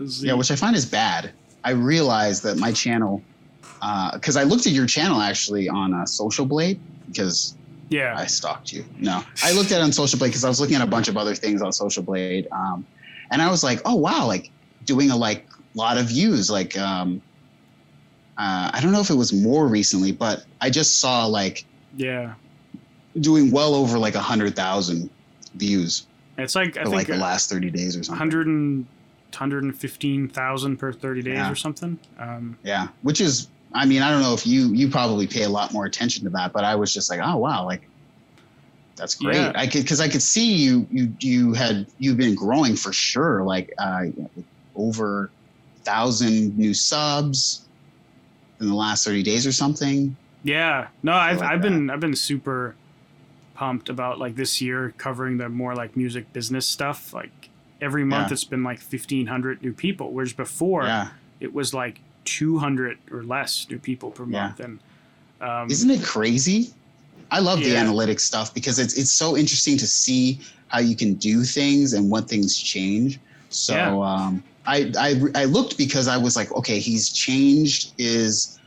[0.00, 1.32] Yeah, which I find is bad.
[1.64, 3.22] I realized that my channel,
[4.12, 7.56] because I looked at your channel actually on uh, Social Blade because
[7.88, 8.84] yeah I stalked you.
[8.98, 11.08] No, I looked at it on Social Blade because I was looking at a bunch
[11.08, 12.86] of other things on Social Blade, um,
[13.30, 14.50] and I was like, oh wow, like
[14.84, 16.50] doing a like lot of views.
[16.50, 17.20] Like, um,
[18.38, 21.64] uh, I don't know if it was more recently, but I just saw like
[21.96, 22.34] yeah
[23.18, 25.10] doing well over like a hundred thousand
[25.54, 26.06] views
[26.38, 28.20] it's like i for think like the uh, last thirty days or something.
[28.20, 28.86] 100 and
[29.34, 31.50] 115,000 per 30 days Yeah.
[31.50, 31.98] or something.
[32.18, 35.48] Um, Yeah, which is, I mean, I don't know if you you probably pay a
[35.48, 37.82] lot more attention to that, but I was just like, oh wow, like
[38.96, 39.36] that's great.
[39.36, 39.52] Yeah.
[39.54, 43.42] I could because I could see you you you had you've been growing for sure,
[43.44, 44.06] like uh,
[44.74, 45.30] over
[45.84, 47.64] thousand new subs
[48.60, 50.16] in the last thirty days or something.
[50.42, 52.74] yeah, no, I've, like I've been I've been super
[53.54, 57.14] pumped about like this year covering the more like music business stuff.
[57.14, 57.49] Like
[57.80, 58.34] every month, Yeah.
[58.34, 61.08] it's been like 1,500 new people, whereas before Yeah,
[61.40, 64.48] it was like 200 or less new people per Yeah.
[64.48, 64.60] month.
[64.60, 64.80] And
[65.40, 66.72] um, isn't it crazy?
[67.30, 67.84] I love the Yeah.
[67.84, 72.10] analytics stuff because it's it's so interesting to see how you can do things and
[72.10, 73.18] what things change.
[73.48, 74.04] So Yeah.
[74.04, 78.58] um, I, I I looked because I was like, okay, he's changed his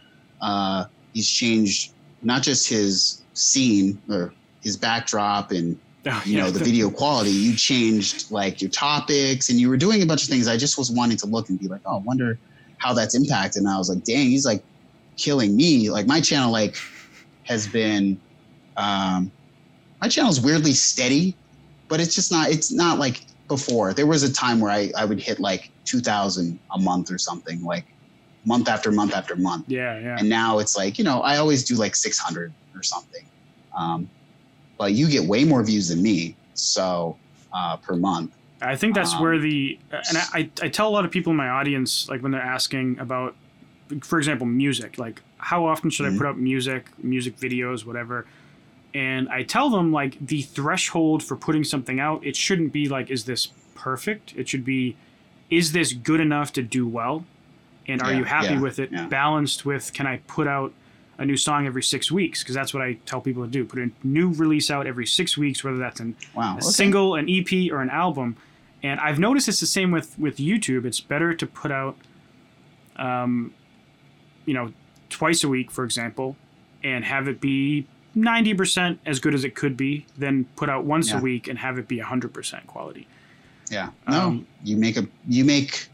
[0.42, 1.92] uh, he's changed
[2.22, 5.78] not just his scene or his backdrop and
[6.26, 7.32] you know the video quality.
[7.32, 10.48] You changed like your topics and you were doing a bunch of things.
[10.48, 12.38] I just was wanting to look and be like, oh, I wonder
[12.78, 13.62] how that's impacted.
[13.62, 14.64] And I was like, dang, he's like
[15.16, 15.90] killing me.
[15.90, 16.76] Like my channel like
[17.44, 18.20] has been
[18.76, 19.32] um
[20.02, 21.36] my channel's weirdly steady,
[21.88, 23.94] but it's just not it's not like before.
[23.94, 27.18] There was a time where I, I would hit like two thousand a month or
[27.18, 27.86] something, like
[28.46, 29.70] month after month after month.
[29.70, 30.18] Yeah, yeah.
[30.20, 33.26] And now it's like, you know, I always do like six hundred or something.
[33.78, 34.10] Um
[34.86, 37.18] you get way more views than me, so
[37.54, 38.32] uh per month.
[38.62, 41.32] I think that's Um, where the and I, I I tell a lot of people
[41.32, 43.36] in my audience like when they're asking about
[44.02, 46.18] for example music like how often should I Mhm.
[46.18, 48.26] put up music music videos whatever
[48.94, 53.12] and I tell them like the threshold for putting something out it shouldn't be like
[53.12, 54.96] is this perfect it should be
[55.50, 57.26] is this good enough to do well
[57.88, 59.08] and are Yeah, you happy yeah, with it yeah.
[59.08, 60.72] balanced with can I put out
[61.20, 63.80] a new song every six weeks because that's what I tell people to do put
[63.80, 66.54] a new release out every six weeks whether that's an Wow.
[66.54, 66.62] a okay.
[66.66, 68.36] single, an EP, or an album.
[68.82, 70.86] And I've noticed it's the same with with YouTube.
[70.86, 71.96] It's better to put out,
[72.98, 73.54] um,
[74.46, 74.74] you know,
[75.10, 76.36] twice a week, for example,
[76.84, 80.84] and have it be ninety percent as good as it could be, than put out
[80.86, 81.20] once Yeah.
[81.20, 83.08] a week and have it be hundred percent quality.
[83.72, 83.90] Yeah.
[84.10, 85.88] No, Um, you make a you make.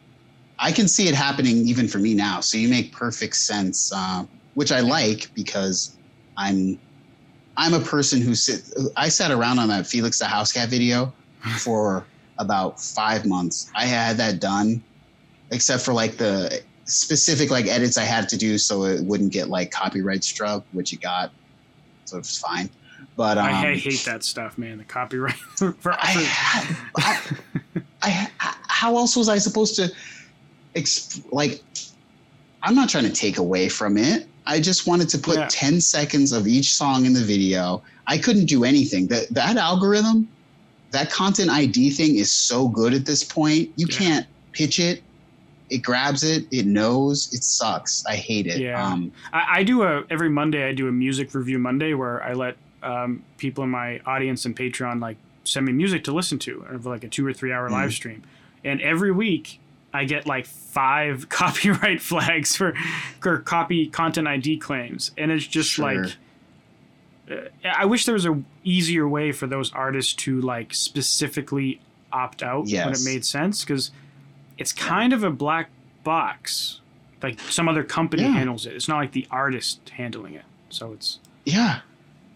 [0.57, 2.41] I can see it happening even for me now.
[2.41, 5.97] So you make perfect sense, uh, which I like because
[6.37, 6.79] I'm
[7.57, 8.73] I'm a person who sit.
[8.95, 11.13] I sat around on that Felix da Housecat video
[11.59, 12.05] for
[12.37, 13.69] about five months.
[13.75, 14.81] I had that done,
[15.51, 19.49] except for like the specific like edits I had to do so it wouldn't get
[19.49, 21.31] like copyright struck, which it got,
[22.05, 22.69] so it's fine.
[23.15, 24.77] But um, I, I hate that stuff, man.
[24.77, 27.31] The copyright for, for I, I,
[28.01, 28.29] I,
[28.67, 29.91] how else was I supposed to,
[30.75, 31.61] exp- like,
[32.63, 34.27] I'm not trying to take away from it.
[34.49, 35.47] I just wanted to put Yeah.
[35.49, 37.83] 10 seconds of each song in the video.
[38.07, 39.05] I couldn't do anything.
[39.07, 40.27] That that algorithm,
[40.91, 43.69] that content ID thing is so good at this point.
[43.75, 43.97] You Yeah.
[43.97, 45.03] can't pitch it.
[45.69, 46.47] It grabs it.
[46.51, 47.29] It knows.
[47.31, 48.03] It sucks.
[48.07, 48.59] I hate it.
[48.59, 48.83] Yeah.
[48.83, 50.67] Um, I, I do a every Monday.
[50.67, 54.55] I do a music review Monday where I let um, people in my audience and
[54.55, 57.69] Patreon like send me music to listen to, or like a two or three hour
[57.69, 57.73] Mhm.
[57.73, 58.23] live stream.
[58.63, 59.59] And every week
[59.93, 62.73] I get like five copyright flags for,
[63.21, 66.03] for copy content ID claims, and it's just Sure.
[66.03, 66.15] like.
[67.31, 71.79] uh, I wish there was a easier way for those artists to like specifically
[72.11, 73.91] opt out when it made sense because
[74.57, 75.69] it's kind of a black
[76.03, 76.81] box
[77.21, 78.29] like some other company Yeah.
[78.31, 78.73] handles it.
[78.73, 80.45] It's not like the artist handling it.
[80.69, 81.81] So it's Yeah,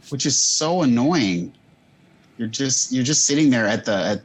[0.10, 1.54] which is so annoying.
[2.38, 4.22] You're just you're just sitting there at the at,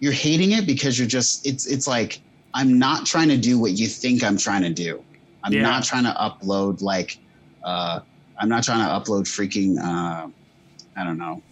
[0.00, 2.20] you're hating it because you're just it's it's like
[2.56, 5.02] I'm not trying to do what you think I'm trying to do.
[5.44, 5.62] I'm Yeah.
[5.62, 7.18] not trying to upload like
[7.62, 8.00] uh
[8.38, 10.28] I'm not trying to upload freaking uh
[10.98, 11.42] I don't know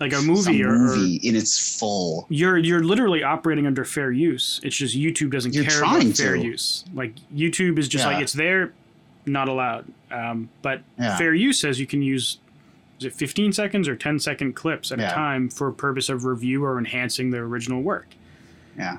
[0.00, 2.26] like a movie or, or movie in its full.
[2.28, 4.60] you're you're literally operating under fair use.
[4.62, 6.42] It's just YouTube doesn't You're care trying about fair to.
[6.42, 6.84] use.
[6.94, 8.12] Like YouTube is just Yeah.
[8.12, 8.72] like it's there,
[9.26, 9.84] not allowed.
[10.10, 11.16] Um, but Yeah.
[11.18, 12.38] fair use says you can use
[13.00, 16.64] is it 15 seconds or 10 second clips at a time for purpose of review
[16.64, 18.06] or enhancing the original work,
[18.78, 18.98] Yeah.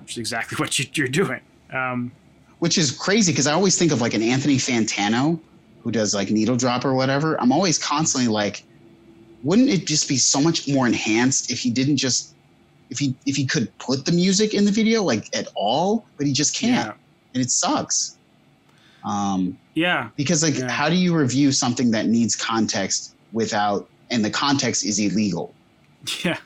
[0.00, 1.40] Which is exactly what you, you're doing.
[1.72, 2.12] Um,
[2.58, 5.40] which is crazy because I always think of like an Anthony Fantano
[5.82, 7.40] who does like needle drop or whatever.
[7.40, 8.62] I'm always constantly like,
[9.42, 12.34] wouldn't it just be so much more enhanced if he didn't just
[12.90, 16.26] if he if he could put the music in the video like at all, but
[16.26, 16.92] he just can't, yeah,
[17.34, 18.16] and it sucks.
[19.04, 20.70] Um, yeah, because like, Yeah.
[20.70, 25.52] how do you review something that needs context without and the context is illegal,
[26.24, 26.38] yeah.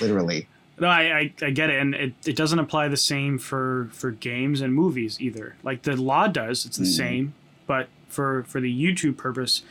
[0.00, 0.46] literally?
[0.80, 4.10] No, I, I, I get it, and it, it doesn't apply the same for, for
[4.12, 5.56] games and movies either.
[5.62, 6.96] Like the law does, it's the Mhm.
[6.96, 7.34] same,
[7.66, 9.62] but for for the YouTube purpose,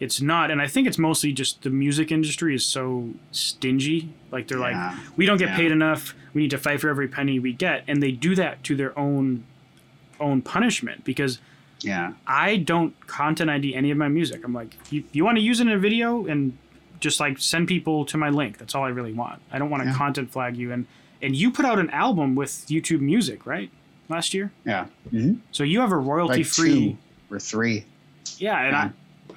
[0.00, 0.50] it's not.
[0.50, 4.08] And I think it's mostly just the music industry is so stingy.
[4.32, 4.76] Like they're like,
[5.16, 5.56] we don't get Yeah.
[5.56, 6.14] paid enough.
[6.34, 8.98] We need to fight for every penny we get, and they do that to their
[8.98, 9.44] own
[10.20, 11.38] own punishment because
[11.80, 14.42] yeah, I don't content ID any of my music.
[14.44, 16.56] I'm like, you, you want to use it in a video and
[17.04, 18.58] just like send people to my link.
[18.58, 19.40] That's all I really want.
[19.52, 19.94] I don't want to Yeah.
[19.94, 20.72] content flag you.
[20.72, 20.86] And
[21.22, 23.70] and you put out an album with YouTube Music, right?
[24.08, 24.50] Last year.
[24.66, 25.38] yeah, Mhm.
[25.52, 26.80] So you have a royalty like free.
[27.30, 27.84] two or three.
[28.38, 28.90] Yeah, and I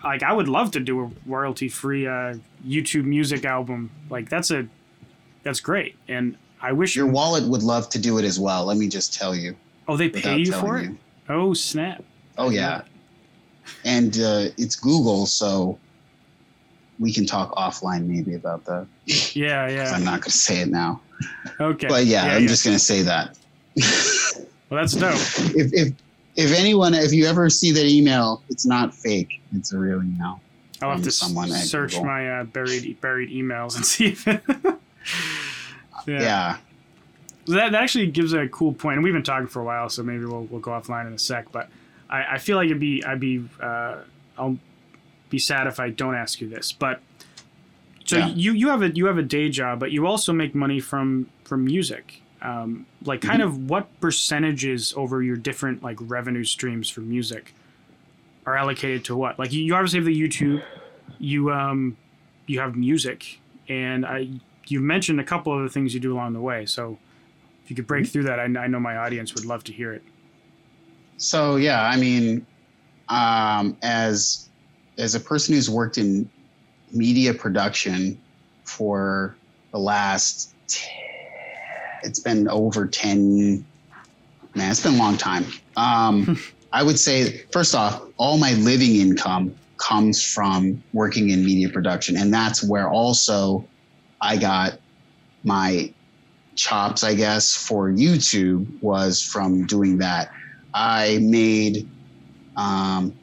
[0.03, 2.35] like I would love to do a royalty free uh,
[2.65, 3.89] YouTube Music album.
[4.09, 4.67] Like that's a
[5.43, 5.95] that's great.
[6.07, 8.65] And I wish Your wallet would love to do it as well.
[8.65, 9.55] Let me just tell you.
[9.87, 10.83] oh they pay you for it.
[10.89, 10.97] you.
[11.29, 12.03] Oh snap!
[12.37, 12.81] Oh yeah,
[13.83, 15.77] and uh, it's Google, so
[16.99, 18.87] we can talk offline maybe about that.
[19.35, 19.91] Yeah, yeah.
[19.93, 21.01] I'm not going to say it now,
[21.59, 21.87] Okay.
[21.87, 22.47] but yeah, I'm yeah.
[22.47, 23.37] just going to say that.
[24.69, 25.13] Well, that's dope.
[25.55, 25.93] if if
[26.35, 29.41] if anyone, if you ever see that email, it's not fake.
[29.55, 30.41] It's a real email.
[30.81, 34.25] I'll have to someone search my uh, buried buried emails and see if.
[34.27, 34.41] yeah.
[36.05, 36.57] Yeah.
[37.47, 40.03] That, that actually gives a cool point, and we've been talking for a while, so
[40.03, 41.49] maybe we'll, we'll go offline in a sec.
[41.53, 41.69] But
[42.09, 43.99] I, I feel like it'd be I'd be uh,
[44.37, 44.57] I'll
[45.29, 46.71] be sad if I don't ask you this.
[46.71, 47.01] But
[48.05, 48.27] so Yeah.
[48.27, 51.29] you you have a you have a day job, but you also make money from
[51.43, 52.21] from music.
[52.41, 57.53] Um, like kind of what percentages over your different like revenue streams for music
[58.45, 59.39] are allocated to what?
[59.39, 60.61] Like you, you obviously have the YouTube,
[61.19, 61.97] you um
[62.45, 64.29] you have music, and I
[64.67, 66.65] you mentioned a couple of the things you do along the way.
[66.65, 66.97] So
[67.63, 69.91] if you could break through that, I, I know my audience would love to hear
[69.93, 70.03] it.
[71.17, 72.45] So yeah, I mean,
[73.09, 74.46] um, as
[74.97, 76.29] as a person who's worked in
[76.91, 78.19] media production
[78.65, 79.37] for
[79.73, 80.53] the last,
[82.03, 83.65] it's been over ten.
[84.55, 85.45] Man, it's been a long time.
[85.75, 86.39] Um,
[86.71, 92.17] I would say first off, all my living income comes from working in media production,
[92.17, 93.67] and that's where also
[94.21, 94.79] I got
[95.43, 95.93] my
[96.55, 100.29] chops, I guess, for YouTube was from doing that.
[100.73, 101.87] I made
[102.57, 103.13] um,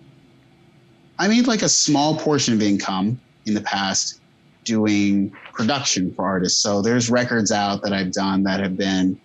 [1.19, 4.21] I made like a small portion of income in the past
[4.65, 6.61] doing production for artists.
[6.61, 9.21] So there's records out that I've done that have been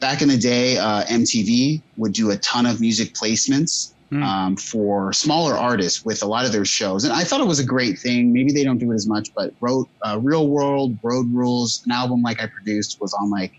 [0.00, 0.76] back in the day.
[0.78, 4.24] Uh, MTV would do a ton of music placements Hmm.
[4.24, 7.60] um, for smaller artists with a lot of their shows, and I thought it was
[7.60, 8.32] a great thing.
[8.32, 11.92] Maybe they don't do it as much, but wrote uh, Real World, Road Rules, an
[11.92, 13.52] album like I produced was on like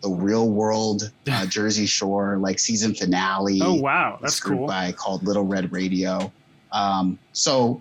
[0.00, 3.58] the Real World, uh, Jersey Shore, like season finale.
[3.60, 4.70] Oh wow, that's cool.
[4.70, 6.30] I called Little Red Radio.
[6.72, 7.80] Um, so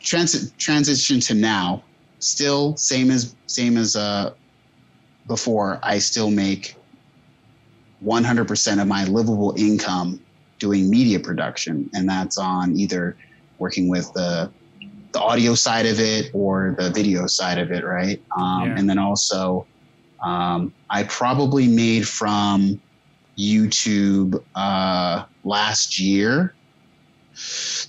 [0.00, 1.82] transit transition to now,
[2.18, 4.32] still same as same as uh,
[5.26, 5.78] before.
[5.82, 6.76] I still make
[8.04, 10.20] 100% of my livable income
[10.58, 13.16] doing media production, and that's on either
[13.58, 14.50] working with the
[15.12, 18.20] the audio side of it or the video side of it, right?
[18.36, 18.78] Um, Yeah.
[18.78, 19.66] And then also,
[20.22, 22.80] um, I probably made from
[23.38, 26.54] YouTube uh, last year.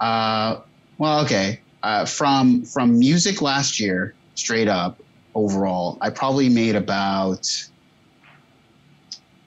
[0.00, 0.62] Uh,
[0.96, 1.60] well, okay.
[1.82, 4.98] Uh, from from music last year, straight up
[5.34, 7.46] overall, I probably made about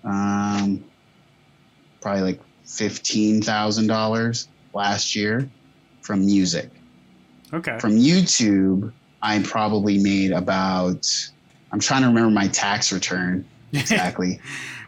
[0.04, 0.84] um,
[2.02, 5.50] probably like fifteen thousand dollars last year
[6.02, 6.70] from music.
[7.52, 7.78] Okay.
[7.80, 8.92] From YouTube,
[9.22, 11.08] I probably made about.
[11.72, 13.44] I'm trying to remember my tax return
[13.74, 14.40] exactly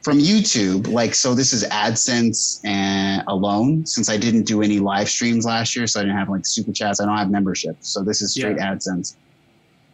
[0.05, 0.87] from YouTube.
[0.87, 5.75] Like, so this is AdSense and alone since I didn't do any live streams last
[5.75, 5.87] year.
[5.87, 7.01] So I didn't have like super chats.
[7.01, 7.77] I don't have membership.
[7.79, 9.15] So this is straight AdSense.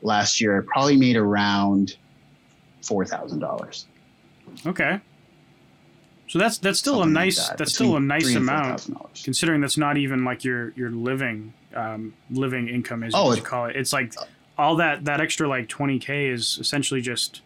[0.01, 1.95] Last year, I probably made around
[2.83, 3.85] $4,000.
[4.67, 4.99] okay.
[6.27, 8.89] So that's that's still Something a like nice that, that's still a nice amount
[9.21, 13.43] considering that's not even like your your living um, living income is Oh, what you
[13.43, 13.75] call it.
[13.75, 14.13] It's like
[14.57, 17.41] all that that extra like 20k is essentially just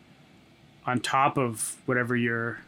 [0.87, 2.59] on top of whatever your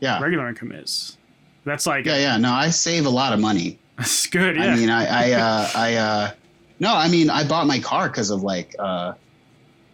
[0.00, 0.20] Yeah.
[0.20, 1.16] regular income is.
[1.64, 2.36] That's like Yeah, yeah.
[2.36, 3.78] No, I save a lot of money.
[3.98, 4.56] that's good.
[4.56, 4.64] Yeah.
[4.72, 6.30] I mean, I, I, uh, I, uh,
[6.78, 9.12] no, I mean, I bought my car because of like uh,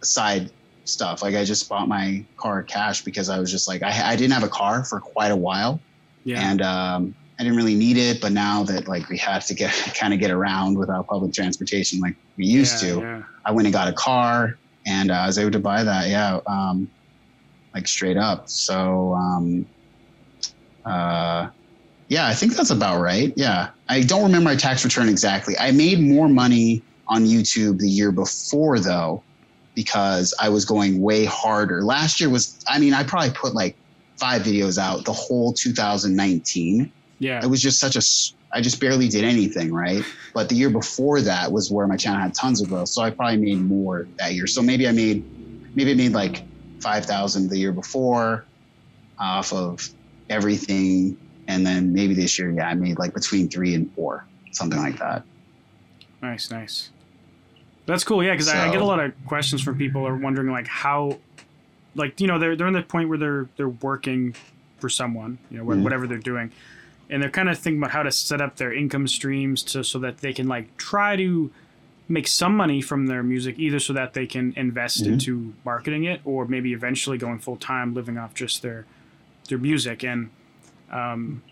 [0.02, 0.51] side
[0.85, 1.23] stuff.
[1.23, 4.32] Like, I just bought my car cash because I was just like, I, I didn't
[4.32, 5.81] have a car for quite a while,
[6.24, 6.48] yeah.
[6.48, 8.20] and um, I didn't really need it.
[8.20, 11.98] But now that like we have to get kind of get around without public transportation
[11.98, 13.23] like we used yeah, to, Yeah.
[13.44, 14.56] I went and got a car,
[14.86, 16.09] and uh, I was able to buy that.
[16.09, 16.89] Yeah, um,
[17.77, 18.48] like straight up.
[18.48, 19.66] So, um,
[20.85, 21.48] uh,
[22.09, 23.32] yeah, I think that's about right.
[23.36, 25.55] Yeah, I don't remember my tax return exactly.
[25.59, 29.23] I made more money on YouTube the year before though,
[29.74, 31.82] because I was going way harder.
[31.82, 33.77] Last year was, I mean, I probably put like
[34.16, 37.44] five videos out the whole 2019 Yeah.
[37.44, 38.03] it was just such a,
[38.57, 42.20] I just barely did anything right but the year before that was where my channel
[42.23, 45.23] had tons of growth so i probably made more that year so maybe i made
[45.74, 46.44] maybe i made like
[46.82, 48.44] 5000 the year before
[49.19, 49.89] off of
[50.28, 51.16] everything
[51.48, 54.98] and then maybe this year yeah i made like between three and four something like
[54.98, 55.23] that
[56.23, 56.90] Nice, nice.
[57.85, 58.24] That's cool.
[58.24, 61.19] Yeah, because I, I get a lot of questions from people are wondering like how,
[61.94, 64.35] like you know they're they're in the point where they're they're working
[64.81, 65.82] for someone, you know, wh- Mhm.
[65.82, 66.51] whatever they're doing,
[67.11, 69.98] and they're kind of thinking about how to set up their income streams to so
[70.01, 71.53] that they can like try to
[72.09, 75.12] make some money from their music, either so that they can invest Mhm.
[75.15, 78.85] into marketing it, or maybe eventually going full time, living off just their
[79.49, 80.05] their music.
[80.05, 80.31] And
[80.91, 81.43] um,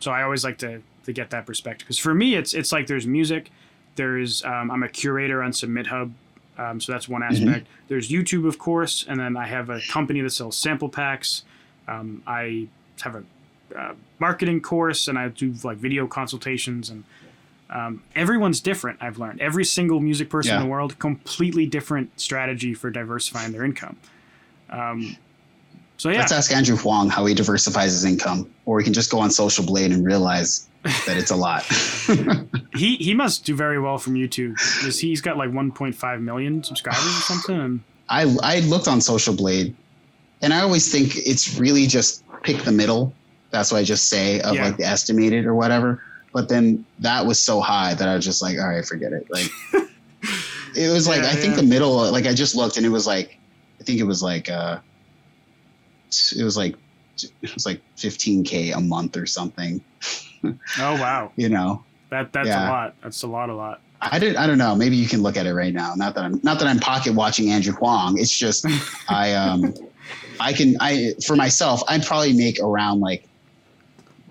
[0.00, 2.86] so I always like to to get that perspective because for me, it's it's like
[2.86, 3.50] there's music
[3.96, 6.10] there's um, I'm a curator on SubmitHub,
[6.58, 7.68] um, so that's one aspect.
[7.86, 11.44] There's YouTube, of course, and then I have a company that sells sample packs.
[11.86, 12.66] Um, I
[13.02, 13.24] have a
[13.78, 17.04] uh, marketing course, and I do like video consultations, and
[17.74, 18.98] Um, everyone's different.
[19.02, 20.58] I've learned every single music person Yeah.
[20.60, 23.96] in the world completely different strategy for diversifying their income.
[24.70, 25.16] Um,
[25.96, 29.10] so yeah, Let's ask Andrew Huang how he diversifies his income, or we can just
[29.10, 30.68] go on Social Blade and realize
[31.06, 31.64] that it's a lot.
[32.74, 37.04] he he must do very well from YouTube because he's got like 1.5 million subscribers
[37.04, 37.60] or something.
[37.60, 39.74] And I I looked on Social Blade,
[40.42, 43.12] and I always think it's really just pick the middle.
[43.50, 44.64] That's what I just say of Yeah.
[44.66, 46.02] like the estimated or whatever.
[46.34, 49.26] But then that was so high that I was just like, all right, forget it.
[49.30, 49.50] Like
[50.76, 51.60] it was like Yeah, I think yeah.
[51.62, 52.10] the middle.
[52.12, 53.38] Like I just looked and it was like
[53.80, 54.78] I think it was like uh
[56.36, 56.74] it was like
[57.42, 59.80] it was like 15k a month or something.
[60.44, 62.68] oh wow, You know, that that's Yeah.
[62.68, 62.94] a lot.
[63.02, 63.80] That's a lot, a lot.
[64.02, 64.36] I did.
[64.36, 64.74] I don't know.
[64.74, 65.94] Maybe you can look at it right now.
[65.96, 68.18] Not that I'm not that I'm pocket watching Andrew Huang.
[68.18, 68.66] It's just
[69.08, 69.72] I um
[70.40, 73.26] I can I for myself I'd probably make around like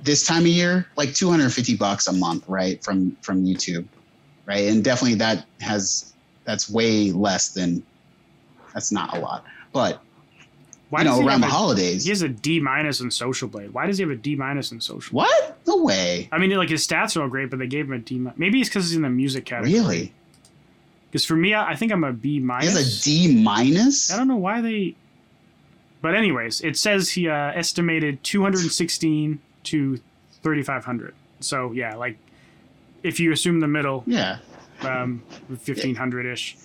[0.03, 3.85] this time of year like 250 bucks a month right from from YouTube
[4.45, 6.13] right and definitely that has
[6.45, 7.81] that's way less than
[8.73, 10.01] that's not a lot but
[10.89, 13.73] Why you know around the a, holidays he has a D minus in Social Blade?
[13.73, 15.15] Why does he have a D minus in Social?
[15.15, 17.93] what no way I mean, like his stats are all great, but they gave him
[17.93, 18.19] a D.
[18.19, 19.73] mi- Maybe it's because he's in the music category.
[19.80, 20.13] really
[21.09, 22.71] Because for me, I, I think I'm a B minus.
[22.71, 24.95] he has a D minus I don't know why they.
[26.01, 29.98] But anyways, it says he uh, estimated 216 to
[30.41, 31.14] 3,500.
[31.40, 32.18] So yeah, like
[33.03, 34.40] if you assume the middle, yeah
[34.81, 36.57] um, 1,500 ish.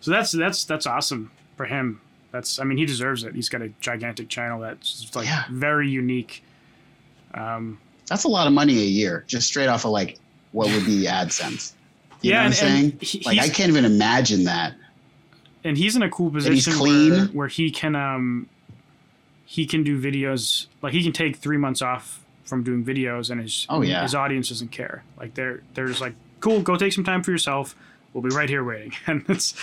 [0.00, 2.00] So that's that's that's awesome for him.
[2.32, 3.34] That's I mean he deserves it.
[3.34, 5.44] He's got a gigantic channel that's like Yeah.
[5.50, 6.42] very unique.
[7.34, 10.18] Um, that's a lot of money a year just straight off of like
[10.52, 11.74] what would be AdSense
[12.22, 14.74] you Yeah, know what I'm and- saying like I can't even imagine that
[15.62, 16.72] and he's in a cool position.
[16.80, 18.48] Where, where he can um
[19.50, 23.40] he can do videos like he can take three months off from doing videos and
[23.40, 24.02] his Oh, yeah.
[24.02, 25.02] his audience doesn't care.
[25.18, 27.74] Like they're they're just like cool go take some time for yourself.
[28.12, 28.92] We'll be right here waiting.
[29.08, 29.54] And it's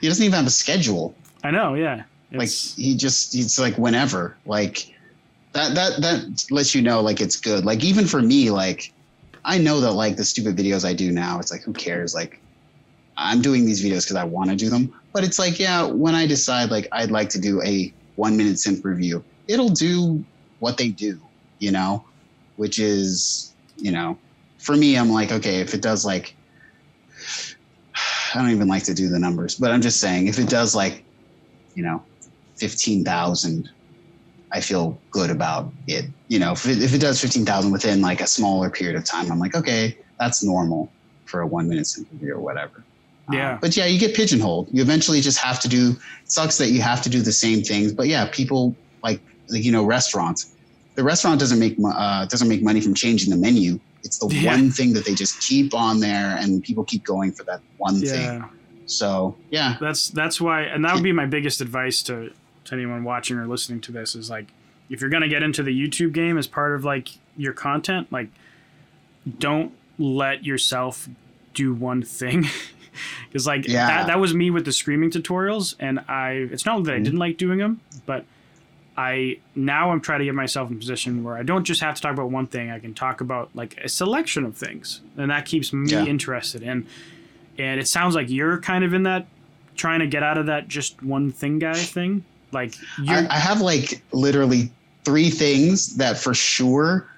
[0.00, 1.14] he doesn't even have a schedule.
[1.44, 2.02] I know yeah.
[2.32, 4.36] Like he just he's like whenever.
[4.46, 4.92] Like
[5.52, 7.64] that that that lets you know like it's good.
[7.64, 8.92] Like even for me like
[9.44, 12.16] i know that like the stupid videos i do now it's like who cares?
[12.16, 12.40] Like
[13.16, 14.92] i'm doing these videos because i want to do them.
[15.12, 18.56] But it's like yeah when i decide like i'd like to do a one minute
[18.56, 20.24] synth review it'll do
[20.58, 21.20] what they do
[21.58, 22.04] you know
[22.56, 24.18] which is you know
[24.58, 26.36] for me i'm like okay if it does like
[28.34, 30.74] i don't even like to do the numbers but i'm just saying if it does
[30.74, 31.06] like
[31.74, 32.04] you know
[32.58, 33.68] 15,000,
[34.52, 36.06] I feel good about it.
[36.28, 39.30] You know, if it, if it does 15,000 within like a smaller period of time,
[39.30, 40.94] I'm like, okay, that's normal
[41.24, 42.86] for a one minute interview or whatever.
[43.30, 43.58] Uh, Yeah.
[43.60, 44.70] but yeah, you get pigeonholed.
[44.72, 47.62] You eventually just have to do, it sucks that you have to do the same
[47.62, 47.92] things.
[47.92, 50.52] But yeah, people like you know, restaurants.
[50.94, 53.78] The restaurant doesn't make uh, doesn't make money from changing the menu.
[54.02, 54.52] It's the Yeah.
[54.54, 58.00] one thing that they just keep on there, and people keep going for that one
[58.00, 58.22] thing.
[58.22, 58.48] yeah
[58.86, 62.32] So yeah, that's that's why and that would be my biggest advice to
[62.64, 64.46] to anyone watching or listening to this is like
[64.90, 68.28] if you're gonna get into the youtube game as part of like your content like
[69.38, 71.08] don't let yourself
[71.54, 72.46] do one thing
[73.28, 73.86] because like Yeah.
[73.86, 77.04] that, that was me with the screaming tutorials and i it's not that i Mhm.
[77.04, 78.24] didn't like doing them but
[78.96, 81.94] i now i'm trying to get myself in a position where i don't just have
[81.94, 85.30] to talk about one thing i can talk about like a selection of things and
[85.30, 86.04] that keeps me Yeah.
[86.04, 86.86] interested in
[87.58, 89.26] and it sounds like you're kind of in that
[89.76, 92.74] trying to get out of that just one thing guy thing like
[93.08, 94.70] I, I have like literally
[95.04, 97.08] three things that for sure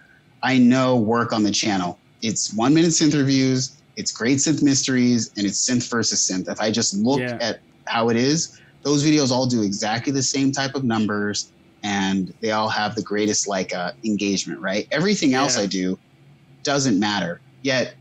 [0.42, 1.98] I know work on the channel.
[2.22, 6.50] It's one minute synth reviews, it's great synth mysteries, and it's synth versus synth.
[6.50, 7.38] If I just look Yeah.
[7.40, 11.50] at how it is, those videos all do exactly the same type of numbers
[11.82, 14.86] and they all have the greatest like uh, engagement, right?
[14.90, 15.64] Everything else Yeah.
[15.64, 15.98] I do
[16.62, 17.40] doesn't matter.
[17.62, 17.94] Yet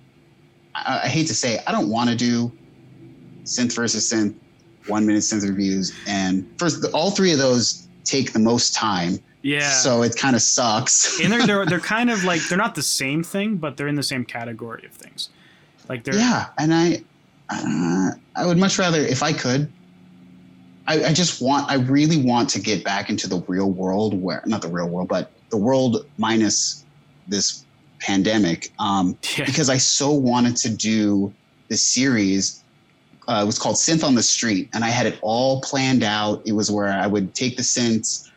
[0.75, 2.51] I, I hate to say, it, I don't want to do
[3.43, 4.35] synth versus synth,
[4.87, 9.19] one minute synth reviews, and first all three of those take the most time.
[9.41, 11.19] yeah So it kind of sucks.
[11.23, 13.95] and they're, they're they're kind of like they're not the same thing but they're in
[13.95, 15.29] the same category of things
[15.89, 17.03] like they're yeah, and I,
[17.49, 19.71] uh, I would much rather if I could.
[20.87, 24.41] I, I just want, I really want to get back into the real world where,
[24.45, 26.85] not the real world, but the world minus
[27.27, 27.65] this
[27.99, 28.71] pandemic.
[28.79, 31.33] Um, yeah, because I so wanted to do
[31.67, 32.63] this series.
[33.27, 36.41] Uh, it was called Synth on the Street, and I had it all planned out.
[36.45, 38.29] It was where I would take the synths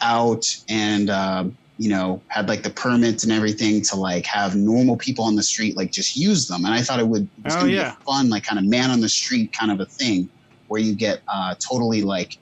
[0.00, 4.96] out and um, you know had like the permits and everything to like have normal
[4.96, 6.64] people on the street like just use them.
[6.64, 7.92] And I thought it would it Oh, gonna be yeah.
[7.92, 10.28] a fun like kind of man on the street kind of a thing
[10.74, 12.36] where you get uh, totally like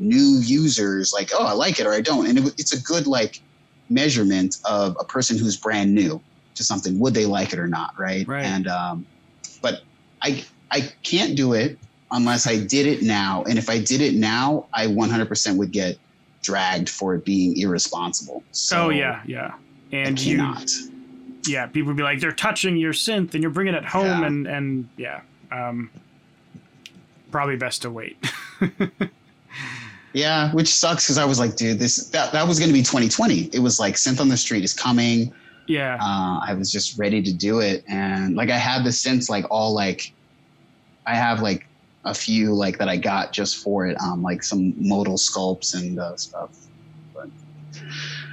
[0.00, 3.06] new users like oh I like it or I don't, and it, it's a good
[3.06, 3.40] like
[3.88, 6.20] measurement of a person who's brand new
[6.56, 8.26] to something, would they like it or not, right?
[8.26, 8.44] Right.
[8.44, 9.06] And um,
[9.62, 9.82] but
[10.20, 10.42] I
[10.72, 11.78] I can't do it
[12.10, 13.44] unless I did it now.
[13.44, 15.96] And if I did it now, I 100% would get
[16.42, 18.42] dragged for it being irresponsible.
[18.50, 19.52] So oh yeah, yeah.
[19.92, 20.68] I And you, cannot.
[21.46, 24.26] yeah, people would be like, they're touching your synth, and you're bringing it home, Yeah.
[24.26, 25.20] and and yeah,
[25.52, 25.90] um,
[27.30, 28.16] probably best to wait.
[30.12, 32.80] Yeah, which sucks because I was like, dude, this that, that was going to be
[32.82, 33.50] 2020.
[33.52, 35.32] It was like Synth on the Street is coming.
[35.68, 39.30] yeah, Uh, I was just ready to do it, and like I had the synths
[39.30, 40.12] like all like,
[41.06, 41.64] I have like
[42.04, 46.00] a few like that I got just for it, um, like some Modal Skulpts and
[46.00, 46.50] uh, stuff.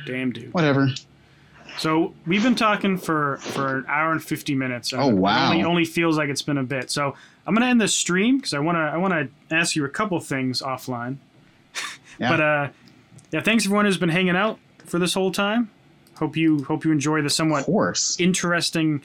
[0.07, 0.51] damn dude.
[0.55, 0.89] Whatever.
[1.77, 4.93] So we've been talking for for an hour and fifty minutes.
[4.93, 5.51] Oh, wow.
[5.51, 6.89] It only, only feels like it's been a bit.
[6.89, 7.13] So
[7.47, 10.61] I'm gonna end this stream because I wanna I wanna ask you a couple things
[10.61, 11.17] offline.
[12.19, 12.29] Yeah.
[12.31, 12.69] But uh,
[13.31, 15.69] yeah, thanks everyone who's been hanging out for this whole time.
[16.17, 17.65] Hope you hope you enjoy the somewhat
[18.19, 19.03] interesting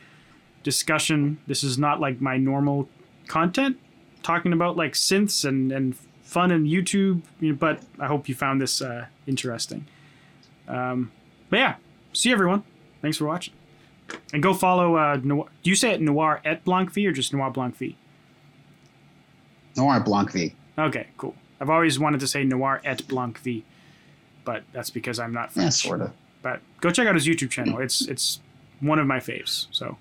[0.62, 1.38] discussion.
[1.46, 2.88] This is not like my normal
[3.26, 3.78] content,
[4.22, 7.20] talking about like synths and and fun and YouTube.
[7.38, 9.86] you know, But I hope you found this uh, interesting.
[10.66, 11.12] Um,
[11.50, 11.74] but yeah,
[12.14, 12.62] see everyone.
[13.02, 13.52] Thanks for watching,
[14.32, 14.96] and go follow.
[14.96, 15.48] Uh, Noir.
[15.62, 17.96] Do you say it Noir et Blanc Vie or just Noir Blanc Vie?
[19.76, 20.54] Noir Blanc Vie.
[20.78, 21.34] Okay, cool.
[21.60, 23.62] I've always wanted to say Noir et Blanc Vie,
[24.44, 25.74] but that's because I'm not Yeah, French.
[25.74, 26.12] sort of.
[26.42, 27.78] But go check out his YouTube channel.
[27.78, 28.40] It's it's
[28.80, 29.66] one of my faves.
[29.70, 29.96] So